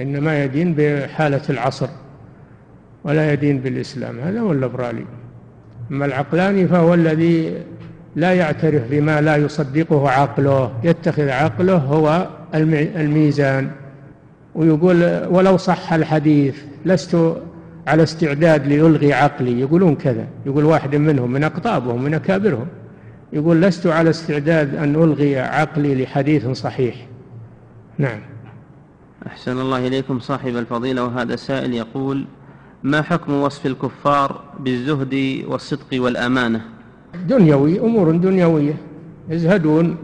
إنما 0.00 0.44
يدين 0.44 0.74
بحالة 0.74 1.42
العصر 1.50 1.88
ولا 3.04 3.32
يدين 3.32 3.58
بالإسلام 3.58 4.18
هذا 4.18 4.40
هو 4.40 4.52
اللبرالي 4.52 5.04
أما 5.90 6.06
العقلاني 6.06 6.68
فهو 6.68 6.94
الذي 6.94 7.54
لا 8.16 8.34
يعترف 8.34 8.82
بما 8.90 9.20
لا 9.20 9.36
يصدقه 9.36 10.10
عقله 10.10 10.72
يتخذ 10.84 11.28
عقله 11.28 11.76
هو 11.76 12.28
الميزان 12.54 13.70
ويقول 14.54 15.26
ولو 15.26 15.56
صح 15.56 15.92
الحديث 15.92 16.56
لست 16.84 17.16
على 17.86 18.02
استعداد 18.02 18.66
ليلغي 18.66 19.12
عقلي 19.12 19.60
يقولون 19.60 19.94
كذا 19.94 20.26
يقول 20.46 20.64
واحد 20.64 20.96
منهم 20.96 21.32
من 21.32 21.44
أقطابهم 21.44 22.02
من 22.02 22.14
أكابرهم. 22.14 22.66
يقول 23.32 23.62
لست 23.62 23.86
على 23.86 24.10
استعداد 24.10 24.74
أن 24.74 24.94
ألغي 24.94 25.38
عقلي 25.38 26.02
لحديث 26.02 26.48
صحيح. 26.48 27.06
نعم. 27.98 28.20
أحسن 29.26 29.60
الله 29.60 29.86
إليكم 29.86 30.20
صاحب 30.20 30.56
الفضيلة 30.56 31.04
وهذا 31.04 31.34
السائل 31.34 31.74
يقول 31.74 32.24
ما 32.82 33.02
حكم 33.02 33.32
وصف 33.32 33.66
الكفار 33.66 34.40
بالزهد 34.60 35.44
والصدق 35.48 35.86
والأمانة؟ 35.92 36.60
دنيوي 37.28 37.80
أمور 37.80 38.16
دنيوية. 38.16 38.74
يزهدون 39.28 39.96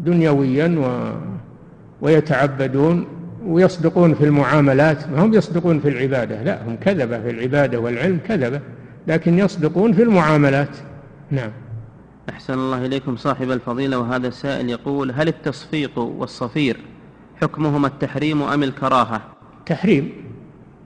دنيويا 0.00 0.78
و... 0.78 1.12
ويتعبدون 2.00 3.06
ويصدقون 3.46 4.14
في 4.14 4.24
المعاملات. 4.24 5.08
ما 5.08 5.24
هم 5.24 5.34
يصدقون 5.34 5.80
في 5.80 5.88
العبادة؟ 5.88 6.42
لا 6.42 6.68
هم 6.68 6.76
كذبة 6.76 7.20
في 7.20 7.30
العبادة 7.30 7.80
والعلم 7.80 8.18
كذبة 8.28 8.60
لكن 9.06 9.38
يصدقون 9.38 9.92
في 9.92 10.02
المعاملات. 10.02 10.76
نعم. 11.30 11.50
أحسن 12.30 12.54
الله 12.54 12.86
إليكم 12.86 13.16
صاحب 13.16 13.50
الفضيلة 13.50 13.98
وهذا 13.98 14.28
السائل 14.28 14.70
يقول 14.70 15.12
هل 15.12 15.28
التصفيق 15.28 15.98
والصفير 15.98 16.76
حكمهما 17.42 17.86
التحريم 17.86 18.42
أم 18.42 18.62
الكراهة؟ 18.62 19.22
تحريم 19.66 20.12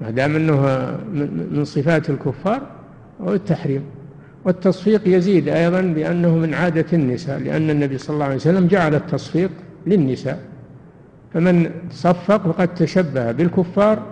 ما 0.01 0.11
دام 0.11 0.37
أنه 0.37 0.61
من 1.51 1.65
صفات 1.65 2.11
الكفار 2.11 2.63
هو 3.21 3.35
التحريم. 3.35 3.83
والتصفيق 4.45 5.09
يزيد 5.09 5.49
أيضا 5.49 5.81
بأنه 5.81 6.37
من 6.37 6.55
عادة 6.55 6.87
النساء 6.93 7.39
لأن 7.39 7.71
النبي 7.71 7.99
صلى 7.99 8.15
الله 8.15 8.25
عليه 8.25 8.37
وسلم 8.37 8.67
جعل 8.67 8.95
التصفيق 8.95 9.51
للنساء. 9.87 10.41
فمن 11.35 11.71
صفق 11.91 12.47
فقد 12.47 12.75
تشبه 12.75 13.33
بالكفار 13.33 14.03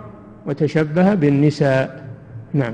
وتشبه 0.45 1.13
بالنساء. 1.13 2.09
نعم 2.53 2.73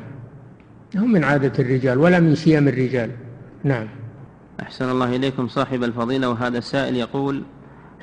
هم 0.95 1.11
من 1.11 1.23
عادة 1.23 1.51
الرجال 1.59 1.97
ولا 1.97 2.19
من 2.19 2.35
شيم 2.35 2.67
الرجال. 2.67 3.09
نعم. 3.63 3.87
أحسن 4.61 4.89
الله 4.89 5.15
إليكم 5.15 5.47
صاحب 5.47 5.83
الفضيلة 5.83 6.29
وهذا 6.29 6.57
السائل 6.57 6.95
يقول 6.95 7.43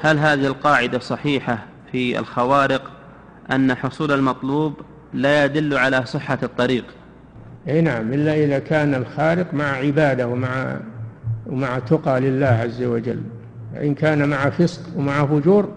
هل 0.00 0.18
هذه 0.18 0.46
القاعدة 0.46 0.98
صحيحة 0.98 1.66
في 1.92 2.18
الخوارق 2.18 2.90
أن 3.50 3.74
حصول 3.74 4.12
المطلوب 4.12 4.74
لا 5.14 5.44
يدل 5.44 5.76
على 5.78 6.06
صحة 6.06 6.38
الطريق؟ 6.42 6.84
أي 7.68 7.80
نعم 7.80 8.12
إلا 8.12 8.34
إذا 8.34 8.58
كان 8.58 8.94
الخارق 8.94 9.54
مع 9.54 9.64
عبادة 9.64 10.28
ومع 10.28 10.80
ومع 11.46 11.78
تقى 11.78 12.20
لله 12.20 12.46
عز 12.46 12.82
وجل. 12.82 13.22
فإن 13.74 13.94
كان 13.94 14.28
مع 14.28 14.50
فسق 14.50 14.80
ومع 14.96 15.26
فجور 15.26 15.68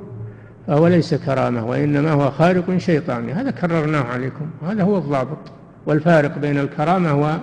فهو 0.67 0.87
ليس 0.87 1.13
كرامة 1.13 1.65
وإنما 1.65 2.11
هو 2.11 2.31
خارق 2.31 2.77
شيطاني. 2.77 3.33
هذا 3.33 3.51
كررناه 3.51 4.03
عليكم 4.03 4.49
هذا 4.67 4.83
هو 4.83 4.97
الضابط. 4.97 5.51
والفارق 5.85 6.37
بين 6.37 6.59
الكرامة 6.59 7.39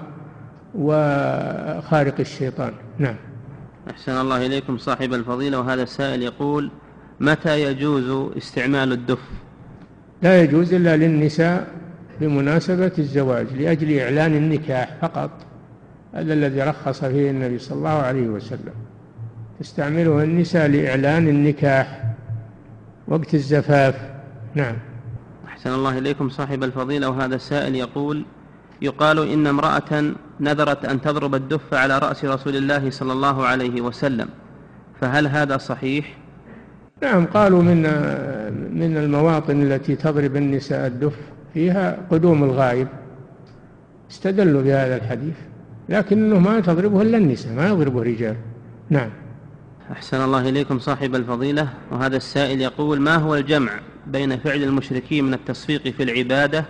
وخارق 0.74 2.14
الشيطان. 2.20 2.72
نعم. 2.98 3.16
أحسن 3.90 4.12
الله 4.12 4.46
إليكم 4.46 4.78
صاحب 4.78 5.14
الفضيلة 5.14 5.60
وهذا 5.60 5.82
السائل 5.82 6.22
يقول 6.22 6.70
متى 7.20 7.62
يجوز 7.62 8.32
استعمال 8.36 8.92
الدف؟ 8.92 9.18
لا 10.22 10.42
يجوز 10.42 10.74
إلا 10.74 10.96
للنساء 10.96 11.68
بمناسبة 12.20 12.92
الزواج 12.98 13.46
لأجل 13.52 13.98
إعلان 13.98 14.34
النكاح 14.34 14.96
فقط. 15.02 15.30
هذا 16.14 16.32
الذي 16.34 16.62
رخص 16.62 17.04
فيه 17.04 17.30
النبي 17.30 17.58
صلى 17.58 17.78
الله 17.78 17.90
عليه 17.90 18.28
وسلم. 18.28 18.74
تستعمله 19.60 20.22
النساء 20.22 20.68
لإعلان 20.68 21.28
النكاح 21.28 22.04
وقت 23.08 23.34
الزفاف. 23.34 23.94
نعم. 24.54 24.76
أحسن 25.48 25.74
الله 25.74 25.98
إليكم 25.98 26.28
صاحب 26.28 26.64
الفضيلة 26.64 27.10
وهذا 27.10 27.34
السائل 27.34 27.74
يقول 27.74 28.24
يقال 28.82 29.28
إن 29.32 29.46
امرأة 29.46 30.12
نذرت 30.40 30.84
أن 30.84 31.00
تضرب 31.00 31.34
الدف 31.34 31.74
على 31.74 31.98
رأس 31.98 32.24
رسول 32.24 32.56
الله 32.56 32.90
صلى 32.90 33.12
الله 33.12 33.46
عليه 33.46 33.80
وسلم 33.80 34.28
فهل 35.00 35.26
هذا 35.26 35.56
صحيح؟ 35.56 36.16
نعم 37.02 37.26
قالوا 37.26 37.62
من 37.62 37.82
من 38.74 38.96
المواطن 38.96 39.62
التي 39.62 39.96
تضرب 39.96 40.36
النساء 40.36 40.86
الدف 40.86 41.16
فيها 41.54 41.98
قدوم 42.10 42.44
الغائب 42.44 42.88
استدلوا 44.10 44.62
بهذا 44.62 44.96
الحديث 44.96 45.34
لكنه 45.88 46.38
ما 46.38 46.60
تضربه 46.60 47.02
إلا 47.02 47.18
النساء 47.18 47.52
ما 47.52 47.68
يضربه 47.68 48.02
الرجال 48.02 48.36
نعم. 48.90 49.10
أحسن 49.92 50.24
الله 50.24 50.48
إليكم 50.48 50.78
صاحب 50.78 51.14
الفضيلة. 51.14 51.68
وهذا 51.90 52.16
السائل 52.16 52.60
يقول 52.60 53.00
ما 53.00 53.16
هو 53.16 53.34
الجمع 53.34 53.72
بين 54.06 54.38
فعل 54.38 54.62
المشركين 54.62 55.24
من 55.24 55.34
التصفيق 55.34 55.88
في 55.88 56.02
العبادة 56.02 56.64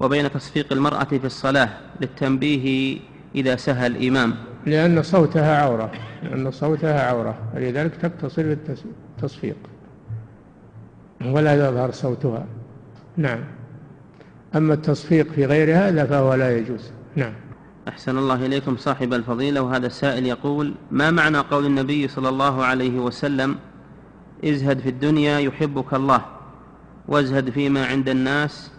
وبين 0.00 0.32
تصفيق 0.32 0.72
المرأة 0.72 1.04
في 1.04 1.24
الصلاة 1.24 1.68
للتنبيه 2.00 2.98
إذا 3.34 3.56
سهى 3.56 3.86
الإمام. 3.86 4.34
لأن 4.66 5.02
صوتها 5.02 5.62
عورة 5.62 5.92
لأن 6.22 6.50
صوتها 6.50 7.08
عورة 7.08 7.38
ولذلك 7.54 7.96
تقتصر 7.96 8.42
بالتصفيق 8.42 9.56
ولا 11.24 11.68
يظهر 11.68 11.90
صوتها. 11.90 12.46
نعم. 13.16 13.40
أما 14.56 14.74
التصفيق 14.74 15.32
في 15.32 15.46
غير 15.46 15.76
هذا 15.76 16.04
فهو 16.04 16.34
لا 16.34 16.58
يجوز. 16.58 16.90
نعم. 17.16 17.32
أحسن 17.88 18.18
الله 18.18 18.46
إليكم 18.46 18.76
صاحب 18.76 19.14
الفضيلة. 19.14 19.60
وهذا 19.60 19.86
السائل 19.86 20.26
يقول 20.26 20.74
ما 20.90 21.10
معنى 21.10 21.38
قول 21.38 21.66
النبي 21.66 22.08
صلى 22.08 22.28
الله 22.28 22.64
عليه 22.64 22.98
وسلم 22.98 23.56
ازهد 24.44 24.78
في 24.78 24.88
الدنيا 24.88 25.38
يحبك 25.38 25.94
الله 25.94 26.20
وازهد 27.08 27.50
فيما 27.50 27.86
عند 27.86 28.08
الناس 28.08 28.70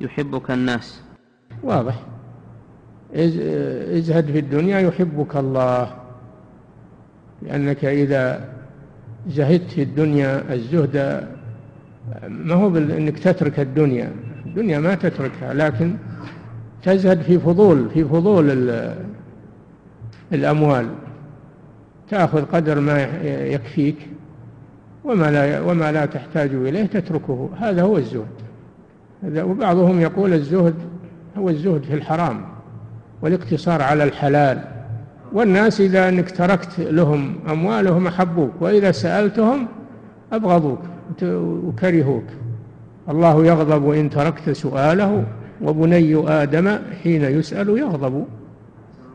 يحبك 0.00 0.50
الناس. 0.50 1.00
واضح. 1.62 2.02
ازهد 3.14 4.30
في 4.32 4.38
الدنيا 4.38 4.80
يحبك 4.80 5.36
الله. 5.36 5.94
لأنك 7.42 7.84
إذا 7.84 8.48
زهدت 9.28 9.70
في 9.70 9.82
الدنيا 9.82 10.54
الزهد 10.54 11.26
ما 12.28 12.54
هو 12.54 12.76
أنك 12.76 13.18
تترك 13.18 13.60
الدنيا. 13.60 14.12
الدنيا 14.46 14.78
ما 14.78 14.94
تتركها 14.94 15.54
لكن 15.54 15.94
تزهد 16.82 17.22
في 17.22 17.38
فضول 17.38 17.90
في 17.90 18.04
فضول 18.04 18.70
الأموال. 20.32 20.88
تأخذ 22.10 22.44
قدر 22.44 22.80
ما 22.80 23.02
يكفيك 23.24 23.96
وما 25.04 25.30
لا 25.30 25.60
وما 25.60 25.92
لا 25.92 26.06
تحتاج 26.06 26.54
إليه 26.54 26.86
تتركه. 26.86 27.50
هذا 27.56 27.82
هو 27.82 27.98
الزهد. 27.98 28.26
وبعضهم 29.24 30.00
يقول 30.00 30.32
الزهد 30.32 30.74
هو 31.38 31.48
الزهد 31.48 31.82
في 31.82 31.94
الحرام 31.94 32.40
والاقتصار 33.22 33.82
على 33.82 34.04
الحلال. 34.04 34.58
والناس 35.32 35.80
إذا 35.80 36.08
أنك 36.08 36.30
تركت 36.30 36.78
لهم 36.78 37.34
أموالهم 37.50 38.06
أحبوك 38.06 38.50
وإذا 38.60 38.90
سألتهم 38.90 39.66
أبغضوك 40.32 40.80
وكرهوك. 41.64 42.24
الله 43.08 43.46
يغضب 43.46 43.90
إن 43.90 44.10
تركت 44.10 44.50
سؤاله 44.50 45.24
وبني 45.62 46.42
آدم 46.42 46.78
حين 47.02 47.22
يسأل 47.22 47.68
يغضب. 47.68 48.24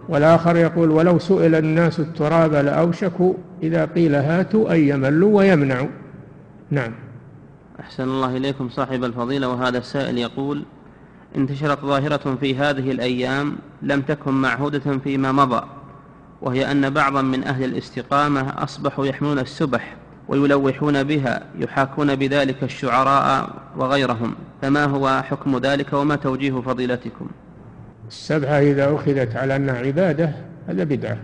والآخر 0.09 0.55
يقول 0.55 0.91
ولو 0.91 1.19
سئل 1.19 1.55
الناس 1.55 1.99
التراب 1.99 2.53
لأوشكوا 2.53 3.33
إذا 3.63 3.85
قيل 3.85 4.15
هاتوا 4.15 4.73
أن 4.75 4.79
يملوا 4.79 5.37
ويمنعوا. 5.37 5.87
نعم. 6.71 6.91
أحسن 7.83 8.03
الله 8.03 8.37
إليكم 8.37 8.69
صاحب 8.69 9.03
الفضيلة 9.03 9.47
وهذا 9.47 9.77
السائل 9.77 10.17
يقول 10.17 10.63
انتشرت 11.35 11.79
ظاهرة 11.81 12.37
في 12.41 12.55
هذه 12.55 12.91
الأيام 12.91 13.55
لم 13.81 14.01
تكن 14.01 14.31
معهودة 14.31 14.97
فيما 14.97 15.31
مضى 15.31 15.65
وهي 16.41 16.71
أن 16.71 16.89
بعضا 16.89 17.21
من 17.21 17.43
أهل 17.43 17.63
الاستقامة 17.63 18.63
أصبحوا 18.63 19.05
يحملون 19.05 19.39
السبح 19.39 19.95
ويلوحون 20.27 21.03
بها 21.03 21.43
يحاكون 21.59 22.15
بذلك 22.15 22.63
الشعراء 22.63 23.49
وغيرهم. 23.77 24.35
فما 24.61 24.85
هو 24.85 25.23
حكم 25.29 25.57
ذلك 25.57 25.93
وما 25.93 26.15
توجيه 26.15 26.61
فضيلتكم؟ 26.61 27.27
السبحة 28.07 28.59
إذا 28.59 28.95
أخذت 28.95 29.35
على 29.35 29.55
أنها 29.55 29.77
عبادة 29.77 30.31
هذا 30.67 30.83
بدعة. 30.83 31.17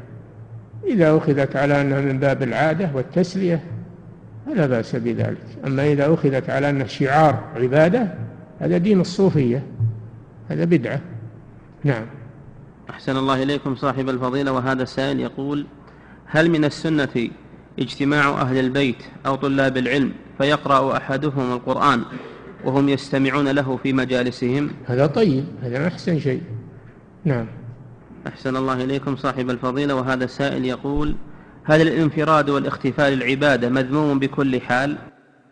إذا 0.87 1.17
أخذت 1.17 1.55
على 1.55 1.81
أنها 1.81 2.01
من 2.01 2.19
باب 2.19 2.43
العادة 2.43 2.89
والتسلية 2.93 3.63
فلا 4.49 4.67
بأس 4.67 4.95
بذلك. 4.95 5.37
أما 5.67 5.91
إذا 5.91 6.13
أخذت 6.13 6.49
على 6.49 6.69
أنه 6.69 6.85
شعار 6.85 7.43
عبادة 7.55 8.13
هذا 8.59 8.77
دين 8.77 9.01
الصوفية. 9.01 9.63
هذا 10.49 10.65
بدعة. 10.65 11.01
نعم. 11.83 12.05
أحسن 12.89 13.17
الله 13.17 13.43
إليكم 13.43 13.75
صاحب 13.75 14.09
الفضيلة 14.09 14.51
وهذا 14.51 14.83
السائل 14.83 15.19
يقول 15.19 15.65
هل 16.25 16.49
من 16.49 16.65
السنة 16.65 17.29
اجتماع 17.79 18.41
أهل 18.41 18.57
البيت 18.57 19.03
أو 19.25 19.35
طلاب 19.35 19.77
العلم 19.77 20.11
فيقرأ 20.37 20.97
أحدهم 20.97 21.53
القرآن 21.53 22.01
وهم 22.65 22.89
يستمعون 22.89 23.47
له 23.47 23.79
في 23.83 23.93
مجالسهم؟ 23.93 24.71
هذا 24.85 25.05
طيب 25.05 25.45
هذا 25.61 25.87
أحسن 25.87 26.19
شيء. 26.19 26.41
نعم. 27.25 27.45
أحسن 28.27 28.55
الله 28.55 28.83
إليكم 28.83 29.15
صاحب 29.15 29.49
الفضيلة 29.49 29.95
وهذا 29.95 30.23
السائل 30.25 30.65
يقول 30.65 31.15
هل 31.69 31.81
الانفراد 31.81 32.49
والاختفاء 32.49 33.09
للعبادة 33.09 33.69
مذموم 33.69 34.19
بكل 34.19 34.61
حال؟ 34.61 34.97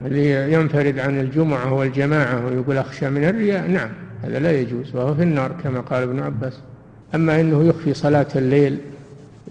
اللي 0.01 0.53
ينفرد 0.53 0.99
عن 0.99 1.19
الجمعة 1.19 1.73
والجماعة 1.73 2.45
ويقول 2.45 2.77
أخشى 2.77 3.09
من 3.09 3.23
الرياء 3.23 3.67
نعم 3.67 3.89
هذا 4.23 4.39
لا 4.39 4.51
يجوز 4.51 4.95
وهو 4.95 5.15
في 5.15 5.23
النار 5.23 5.51
كما 5.63 5.81
قال 5.81 6.03
ابن 6.03 6.19
عباس. 6.19 6.53
أما 7.15 7.41
أنه 7.41 7.63
يخفي 7.63 7.93
صلاة 7.93 8.27
الليل 8.35 8.77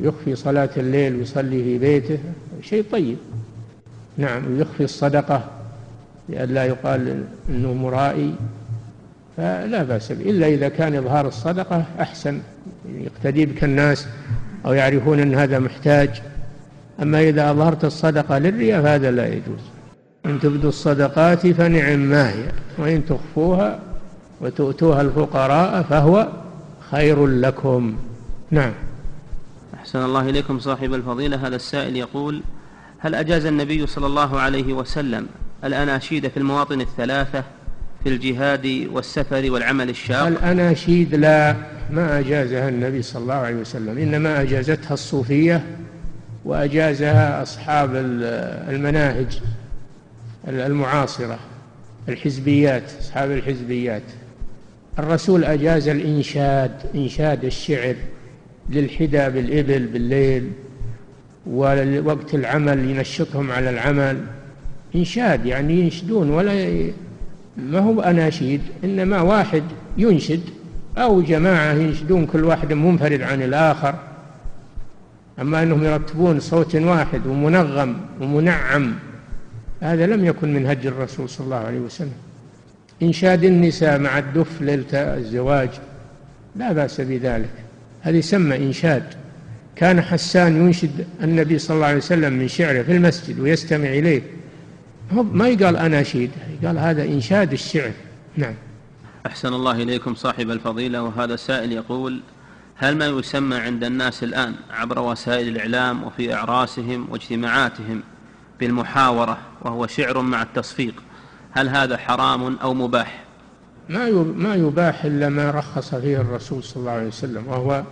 يخفي 0.01 0.35
صلاة 0.35 0.69
الليل 0.77 1.17
ويصلي 1.17 1.63
في 1.63 1.79
بيته 1.79 2.19
شيء 2.63 2.85
طيب. 2.93 3.17
نعم 4.19 4.61
يخفي 4.61 4.85
الصدقة 4.85 5.45
لئلا 6.29 6.65
يقال 6.65 7.25
أنه 7.49 7.75
مرائي 7.75 8.35
فلا 9.37 9.83
بأس 9.83 10.13
به. 10.13 10.31
إلا 10.31 10.47
إذا 10.47 10.69
كان 10.69 10.95
إظهار 10.95 11.29
الصدقة 11.29 11.85
أحسن 12.01 12.41
يقتدي 12.99 13.47
بك 13.47 13.65
الناس 13.65 14.09
أو 14.67 14.73
يعرفون 14.73 15.21
أن 15.21 15.35
هذا 15.35 15.59
محتاج. 15.59 16.23
أما 17.03 17.21
إذا 17.21 17.51
أظهرت 17.51 17.85
الصدقة 17.85 18.39
للرياء 18.39 18.83
فهذا 18.83 19.11
لا 19.11 19.27
يجوز. 19.27 19.61
إن 20.27 20.41
تبدوا 20.41 20.69
الصدقات 20.69 21.47
فنعم 21.47 21.99
ما 21.99 22.31
هي. 22.31 22.45
وإن 22.79 23.07
تخفوها 23.07 23.81
وتؤتوها 24.41 25.01
الفقراء 25.01 25.83
فهو 25.83 26.29
خير 26.91 27.27
لكم. 27.27 27.97
نعم. 28.51 28.73
أحسن 29.75 30.05
الله 30.05 30.29
إليكم 30.29 30.59
صاحب 30.59 30.95
الفضيلة. 30.95 31.47
هذا 31.47 31.57
السائل 31.57 31.97
يقول 31.97 32.43
هل 32.99 33.15
أجاز 33.15 33.47
النبي 33.47 33.87
صلى 33.87 34.07
الله 34.07 34.41
عليه 34.41 34.73
وسلم 34.73 35.27
الأناشيد 35.65 36.29
في 36.29 36.37
المواطن 36.37 36.81
الثلاثة 36.81 37.45
في 38.05 38.09
الجهاد 38.09 38.89
والسفر 38.93 39.51
والعمل 39.51 39.91
الشاق؟ 39.91 40.27
الأناشيد 40.27 41.15
لا 41.15 41.57
ما 41.91 42.19
أجازها 42.19 42.69
النبي 42.69 43.03
صلى 43.03 43.23
الله 43.23 43.35
عليه 43.35 43.57
وسلم. 43.57 43.99
إنما 43.99 44.43
أجازتها 44.43 44.95
الصوفية 44.95 45.63
وأجازها 46.47 47.43
أصحاب 47.43 47.91
المناهج 48.69 49.41
المعاصرة 50.49 51.39
الحزبيات 52.09 52.83
أصحاب 53.01 53.31
الحزبيات. 53.31 54.03
الرسول 54.99 55.45
أجاز 55.45 55.89
الإنشاد 55.89 56.71
إنشاد 56.95 57.45
الشعر 57.45 57.95
للحدى 58.71 59.29
بالإبل 59.29 59.87
بالليل 59.87 60.51
ووقت 61.47 62.35
العمل 62.35 62.91
ينشطهم 62.91 63.53
على 63.53 63.71
العمل. 63.71 64.21
إنشاد 64.95 65.47
يعني 65.47 65.81
ينشدون 65.81 66.31
ولا 66.31 66.91
ما 67.57 67.79
هو 67.79 68.01
أناشيد 68.01 68.61
إنما 68.85 69.21
واحد 69.21 69.63
ينشد 69.99 70.43
أو 70.99 71.23
جماعة 71.23 71.73
ينشدون 71.73 72.27
كل 72.27 72.45
واحد 72.45 72.73
منفرد 72.73 73.23
عن 73.23 73.43
الآخر. 73.43 73.95
أما 75.41 75.63
أنهم 75.63 75.85
يرتبون 75.85 76.41
صوت 76.41 76.77
واحد 76.77 77.27
ومنغم 77.27 78.01
ومنعم 78.21 78.95
هذا 79.81 80.07
لم 80.07 80.25
يكن 80.25 80.55
من 80.55 80.67
هدي 80.67 80.89
الرسول 80.89 81.29
صلى 81.29 81.45
الله 81.45 81.57
عليه 81.57 81.79
وسلم. 81.79 82.13
إنشاد 83.03 83.45
النساء 83.45 83.99
مع 83.99 84.19
الدف 84.19 84.63
ليلة 84.63 84.95
الزواج 84.95 85.71
لا 86.57 86.73
بأس 86.73 87.01
بذلك. 87.01 87.51
هذا 88.01 88.17
يسمى 88.17 88.57
إنشاد 88.57 89.05
كان 89.77 90.01
حسان 90.01 90.57
ينشد 90.57 91.07
النبي 91.23 91.59
صلى 91.59 91.75
الله 91.75 91.87
عليه 91.87 91.97
وسلم 91.97 92.33
من 92.33 92.49
شعره 92.49 92.83
في 92.83 92.93
المسجد 92.93 93.41
ويستمع 93.41 93.89
إليه. 93.89 94.23
ما 95.13 95.49
يقال 95.49 95.77
أناشيد 95.77 96.31
قال 96.65 96.79
هذا 96.79 97.05
إنشاد 97.05 97.53
الشعر. 97.53 97.93
نعم. 98.37 98.55
أحسن 99.27 99.55
الله 99.55 99.83
إليكم 99.83 100.15
صاحب 100.15 100.51
الفضيلة 100.51 101.03
وهذا 101.03 101.37
سائل 101.37 101.73
يقول 101.73 102.21
هل 102.79 102.97
ما 102.97 103.07
يسمى 103.07 103.57
عند 103.57 103.85
الناس 103.85 104.23
الآن 104.23 104.55
عبر 104.71 104.99
وسائل 104.99 105.49
الإعلام 105.49 106.05
وفي 106.05 106.35
أعراسهم 106.35 107.07
واجتماعاتهم 107.11 108.03
بالمحاورة 108.61 109.39
وهو 109.63 109.87
شعر 109.87 110.21
مع 110.21 110.43
التصفيق 110.43 110.95
هل 111.51 111.69
هذا 111.69 111.97
حرام 111.97 112.57
أو 112.57 112.75
مباح؟ 112.75 113.25
ما 113.89 114.11
ما 114.11 114.55
يباح 114.55 115.05
إلا 115.05 115.29
ما 115.29 115.51
رخص 115.51 115.95
فيه 115.95 116.21
الرسول 116.21 116.65
صلى 116.65 116.81
الله 116.81 116.91
عليه 116.91 117.07
وسلم 117.07 117.47
وهو 117.49 117.83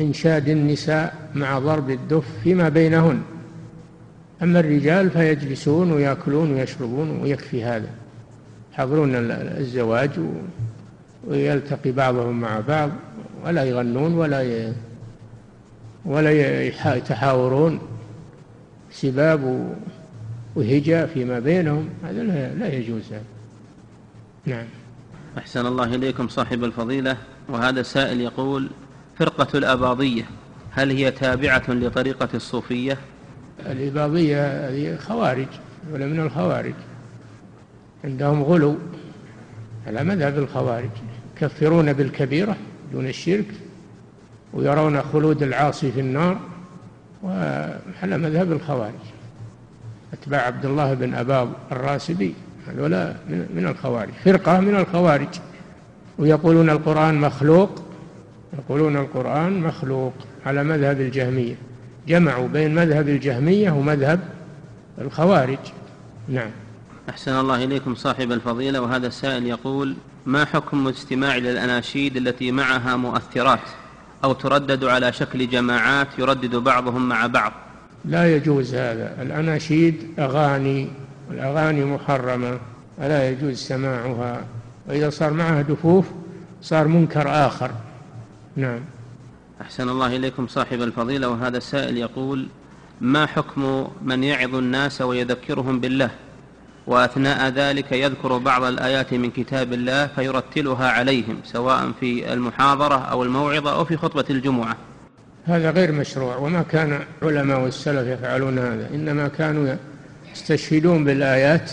إنشاد 0.00 0.48
النساء 0.48 1.30
مع 1.34 1.58
ضرب 1.58 1.90
الدف 1.90 2.24
فيما 2.44 2.68
بينهن. 2.68 3.22
أما 4.42 4.60
الرجال 4.60 5.10
فيجلسون 5.10 5.92
ويأكلون 5.92 6.52
ويشربون 6.52 7.20
ويكفي 7.22 7.64
هذا. 7.64 7.88
يحضرون 8.74 9.10
الزواج 9.14 10.10
ويلتقي 11.26 11.92
بعضهم 11.92 12.40
مع 12.40 12.60
بعض. 12.68 12.90
ولا 13.44 13.64
يغنون 13.64 14.14
ولا 14.14 14.72
ولا 16.04 16.62
يتحاورون. 16.96 17.80
سباب 18.90 19.74
وهجاء 20.54 21.06
فيما 21.06 21.38
بينهم. 21.38 21.88
هذا 22.04 22.22
لا 22.58 22.74
يجوز. 22.74 23.12
هذا 23.12 23.22
نعم. 24.46 24.66
أحسن 25.38 25.66
الله 25.66 25.94
إليكم 25.94 26.28
صاحب 26.28 26.64
الفضيلة. 26.64 27.16
وهذا 27.48 27.82
سائل 27.82 28.20
يقول 28.20 28.70
فرقة 29.18 29.58
الأباضية 29.58 30.22
هل 30.70 30.90
هي 30.90 31.10
تابعة 31.10 31.62
لطريقة 31.68 32.28
الصوفية؟ 32.34 32.98
الإباضية 33.66 34.68
هذه 34.68 34.96
خوارج 34.96 35.46
ولا 35.92 36.06
من 36.06 36.20
الخوارج؟ 36.20 36.74
عندهم 38.04 38.42
غلو 38.42 38.76
على 39.86 40.04
مذهب 40.04 40.38
الخوارج 40.38 40.90
يكفرون 41.36 41.92
بالكبيرة. 41.92 42.56
دون 42.92 43.06
الشرك 43.06 43.46
ويرون 44.52 45.02
خلود 45.02 45.42
العاصي 45.42 45.92
في 45.92 46.00
النار 46.00 46.38
وعلى 47.22 48.18
مذهب 48.18 48.52
الخوارج. 48.52 48.92
أتباع 50.12 50.40
عبد 50.40 50.64
الله 50.64 50.94
بن 50.94 51.14
أباض 51.14 51.48
الراسبي 51.72 52.34
هذولا 52.68 53.14
من 53.28 53.66
الخوارج 53.66 54.12
فرقة 54.24 54.60
من 54.60 54.76
الخوارج. 54.76 55.28
ويقولون 56.18 56.70
القرآن 56.70 57.14
مخلوق 57.14 57.82
يقولون 58.58 58.96
القرآن 58.96 59.60
مخلوق 59.60 60.12
على 60.46 60.64
مذهب 60.64 61.00
الجهمية. 61.00 61.54
جمعوا 62.08 62.48
بين 62.48 62.74
مذهب 62.74 63.08
الجهمية 63.08 63.70
ومذهب 63.70 64.20
الخوارج. 64.98 65.58
نعم. 66.28 66.50
أحسن 67.10 67.40
الله 67.40 67.64
إليكم 67.64 67.94
صاحب 67.94 68.32
الفضيلة 68.32 68.80
وهذا 68.80 69.06
السائل 69.06 69.46
يقول 69.46 69.94
ما 70.26 70.44
حكم 70.44 70.88
الاستماع 70.88 71.36
إلى 71.36 71.50
الأناشيد 71.50 72.16
التي 72.16 72.52
معها 72.52 72.96
مؤثرات 72.96 73.60
أو 74.24 74.32
تردد 74.32 74.84
على 74.84 75.12
شكل 75.12 75.48
جماعات 75.48 76.08
يردد 76.18 76.56
بعضهم 76.56 77.08
مع 77.08 77.26
بعض؟ 77.26 77.52
لا 78.04 78.36
يجوز 78.36 78.74
هذا. 78.74 79.22
الأناشيد 79.22 80.14
أغاني 80.18 80.88
والأغاني 81.28 81.84
محرمة 81.84 82.58
ولا 82.98 83.30
يجوز 83.30 83.56
سماعها. 83.56 84.44
وإذا 84.88 85.10
صار 85.10 85.32
معها 85.32 85.62
دفوف 85.62 86.06
صار 86.62 86.88
منكر 86.88 87.46
آخر. 87.46 87.70
نعم. 88.56 88.80
أحسن 89.60 89.88
الله 89.88 90.16
إليكم 90.16 90.46
صاحب 90.46 90.82
الفضيلة 90.82 91.28
وهذا 91.28 91.56
السائل 91.56 91.96
يقول 91.96 92.46
ما 93.00 93.26
حكم 93.26 93.88
من 94.02 94.24
يعظ 94.24 94.54
الناس 94.54 95.00
ويذكرهم 95.00 95.80
بالله 95.80 96.10
وأثناء 96.86 97.48
ذلك 97.48 97.92
يذكر 97.92 98.38
بعض 98.38 98.64
الآيات 98.64 99.14
من 99.14 99.30
كتاب 99.30 99.72
الله 99.72 100.06
فيرتلها 100.06 100.88
عليهم 100.88 101.36
سواء 101.44 101.92
في 102.00 102.32
المحاضرة 102.32 102.94
أو 102.94 103.22
الموعظة 103.22 103.74
أو 103.74 103.84
في 103.84 103.96
خطبة 103.96 104.24
الجمعة. 104.30 104.76
هذا 105.44 105.70
غير 105.70 105.92
مشروع 105.92 106.36
وما 106.36 106.62
كان 106.62 107.00
علماء 107.22 107.66
السلف 107.66 108.08
يفعلون 108.08 108.58
هذا. 108.58 108.88
إنما 108.94 109.28
كانوا 109.28 109.74
يستشهدون 110.32 111.04
بالآيات 111.04 111.70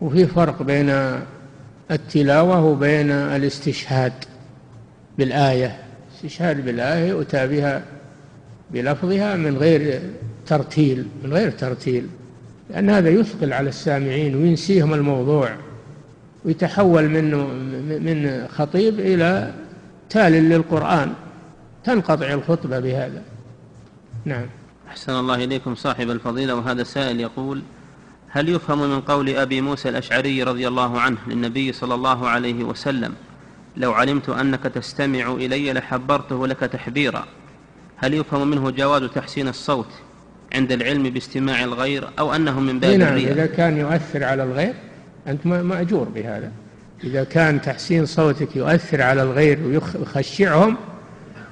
وفي 0.00 0.26
فرق 0.26 0.62
بين 0.62 1.20
التلاوة 1.90 2.64
وبين 2.64 3.10
الاستشهاد 3.10 4.12
بالآية. 5.18 5.78
استشهاد 6.14 6.64
بالآية 6.64 7.08
يؤتى 7.08 7.46
بها 7.46 7.82
بلفظها 8.70 9.36
من 9.36 9.56
غير 9.56 10.00
ترتيل 10.46 11.06
من 11.24 11.32
غير 11.32 11.50
ترتيل. 11.50 12.06
لأن 12.70 12.90
هذا 12.90 13.10
يثقل 13.10 13.52
على 13.52 13.68
السامعين 13.68 14.36
وينسيهم 14.36 14.94
الموضوع 14.94 15.56
ويتحول 16.44 17.08
منه 17.08 17.46
من 17.98 18.48
خطيب 18.48 19.00
إلى 19.00 19.54
تال 20.10 20.32
للقرآن. 20.32 21.12
تنقطع 21.84 22.32
الخطبة 22.32 22.78
بهذا. 22.80 23.22
نعم. 24.24 24.46
أحسن 24.88 25.12
الله 25.12 25.34
إليكم 25.34 25.74
صاحب 25.74 26.10
الفضيلة 26.10 26.54
وهذا 26.54 26.82
سائل 26.82 27.20
يقول 27.20 27.62
هل 28.28 28.48
يفهم 28.48 28.90
من 28.90 29.00
قول 29.00 29.28
أبي 29.28 29.60
موسى 29.60 29.88
الأشعري 29.88 30.42
رضي 30.42 30.68
الله 30.68 31.00
عنه 31.00 31.18
للنبي 31.26 31.72
صلى 31.72 31.94
الله 31.94 32.28
عليه 32.28 32.64
وسلم 32.64 33.14
لو 33.76 33.92
علمت 33.92 34.28
أنك 34.28 34.62
تستمع 34.62 35.32
إلي 35.32 35.72
لحبرته 35.72 36.46
لك 36.46 36.60
تحبيرا 36.60 37.24
هل 37.96 38.14
يفهم 38.14 38.48
منه 38.48 38.70
جواز 38.70 39.02
تحسين 39.02 39.48
الصوت؟ 39.48 39.88
عند 40.56 40.72
العلم 40.72 41.02
باستماع 41.02 41.64
الغير 41.64 42.08
أو 42.18 42.34
أنه 42.34 42.60
من 42.60 42.80
باب 42.80 42.98
نعم 42.98 43.16
إذا 43.16 43.46
كان 43.46 43.76
يؤثر 43.76 44.24
على 44.24 44.42
الغير 44.42 44.74
أنت 45.26 45.46
مأجور 45.46 46.08
بهذا. 46.08 46.52
إذا 47.04 47.24
كان 47.24 47.62
تحسين 47.62 48.06
صوتك 48.06 48.56
يؤثر 48.56 49.02
على 49.02 49.22
الغير 49.22 49.58
ويخشعهم 49.66 50.76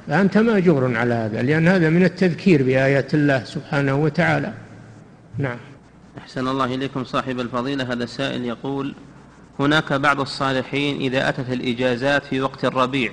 فأنت 0.08 0.38
مأجور 0.38 0.96
على 0.96 1.14
هذا 1.14 1.42
لأن 1.42 1.68
هذا 1.68 1.90
من 1.90 2.04
التذكير 2.04 2.62
بآيات 2.62 3.14
الله 3.14 3.44
سبحانه 3.44 3.94
وتعالى. 3.94 4.52
نعم. 5.38 5.56
أحسن 6.18 6.48
الله 6.48 6.74
إليكم 6.74 7.04
صاحب 7.04 7.40
الفضيلة. 7.40 7.92
هذا 7.92 8.04
السائل 8.04 8.44
يقول 8.44 8.94
هناك 9.58 9.92
بعض 9.92 10.20
الصالحين 10.20 11.00
إذا 11.00 11.28
أتت 11.28 11.52
الإجازات 11.52 12.24
في 12.24 12.40
وقت 12.40 12.64
الربيع. 12.64 13.10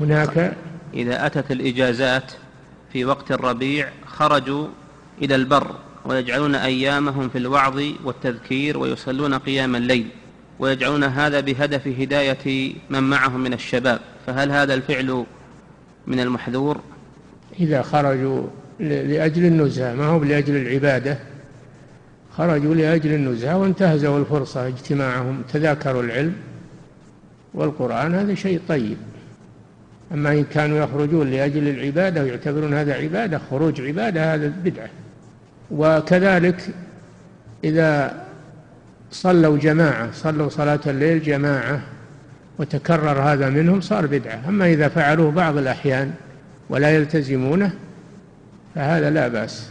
هناك؟ 0.00 0.52
إذا 0.94 1.26
أتت 1.26 1.50
الإجازات 1.50 2.32
في 2.92 3.04
وقت 3.04 3.32
الربيع 3.32 3.88
خرجوا 4.06 4.68
إلى 5.22 5.34
البر 5.34 5.74
ويجعلون 6.04 6.54
أيامهم 6.54 7.28
في 7.28 7.38
الوعظ 7.38 7.82
والتذكير 8.04 8.78
ويصلون 8.78 9.34
قيام 9.34 9.76
الليل 9.76 10.06
ويجعلون 10.58 11.04
هذا 11.04 11.40
بهدف 11.40 11.88
هداية 11.88 12.74
من 12.90 13.02
معهم 13.02 13.40
من 13.40 13.52
الشباب. 13.52 14.00
فهل 14.26 14.50
هذا 14.50 14.74
الفعل 14.74 15.24
من 16.06 16.20
المحذور؟ 16.20 16.80
إذا 17.60 17.82
خرجوا 17.82 18.46
لأجل 18.80 19.44
النزهة 19.44 19.94
ما 19.94 20.06
هو 20.06 20.24
لأجل 20.24 20.56
العبادة؟ 20.56 21.18
خرجوا 22.36 22.74
لأجل 22.74 23.14
النزهة 23.14 23.58
وانتهزوا 23.58 24.18
الفرصة 24.18 24.66
اجتماعهم 24.66 25.42
تذاكروا 25.52 26.02
العلم 26.02 26.34
والقرآن 27.54 28.14
هذا 28.14 28.34
شيء 28.34 28.60
طيب. 28.68 28.96
أما 30.12 30.32
إن 30.32 30.44
كانوا 30.44 30.78
يخرجون 30.78 31.30
لأجل 31.30 31.68
العبادة 31.68 32.22
ويعتبرون 32.22 32.74
هذا 32.74 32.94
عبادة 32.94 33.40
خروج 33.50 33.80
عبادة 33.80 34.34
هذا 34.34 34.52
بدعة. 34.64 34.88
وكذلك 35.70 36.74
إذا 37.64 38.24
صلوا 39.10 39.58
جماعة 39.58 40.12
صلوا 40.12 40.48
صلاة 40.48 40.80
الليل 40.86 41.22
جماعة 41.22 41.80
وتكرر 42.58 43.22
هذا 43.22 43.50
منهم 43.50 43.80
صار 43.80 44.06
بدعة. 44.06 44.48
أما 44.48 44.66
إذا 44.66 44.88
فعلوه 44.88 45.30
بعض 45.30 45.56
الأحيان 45.56 46.12
ولا 46.68 46.90
يلتزمونه 46.90 47.72
فهذا 48.74 49.10
لا 49.10 49.28
بأس. 49.28 49.70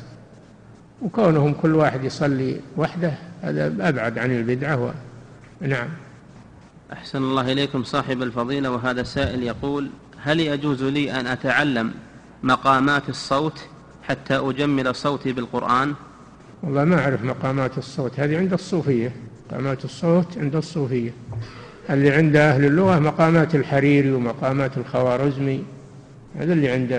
وكونهم 1.02 1.54
كل 1.54 1.76
واحد 1.76 2.04
يصلي 2.04 2.60
وحده 2.78 3.14
هذا 3.41 3.89
أبعد 3.89 4.18
عن 4.18 4.32
البدعة 4.32 4.84
و... 4.84 4.91
نعم. 5.62 5.88
أحسن 6.93 7.18
الله 7.18 7.52
إليكم 7.52 7.84
صاحب 7.84 8.22
الفضيلة 8.22 8.72
وهذا 8.72 9.04
سائل 9.04 9.43
يقول 9.43 9.89
هل 10.24 10.39
يجوز 10.39 10.84
لي 10.84 11.12
أن 11.12 11.28
أتعلم 11.28 11.91
مقامات 12.43 13.10
الصوت 13.10 13.60
حتى 14.10 14.38
أجمل 14.38 14.95
صوتي 14.95 15.34
بالقرآن؟ 15.34 15.93
والله 16.64 16.84
ما 16.84 16.99
أعرف 16.99 17.24
مقامات 17.24 17.78
الصوت. 17.78 18.20
هذه 18.20 18.38
عند 18.38 18.53
الصوفية. 18.53 19.12
مقامات 19.47 19.86
الصوت 19.86 20.38
عند 20.38 20.55
الصوفية. 20.55 21.14
اللي 21.89 22.12
عند 22.12 22.36
أهل 22.36 22.66
اللغة 22.66 22.99
مقامات 22.99 23.55
الحريري 23.55 24.12
ومقامات 24.12 24.78
الخوارزمي. 24.78 25.64
هذا 26.36 26.53
اللي 26.53 26.70
عند 26.70 26.91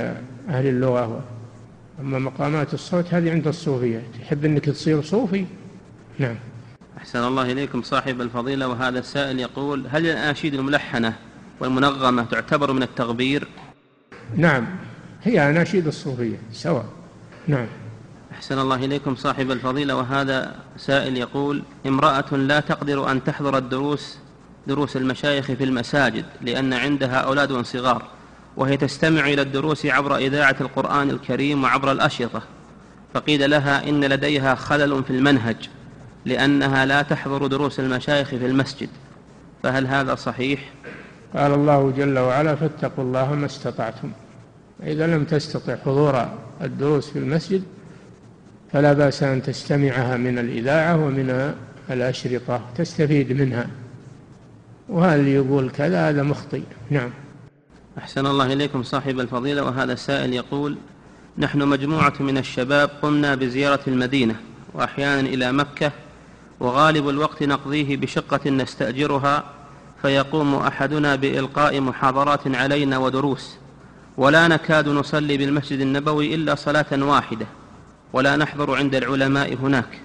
أهل 0.49 0.67
اللغة. 0.67 1.23
أما 2.01 2.19
مقامات 2.19 2.75
الصوت 2.75 3.15
هذه 3.15 3.31
عند 3.31 3.47
الصوفية. 3.47 4.03
تحب 4.21 4.45
أنك 4.45 4.65
تصير 4.65 5.03
صوفي؟ 5.03 5.47
نعم. 6.19 6.37
أحسن 6.99 7.19
الله 7.19 7.53
إليكم 7.53 7.83
صاحب 7.83 8.21
الفضيلة. 8.21 8.69
وهذا 8.69 8.99
السائل 8.99 9.41
يقول 9.41 9.87
هل 9.91 10.07
الأناشيد 10.07 10.55
الملحنة 10.55 11.15
والمنغمة 11.61 12.25
تعتبر 12.25 12.73
من 12.73 12.83
التغبير؟ 12.83 13.49
نعم. 14.37 14.67
هي 15.23 15.51
أناشيد 15.51 15.87
الصوفية 15.87 16.37
سواء. 16.53 17.00
نعم. 17.49 17.67
أحسن 18.33 18.59
الله 18.59 18.85
إليكم 18.85 19.17
صاحب 19.17 19.51
الفضيلة 19.51 19.97
وهذا 19.97 20.55
سائل 20.77 21.17
يقول 21.17 21.63
امرأة 21.87 22.35
لا 22.37 22.61
تقدر 22.61 23.11
أن 23.11 23.25
تحضر 23.25 23.59
الدروس 23.59 24.19
دروس 24.67 24.97
المشايخ 24.97 25.47
في 25.47 25.65
المساجد 25.65 26.25
لأن 26.41 26.73
عندها 26.73 27.17
أولاد 27.17 27.63
صغار 27.63 28.03
وهي 28.57 28.77
تستمع 28.77 29.27
إلى 29.27 29.43
الدروس 29.43 29.87
عبر 29.87 30.17
إذاعة 30.17 30.57
القرآن 30.61 31.11
الكريم 31.11 31.65
وعبر 31.65 31.93
الأشرطة. 31.93 32.43
فقيل 33.15 33.51
لها 33.51 33.89
إن 33.89 34.05
لديها 34.05 34.55
خلل 34.55 35.05
في 35.05 35.11
المنهج 35.11 35.69
لأنها 36.25 36.87
لا 36.87 37.03
تحضر 37.03 37.47
دروس 37.47 37.81
المشايخ 37.81 38.29
في 38.29 38.47
المسجد. 38.47 38.89
فهل 39.63 39.87
هذا 39.87 40.15
صحيح؟ 40.15 40.61
قال 41.37 41.55
الله 41.55 41.93
جل 41.97 42.19
وعلا 42.19 42.55
فاتقوا 42.55 43.05
الله 43.05 43.35
ما 43.35 43.47
استطعتم. 43.47 44.13
إذا 44.83 45.07
لم 45.07 45.25
تستطع 45.25 45.77
حضور 45.77 46.29
الدروس 46.63 47.11
في 47.11 47.19
المسجد 47.19 47.63
فلا 48.73 48.93
بأس 48.93 49.23
أن 49.23 49.43
تستمعها 49.43 50.17
من 50.17 50.39
الإذاعة 50.39 51.05
ومن 51.05 51.55
الأشرطة 51.91 52.61
تستفيد 52.77 53.33
منها. 53.33 53.67
اللي 55.15 55.35
يقول 55.35 55.71
كذا؟ 55.71 56.09
هذا 56.09 56.23
مخطئ. 56.23 56.63
نعم. 56.91 57.11
أحسن 57.99 58.27
الله 58.27 58.53
إليكم 58.53 58.83
صاحب 58.83 59.21
الفضيلة 59.21 59.63
وهذا 59.63 59.93
السائل 59.93 60.35
يقول 60.35 60.77
نحن 61.39 61.59
مجموعة 61.59 62.13
من 62.21 62.39
الشباب 62.39 62.91
قمنا 63.03 63.35
بزيارة 63.35 63.81
المدينة 63.87 64.35
وأحيانا 64.75 65.21
إلى 65.21 65.53
مكة 65.53 65.93
وغالب 66.61 67.09
الوقت 67.09 67.43
نقضيه 67.43 67.97
بشقة 67.97 68.51
نستأجرها 68.51 69.45
فيقوم 70.03 70.55
أحدنا 70.55 71.17
بإلقاء 71.17 71.81
محاضرات 71.81 72.57
علينا 72.57 72.99
ودروس. 72.99 73.60
ولا 74.21 74.49
نكاد 74.49 74.89
نصلي 74.89 75.37
بالمسجد 75.37 75.81
النبوي 75.81 76.35
إلا 76.35 76.55
صلاة 76.55 76.87
واحدة 76.93 77.47
ولا 78.13 78.37
نحضر 78.37 78.77
عند 78.77 78.95
العلماء 78.95 79.55
هناك 79.55 80.01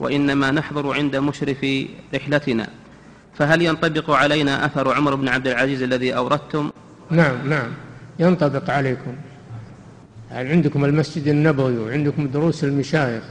وإنما 0.00 0.50
نحضر 0.50 0.94
عند 0.94 1.16
مشرف 1.16 1.66
رحلتنا. 2.14 2.66
فهل 3.34 3.62
ينطبق 3.62 4.10
علينا 4.10 4.66
أثر 4.66 4.94
عمر 4.94 5.14
بن 5.14 5.28
عبد 5.28 5.46
العزيز 5.46 5.82
الذي 5.82 6.16
أوردتم؟ 6.16 6.70
نعم 7.10 7.48
نعم. 7.48 7.68
ينطبق 8.18 8.70
عليكم. 8.70 9.14
يعني 10.30 10.48
عندكم 10.48 10.84
المسجد 10.84 11.28
النبوي 11.28 11.78
وعندكم 11.78 12.26
دروس 12.28 12.64
المشايخ 12.64 13.22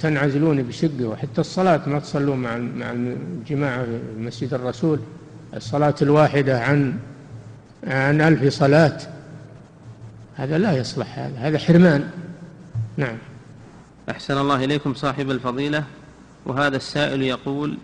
تنعزلون 0.00 0.62
بشقة 0.62 1.06
وحتى 1.06 1.40
الصلاة 1.40 1.88
ما 1.88 1.98
تصلون 1.98 2.38
مع 2.38 2.56
مع 2.56 2.90
الجماعة 2.92 3.84
في 3.84 4.00
مسجد 4.18 4.54
الرسول؟ 4.54 4.98
الصلاة 5.54 5.94
الواحدة 6.02 6.60
عن 6.60 6.94
عن 7.86 8.20
ألف 8.20 8.54
صلاة. 8.54 9.15
هذا 10.36 10.58
لا 10.58 10.72
يصلح 10.72 11.18
هذا 11.18 11.38
هذا 11.38 11.58
حرمان. 11.58 12.10
نعم. 12.96 13.16
أحسن 14.10 14.38
الله 14.38 14.64
إليكم 14.64 14.94
صاحب 14.94 15.30
الفضيلة. 15.30 15.84
وهذا 16.46 16.76
السائل 16.76 17.22
يقول 17.22 17.78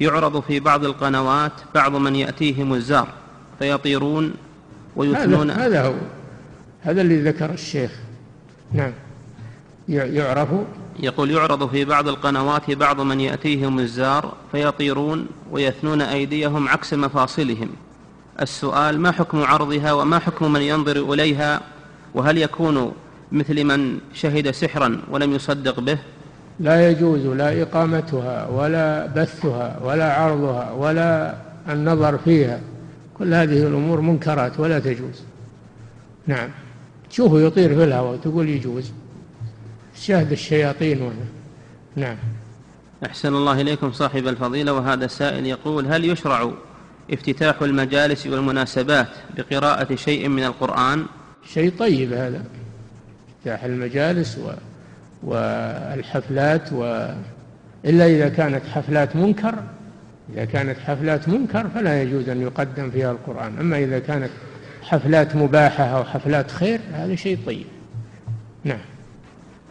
يعرض 0.00 0.40
في 0.40 0.60
بعض 0.60 0.84
القنوات 0.84 1.52
بعض 1.74 1.96
من 1.96 2.16
يأتيهم 2.16 2.74
الزار 2.74 3.08
فيطيرون 3.58 4.34
ويثنون. 4.96 5.50
هذا, 5.50 5.66
هذا 5.66 5.86
هو. 5.86 5.94
هذا 6.82 7.00
اللي 7.00 7.22
ذكر 7.22 7.50
الشيخ. 7.50 7.90
نعم. 8.72 8.92
يعرف. 9.88 10.48
يقول 11.00 11.30
يعرض 11.30 11.70
في 11.70 11.84
بعض 11.84 12.08
القنوات 12.08 12.70
بعض 12.70 13.00
من 13.00 13.20
يأتيهم 13.20 13.78
الزار 13.78 14.32
فيطيرون 14.52 15.26
ويثنون 15.50 16.02
أيديهم 16.02 16.68
عكس 16.68 16.94
مفاصلهم. 16.94 17.68
السؤال 18.40 19.00
ما 19.00 19.12
حكم 19.12 19.42
عرضها 19.42 19.92
وما 19.92 20.18
حكم 20.18 20.52
من 20.52 20.60
ينظر 20.60 21.14
إليها؟ 21.14 21.60
وهل 22.14 22.38
يكون 22.38 22.92
مثل 23.32 23.64
من 23.64 23.98
شهد 24.14 24.50
سحرا 24.50 25.00
ولم 25.10 25.32
يصدق 25.32 25.80
به؟ 25.80 25.98
لا 26.60 26.90
يجوز 26.90 27.26
لا 27.26 27.62
إقامتها 27.62 28.48
ولا 28.48 29.06
بثها 29.06 29.80
ولا 29.82 30.12
عرضها 30.12 30.72
ولا 30.72 31.34
النظر 31.68 32.18
فيها. 32.18 32.60
كل 33.18 33.34
هذه 33.34 33.66
الأمور 33.66 34.00
منكرات 34.00 34.60
ولا 34.60 34.78
تجوز. 34.78 35.22
نعم. 36.26 36.48
تشوفه 37.10 37.40
يطير 37.40 37.74
في 37.74 37.84
الهواء 37.84 38.16
تقول 38.16 38.48
يجوز. 38.48 38.92
شاهد 39.96 40.32
الشياطين 40.32 41.02
وهنا. 41.02 41.26
نعم. 41.96 42.16
أحسن 43.06 43.34
الله 43.34 43.60
إليكم 43.60 43.92
صاحب 43.92 44.28
الفضيلة 44.28 44.72
وهذا 44.72 45.04
السائل 45.04 45.46
يقول 45.46 45.86
هل 45.86 46.04
يشرع 46.04 46.50
افتتاح 47.10 47.62
المجالس 47.62 48.26
والمناسبات 48.26 49.08
بقراءة 49.36 49.94
شيء 49.94 50.28
من 50.28 50.44
القرآن؟ 50.44 51.06
شيء 51.54 51.72
طيب 51.78 52.12
هذا. 52.12 52.42
افتتاح 53.38 53.64
المجالس 53.64 54.38
و... 54.38 54.50
والحفلات 55.22 56.72
و... 56.72 57.12
إلا 57.84 58.06
إذا 58.06 58.28
كانت 58.28 58.66
حفلات 58.66 59.16
منكر 59.16 59.54
إذا 60.34 60.44
كانت 60.44 60.78
حفلات 60.78 61.28
منكر 61.28 61.68
فلا 61.68 62.02
يجوز 62.02 62.28
أن 62.28 62.42
يقدم 62.42 62.90
فيها 62.90 63.12
القرآن. 63.12 63.58
أما 63.58 63.78
إذا 63.78 63.98
كانت 63.98 64.30
حفلات 64.82 65.36
مباحة 65.36 65.84
أو 65.84 66.04
حفلات 66.04 66.50
خير 66.50 66.80
هذا 66.92 67.14
شيء 67.14 67.38
طيب. 67.46 67.66
نعم. 68.64 68.78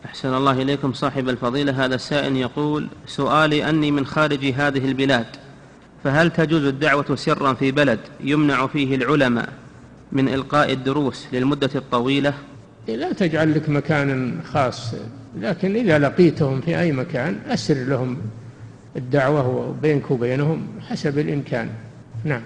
أحسن 0.05 0.33
الله 0.33 0.61
إليكم 0.61 0.93
صاحب 0.93 1.29
الفضيلة. 1.29 1.85
هذا 1.85 1.95
السائل 1.95 2.37
يقول 2.37 2.87
سؤالي 3.07 3.69
أني 3.69 3.91
من 3.91 4.05
خارج 4.05 4.45
هذه 4.45 4.85
البلاد 4.85 5.25
فهل 6.03 6.31
تجوز 6.31 6.63
الدعوة 6.63 7.15
سرا 7.15 7.53
في 7.53 7.71
بلد 7.71 7.99
يمنع 8.19 8.67
فيه 8.67 8.95
العلماء؟ 8.95 9.49
من 10.11 10.29
إلقاء 10.29 10.73
الدروس 10.73 11.27
للمدة 11.33 11.69
الطويلة؟ 11.75 12.33
لا 12.87 13.13
تجعل 13.13 13.55
لك 13.55 13.69
مكان 13.69 14.39
خاص. 14.45 14.95
لكن 15.39 15.75
إذا 15.75 15.99
لقيتهم 15.99 16.61
في 16.61 16.79
أي 16.79 16.91
مكان 16.91 17.39
أسر 17.47 17.73
لهم 17.73 18.17
الدعوة 18.95 19.75
بينك 19.81 20.11
وبينهم 20.11 20.67
حسب 20.89 21.19
الإمكان. 21.19 21.69
نعم. 22.23 22.41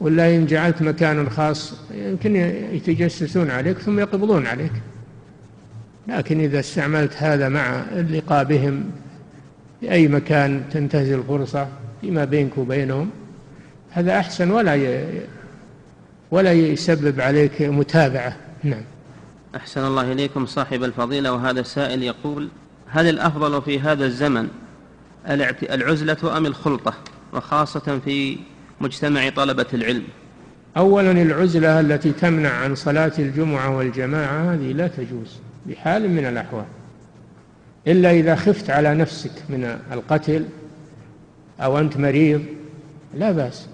ولا 0.00 0.36
إن 0.36 0.46
جعلت 0.46 0.82
مكان 0.82 1.30
خاص 1.30 1.74
يمكن 1.94 2.36
يتجسسون 2.72 3.50
عليك 3.50 3.78
ثم 3.78 3.98
يقبضون 4.00 4.46
عليك. 4.46 4.72
لكن 6.08 6.40
إذا 6.40 6.60
استعملت 6.60 7.12
هذا 7.16 7.48
مع 7.48 7.84
اللقاء 7.92 8.44
بهم 8.44 8.84
في 9.80 9.92
أي 9.92 10.08
مكان 10.08 10.62
تنتهز 10.72 11.10
الفرصة 11.10 11.68
فيما 12.00 12.24
بينك 12.24 12.58
وبينهم 12.58 13.10
هذا 13.90 14.18
أحسن 14.18 14.50
ولا. 14.50 15.02
ولا 16.30 16.52
يسبب 16.52 17.20
عليك 17.20 17.62
متابعة. 17.62 18.36
نعم. 18.64 18.82
أحسن 19.56 19.86
الله 19.86 20.12
إليكم 20.12 20.46
صاحب 20.46 20.84
الفضيلة 20.84 21.32
وهذا 21.32 21.60
السائل 21.60 22.02
يقول 22.02 22.48
هل 22.88 23.08
الأفضل 23.08 23.62
في 23.62 23.80
هذا 23.80 24.04
الزمن 24.04 24.48
العزلة 25.70 26.36
أم 26.36 26.46
الخلطة؟ 26.46 26.94
وخاصة 27.32 28.00
في 28.04 28.38
مجتمع 28.80 29.28
طلبة 29.28 29.66
العلم. 29.74 30.02
أولا 30.76 31.10
العزلة 31.10 31.80
التي 31.80 32.12
تمنع 32.12 32.50
عن 32.50 32.74
صلاة 32.74 33.12
الجمعة 33.18 33.76
والجماعة 33.76 34.54
هذه 34.54 34.72
لا 34.72 34.88
تجوز 34.88 35.36
بحال 35.66 36.10
من 36.10 36.26
الأحوال. 36.26 36.64
إلا 37.86 38.10
إذا 38.10 38.36
خفت 38.36 38.70
على 38.70 38.94
نفسك 38.94 39.32
من 39.48 39.78
القتل 39.92 40.44
أو 41.60 41.78
أنت 41.78 41.96
مريض 41.96 42.44
لا 43.14 43.32
بأس. 43.32 43.68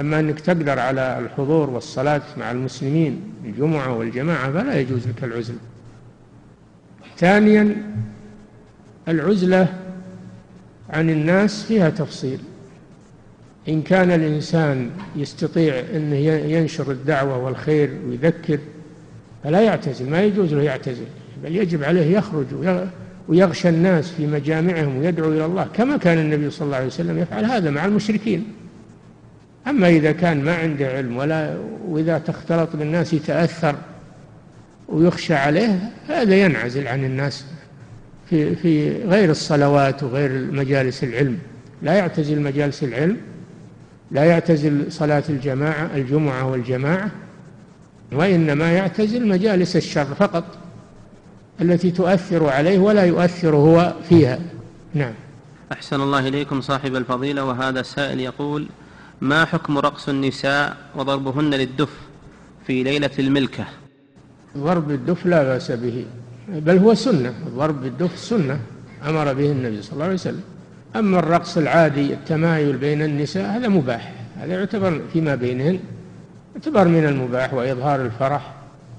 أما 0.00 0.20
أنك 0.20 0.40
تقدر 0.40 0.78
على 0.78 1.18
الحضور 1.18 1.70
والصلاة 1.70 2.22
مع 2.38 2.50
المسلمين 2.50 3.20
الجمعة 3.44 3.92
والجماعة 3.98 4.52
فلا 4.52 4.80
يجوز 4.80 5.08
لك 5.08 5.24
العزلة. 5.24 5.58
ثانيا 7.18 7.76
العزلة 9.08 9.68
عن 10.90 11.10
الناس 11.10 11.62
فيها 11.62 11.90
تفصيل. 11.90 12.38
إن 13.68 13.82
كان 13.82 14.10
الإنسان 14.10 14.90
يستطيع 15.16 15.78
أن 15.78 16.12
ينشر 16.50 16.90
الدعوة 16.90 17.38
والخير 17.38 17.90
ويذكر 18.08 18.58
فلا 19.44 19.60
يعتزل 19.60 20.10
ما 20.10 20.22
يجوز 20.22 20.54
له 20.54 20.62
يعتزل 20.62 21.06
بل 21.44 21.56
يجب 21.56 21.84
عليه 21.84 22.16
يخرج 22.16 22.46
ويغشى 23.28 23.68
الناس 23.68 24.10
في 24.10 24.26
مجامعهم 24.26 24.98
ويدعو 24.98 25.32
إلى 25.32 25.44
الله 25.44 25.68
كما 25.74 25.96
كان 25.96 26.18
النبي 26.18 26.50
صلى 26.50 26.66
الله 26.66 26.76
عليه 26.76 26.86
وسلم 26.86 27.18
يفعل 27.18 27.44
هذا 27.44 27.70
مع 27.70 27.84
المشركين. 27.84 28.44
أما 29.66 29.88
إذا 29.88 30.12
كان 30.12 30.44
ما 30.44 30.54
عنده 30.54 30.88
علم 30.88 31.16
ولا 31.16 31.56
وإذا 31.88 32.18
تختلط 32.18 32.76
بالناس 32.76 33.12
يتأثر 33.12 33.74
ويخشى 34.88 35.34
عليه 35.34 35.90
هذا 36.08 36.36
ينعزل 36.36 36.88
عن 36.88 37.04
الناس 37.04 37.44
في 38.30 38.56
في 38.56 39.02
غير 39.02 39.30
الصلوات 39.30 40.02
وغير 40.02 40.52
مجالس 40.52 41.04
العلم. 41.04 41.38
لا 41.82 41.94
يعتزل 41.94 42.40
مجالس 42.40 42.82
العلم 42.82 43.16
لا 44.10 44.24
يعتزل 44.24 44.92
صلاة 44.92 45.22
الجماعة 45.28 45.90
الجمعة 45.94 46.50
والجماعة 46.50 47.10
وإنما 48.12 48.72
يعتزل 48.72 49.28
مجالس 49.28 49.76
الشر 49.76 50.04
فقط 50.04 50.44
التي 51.60 51.90
تؤثر 51.90 52.48
عليه 52.48 52.78
ولا 52.78 53.04
يؤثر 53.04 53.56
هو 53.56 53.94
فيها. 54.08 54.38
نعم. 54.94 55.12
أحسن 55.72 56.00
الله 56.00 56.28
إليكم 56.28 56.60
صاحب 56.60 56.96
الفضيلة 56.96 57.44
وهذا 57.44 57.82
سائل 57.82 58.20
يقول 58.20 58.66
ما 59.20 59.44
حكم 59.44 59.78
رقص 59.78 60.08
النساء 60.08 60.76
وضربهن 60.96 61.50
للدف 61.54 61.88
في 62.66 62.82
ليلة 62.82 63.10
الملكة؟ 63.18 63.64
ضرب 64.58 64.90
الدف 64.90 65.26
لا 65.26 65.42
بأس 65.42 65.72
به 65.72 66.04
بل 66.48 66.78
هو 66.78 66.94
سنة. 66.94 67.34
الضرب 67.46 67.82
بالدف 67.82 68.18
سنة 68.18 68.60
أمر 69.06 69.32
به 69.32 69.52
النبي 69.52 69.82
صلى 69.82 69.92
الله 69.92 70.04
عليه 70.04 70.14
وسلم. 70.14 70.42
أما 70.96 71.18
الرقص 71.18 71.56
العادي 71.56 72.12
التمايل 72.12 72.76
بين 72.76 73.02
النساء 73.02 73.56
هذا 73.56 73.68
مباح. 73.68 74.12
هذا 74.40 74.52
يعتبر 74.52 75.00
فيما 75.12 75.34
بينهن 75.34 75.80
يعتبر 76.54 76.88
من 76.88 77.06
المباح 77.06 77.54
وإظهار 77.54 78.00
الفرح 78.00 78.54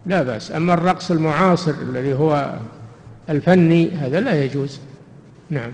لا 0.05 0.23
بأس. 0.23 0.51
أما 0.51 0.73
الرقص 0.73 1.11
المعاصر 1.11 1.73
الذي 1.81 2.13
هو 2.13 2.53
الفني 3.29 3.91
هذا 3.91 4.19
لا 4.19 4.43
يجوز. 4.43 4.79
نعم. 5.49 5.71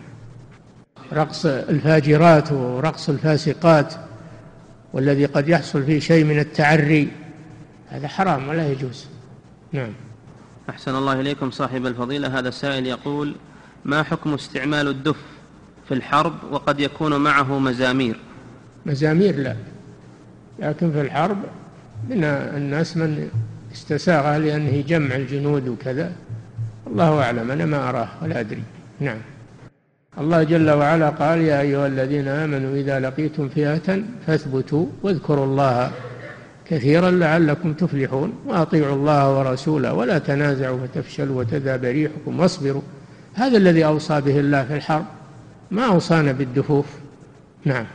رقص 1.13 1.45
الفاجرات 1.45 2.51
ورقص 2.51 3.09
الفاسقات 3.09 3.93
والذي 4.93 5.25
قد 5.25 5.49
يحصل 5.49 5.83
فيه 5.83 5.99
شيء 5.99 6.23
من 6.23 6.39
التعري. 6.39 7.07
هذا 7.89 8.07
حرام 8.07 8.47
ولا 8.47 8.71
يجوز. 8.71 9.05
نعم. 9.71 9.93
أحسن 10.69 10.95
الله 10.95 11.19
إليكم 11.19 11.51
صاحب 11.51 11.85
الفضيلة. 11.85 12.39
هذا 12.39 12.49
السائل 12.49 12.87
يقول 12.87 13.35
ما 13.85 14.03
حكم 14.03 14.33
استعمال 14.33 14.87
الدف 14.87 15.15
في 15.87 15.93
الحرب 15.93 16.33
وقد 16.51 16.79
يكون 16.79 17.15
معه 17.15 17.59
مزامير؟ 17.59 18.19
مزامير 18.85 19.35
لا. 19.35 19.55
لكن 20.59 20.91
في 20.91 21.01
الحرب 21.01 21.37
من 22.09 22.23
الناس 22.23 22.97
من 22.97 23.29
استساغها 23.73 24.39
لأنه 24.39 24.83
جمع 24.87 25.15
الجنود 25.15 25.67
وكذا. 25.67 26.11
الله 26.87 27.21
أعلم. 27.21 27.51
أنا 27.51 27.65
ما 27.65 27.89
أراه 27.89 28.09
ولا 28.21 28.39
أدري. 28.39 28.63
نعم. 28.99 29.17
الله 30.18 30.43
جل 30.43 30.70
وعلا 30.70 31.09
قال 31.09 31.41
يا 31.41 31.61
أيها 31.61 31.88
الذين 31.88 32.28
آمنوا 32.28 32.76
إذا 32.76 32.99
لقيتم 32.99 33.49
فئة 33.49 34.03
فاثبتوا 34.28 34.86
واذكروا 35.03 35.45
الله 35.45 35.91
كثيرا 36.66 37.11
لعلكم 37.11 37.74
تفلحون 37.74 38.34
وأطيعوا 38.45 38.95
الله 38.95 39.38
ورسوله 39.38 39.93
ولا 39.93 40.18
تنازعوا 40.18 40.88
فتفشلوا 40.88 41.39
وتذهب 41.39 41.84
ريحكم 41.84 42.39
واصبروا. 42.39 42.82
هذا 43.34 43.57
الذي 43.57 43.86
أوصى 43.86 44.22
به 44.22 44.39
الله 44.39 44.64
في 44.64 44.76
الحرب. 44.76 45.05
ما 45.72 45.86
أوصانا 45.86 46.32
بالدفوف؟ 46.32 46.86
نعم. 47.66 47.86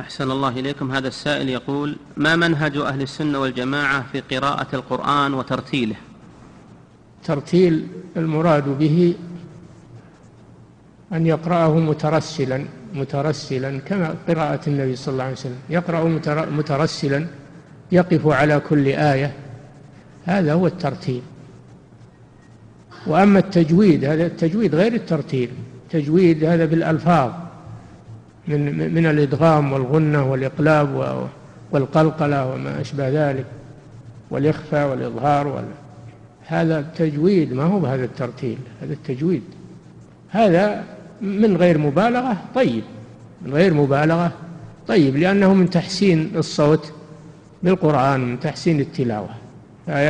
أحسن 0.00 0.30
الله 0.30 0.48
إليكم. 0.48 0.92
هذا 0.92 1.08
السائل 1.08 1.48
يقول 1.48 1.96
ما 2.16 2.36
منهج 2.36 2.76
أهل 2.76 3.02
السنة 3.02 3.38
والجماعة 3.38 4.04
في 4.12 4.20
قراءة 4.20 4.66
القرآن 4.72 5.34
وترتيله؟ 5.34 5.96
ترتيل 7.24 7.86
المراد 8.16 8.78
به 8.78 9.14
أن 11.12 11.26
يقرأه 11.26 11.74
مترسلا 11.78 12.64
مترسلا 12.94 13.78
كما 13.78 14.14
قراءة 14.28 14.60
النبي 14.66 14.96
صلى 14.96 15.12
الله 15.12 15.24
عليه 15.24 15.32
وسلم. 15.32 15.58
يقرأ 15.70 16.04
مترسلا 16.50 17.26
يقف 17.92 18.26
على 18.26 18.60
كل 18.68 18.88
آية. 18.88 19.32
هذا 20.24 20.52
هو 20.52 20.66
الترتيل 20.66 21.22
وأما 23.06 23.38
التجويد 23.38 24.04
هذا 24.04 24.26
التجويد 24.26 24.74
غير 24.74 24.94
الترتيل 24.94 25.50
تجويد 25.90 26.44
هذا 26.44 26.64
بالألفاظ 26.64 27.30
من 28.48 28.94
من 28.94 29.06
الإدغام 29.06 29.72
والغنة 29.72 30.30
والإقلاب 30.30 31.28
والقلقلة 31.72 32.46
وما 32.46 32.80
أشبه 32.80 33.08
ذلك 33.08 33.44
والإخفاء 34.30 34.90
والإظهار 34.90 35.46
وال... 35.46 35.64
هذا 36.46 36.78
التجويد 36.78 37.52
ما 37.52 37.64
هو 37.64 37.80
بهذا 37.80 38.04
الترتيل 38.04 38.58
هذا 38.82 38.92
التجويد. 38.92 39.42
هذا 40.30 40.84
من 41.20 41.56
غير 41.56 41.78
مبالغة 41.78 42.36
طيب. 42.54 42.82
من 43.42 43.54
غير 43.54 43.74
مبالغة 43.74 44.32
طيب. 44.88 45.16
لأنه 45.16 45.54
من 45.54 45.70
تحسين 45.70 46.32
الصوت 46.36 46.92
بالقرآن 47.62 48.20
من 48.20 48.40
تحسين 48.40 48.80
التلاوة. 48.80 49.28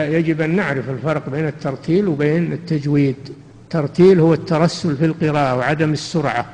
يجب 0.09 0.41
أن 0.41 0.57
نعرف 0.57 0.91
الفرق 0.91 1.31
بين 1.31 1.47
الترتيل 1.47 2.09
وبين 2.09 2.53
التجويد. 2.53 3.17
الترتيل 3.65 4.21
هو 4.21 4.35
الترسل 4.35 4.97
في 4.97 5.05
القراءة 5.05 5.57
وعدم 5.57 5.93
السرعة 5.93 6.47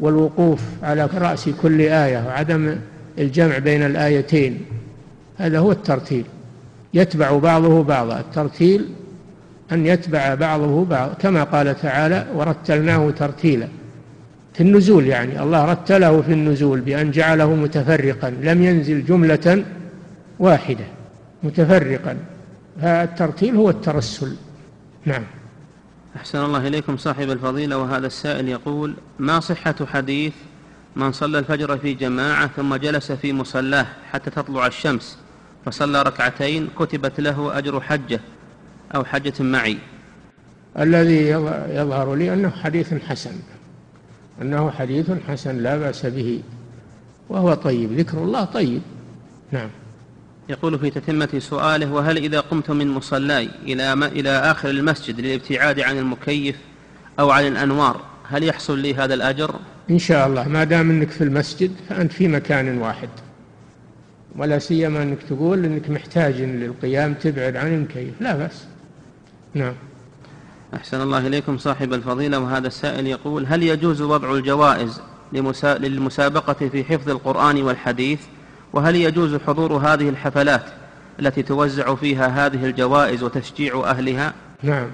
والوقوف 0.00 0.62
على 0.82 1.08
رأس 1.14 1.48
كل 1.62 1.80
آية 1.80 2.26
وعدم 2.26 2.76
الجمع 3.18 3.58
بين 3.58 3.82
الآيتين. 3.82 4.60
هذا 5.38 5.58
هو 5.58 5.72
الترتيل. 5.72 6.24
يتبع 6.94 7.38
بعضه 7.38 7.82
بعضا. 7.82 8.20
الترتيل 8.20 8.88
أن 9.72 9.86
يتبع 9.86 10.34
بعضه 10.34 10.84
بعض 10.84 11.10
كما 11.14 11.44
قال 11.44 11.80
تعالى 11.80 12.26
ورتلناه 12.34 13.10
ترتيلا. 13.10 13.68
في 14.54 14.60
النزول 14.60 15.06
يعني 15.06 15.42
الله 15.42 15.64
رتله 15.64 16.22
في 16.22 16.32
النزول 16.32 16.80
بأن 16.80 17.10
جعله 17.10 17.54
متفرقا 17.54 18.30
لم 18.30 18.62
ينزل 18.62 19.04
جملة 19.04 19.64
واحدة 20.38 20.84
متفرقا. 21.42 22.16
فالترتيل 22.82 23.56
هو 23.56 23.70
الترسل. 23.70 24.36
نعم. 25.04 25.24
أحسن 26.16 26.44
الله 26.44 26.66
إليكم 26.68 26.96
صاحب 26.96 27.30
الفضيلة 27.30 27.78
وهذا 27.78 28.06
السائل 28.06 28.48
يقول 28.48 28.94
ما 29.18 29.40
صحة 29.40 29.74
حديث 29.86 30.32
من 30.96 31.12
صلى 31.12 31.38
الفجر 31.38 31.78
في 31.78 31.94
جماعة 31.94 32.50
ثم 32.56 32.76
جلس 32.76 33.12
في 33.12 33.32
مصلاه 33.32 33.86
حتى 34.12 34.30
تطلع 34.30 34.66
الشمس 34.66 35.18
فصلى 35.66 36.02
ركعتين 36.02 36.68
كتبت 36.78 37.20
له 37.20 37.58
أجر 37.58 37.80
حجة 37.80 38.20
أو 38.94 39.04
حجة 39.04 39.42
معي. 39.42 39.78
الذي 40.78 41.28
يظهر 41.68 42.14
لي 42.14 42.32
أنه 42.34 42.50
حديث 42.50 42.94
حسن. 42.94 43.34
أنه 44.42 44.70
حديث 44.70 45.10
حسن 45.28 45.58
لا 45.58 45.76
بأس 45.76 46.06
به. 46.06 46.42
وهو 47.28 47.54
طيب 47.54 47.92
ذكر 47.92 48.18
الله 48.18 48.44
طيب. 48.44 48.82
نعم. 49.52 49.68
يقول 50.48 50.78
في 50.78 50.90
تتمة 50.90 51.38
سؤاله 51.38 51.92
وهل 51.92 52.16
إذا 52.16 52.40
قمت 52.40 52.70
من 52.70 52.88
مصلاي 52.88 53.48
إلى, 53.62 53.94
ما 53.94 54.06
إلى 54.06 54.30
آخر 54.30 54.70
المسجد 54.70 55.20
للابتعاد 55.20 55.80
عن 55.80 55.98
المكيف 55.98 56.56
أو 57.20 57.30
عن 57.30 57.46
الأنوار 57.46 58.00
هل 58.28 58.44
يحصل 58.44 58.78
لي 58.78 58.94
هذا 58.94 59.14
الأجر؟ 59.14 59.54
إن 59.90 59.98
شاء 59.98 60.26
الله. 60.26 60.48
ما 60.48 60.64
دام 60.64 60.90
أنك 60.90 61.10
في 61.10 61.24
المسجد 61.24 61.72
فأنت 61.88 62.12
في 62.12 62.28
مكان 62.28 62.78
واحد. 62.78 63.08
ولا 64.36 64.58
سيما 64.58 65.02
أنك 65.02 65.22
تقول 65.22 65.64
أنك 65.64 65.90
محتاج 65.90 66.40
للقيام 66.40 67.14
تبعد 67.14 67.56
عن 67.56 67.74
المكيف. 67.74 68.20
لا 68.20 68.36
بأس. 68.36 68.67
نعم. 69.58 69.74
أحسن 70.74 71.00
الله 71.00 71.26
إليكم 71.26 71.58
صاحب 71.58 71.92
الفضيلة 71.92 72.38
وهذا 72.38 72.66
السائل 72.66 73.06
يقول 73.06 73.46
هل 73.46 73.62
يجوز 73.62 74.02
وضع 74.02 74.34
الجوائز 74.34 75.00
للمسابقة 75.64 76.68
في 76.68 76.84
حفظ 76.84 77.10
القرآن 77.10 77.62
والحديث؟ 77.62 78.20
وهل 78.72 78.96
يجوز 78.96 79.36
حضور 79.46 79.72
هذه 79.72 80.08
الحفلات 80.08 80.64
التي 81.20 81.42
توزع 81.42 81.94
فيها 81.94 82.46
هذه 82.46 82.66
الجوائز 82.66 83.22
وتشجيع 83.22 83.90
أهلها؟ 83.90 84.34
نعم. 84.62 84.86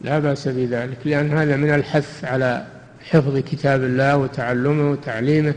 لا 0.00 0.18
بأس 0.18 0.48
بذلك 0.48 0.98
لأن 1.04 1.30
هذا 1.30 1.56
من 1.56 1.74
الحث 1.74 2.24
على 2.24 2.66
حفظ 3.10 3.38
كتاب 3.38 3.84
الله 3.84 4.16
وتعلمه 4.16 4.90
وتعليمه 4.90 5.54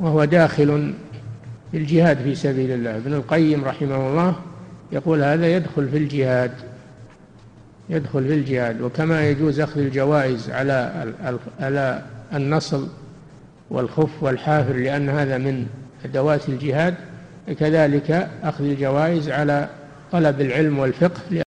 وهو 0.00 0.24
داخل 0.24 0.94
في 1.72 1.78
الجهاد 1.78 2.18
في 2.22 2.34
سبيل 2.34 2.70
الله. 2.70 2.96
ابن 2.96 3.14
القيم 3.14 3.64
رحمه 3.64 4.08
الله 4.08 4.36
يقول 4.92 5.22
هذا 5.22 5.56
يدخل 5.56 5.88
في 5.88 5.96
الجهاد. 5.96 6.73
يدخل 7.90 8.28
في 8.28 8.34
الجهاد. 8.34 8.80
وكما 8.80 9.28
يجوز 9.28 9.60
أخذ 9.60 9.80
الجوائز 9.80 10.50
على 10.50 11.04
على 11.60 12.02
النصل 12.34 12.88
والخف 13.70 14.22
والحافر 14.22 14.72
لأن 14.72 15.08
هذا 15.08 15.38
من 15.38 15.66
أدوات 16.04 16.48
الجهاد. 16.48 16.94
كذلك 17.58 18.28
أخذ 18.42 18.64
الجوائز 18.64 19.30
على 19.30 19.68
طلب 20.12 20.40
العلم 20.40 20.78
والفقه 20.78 21.20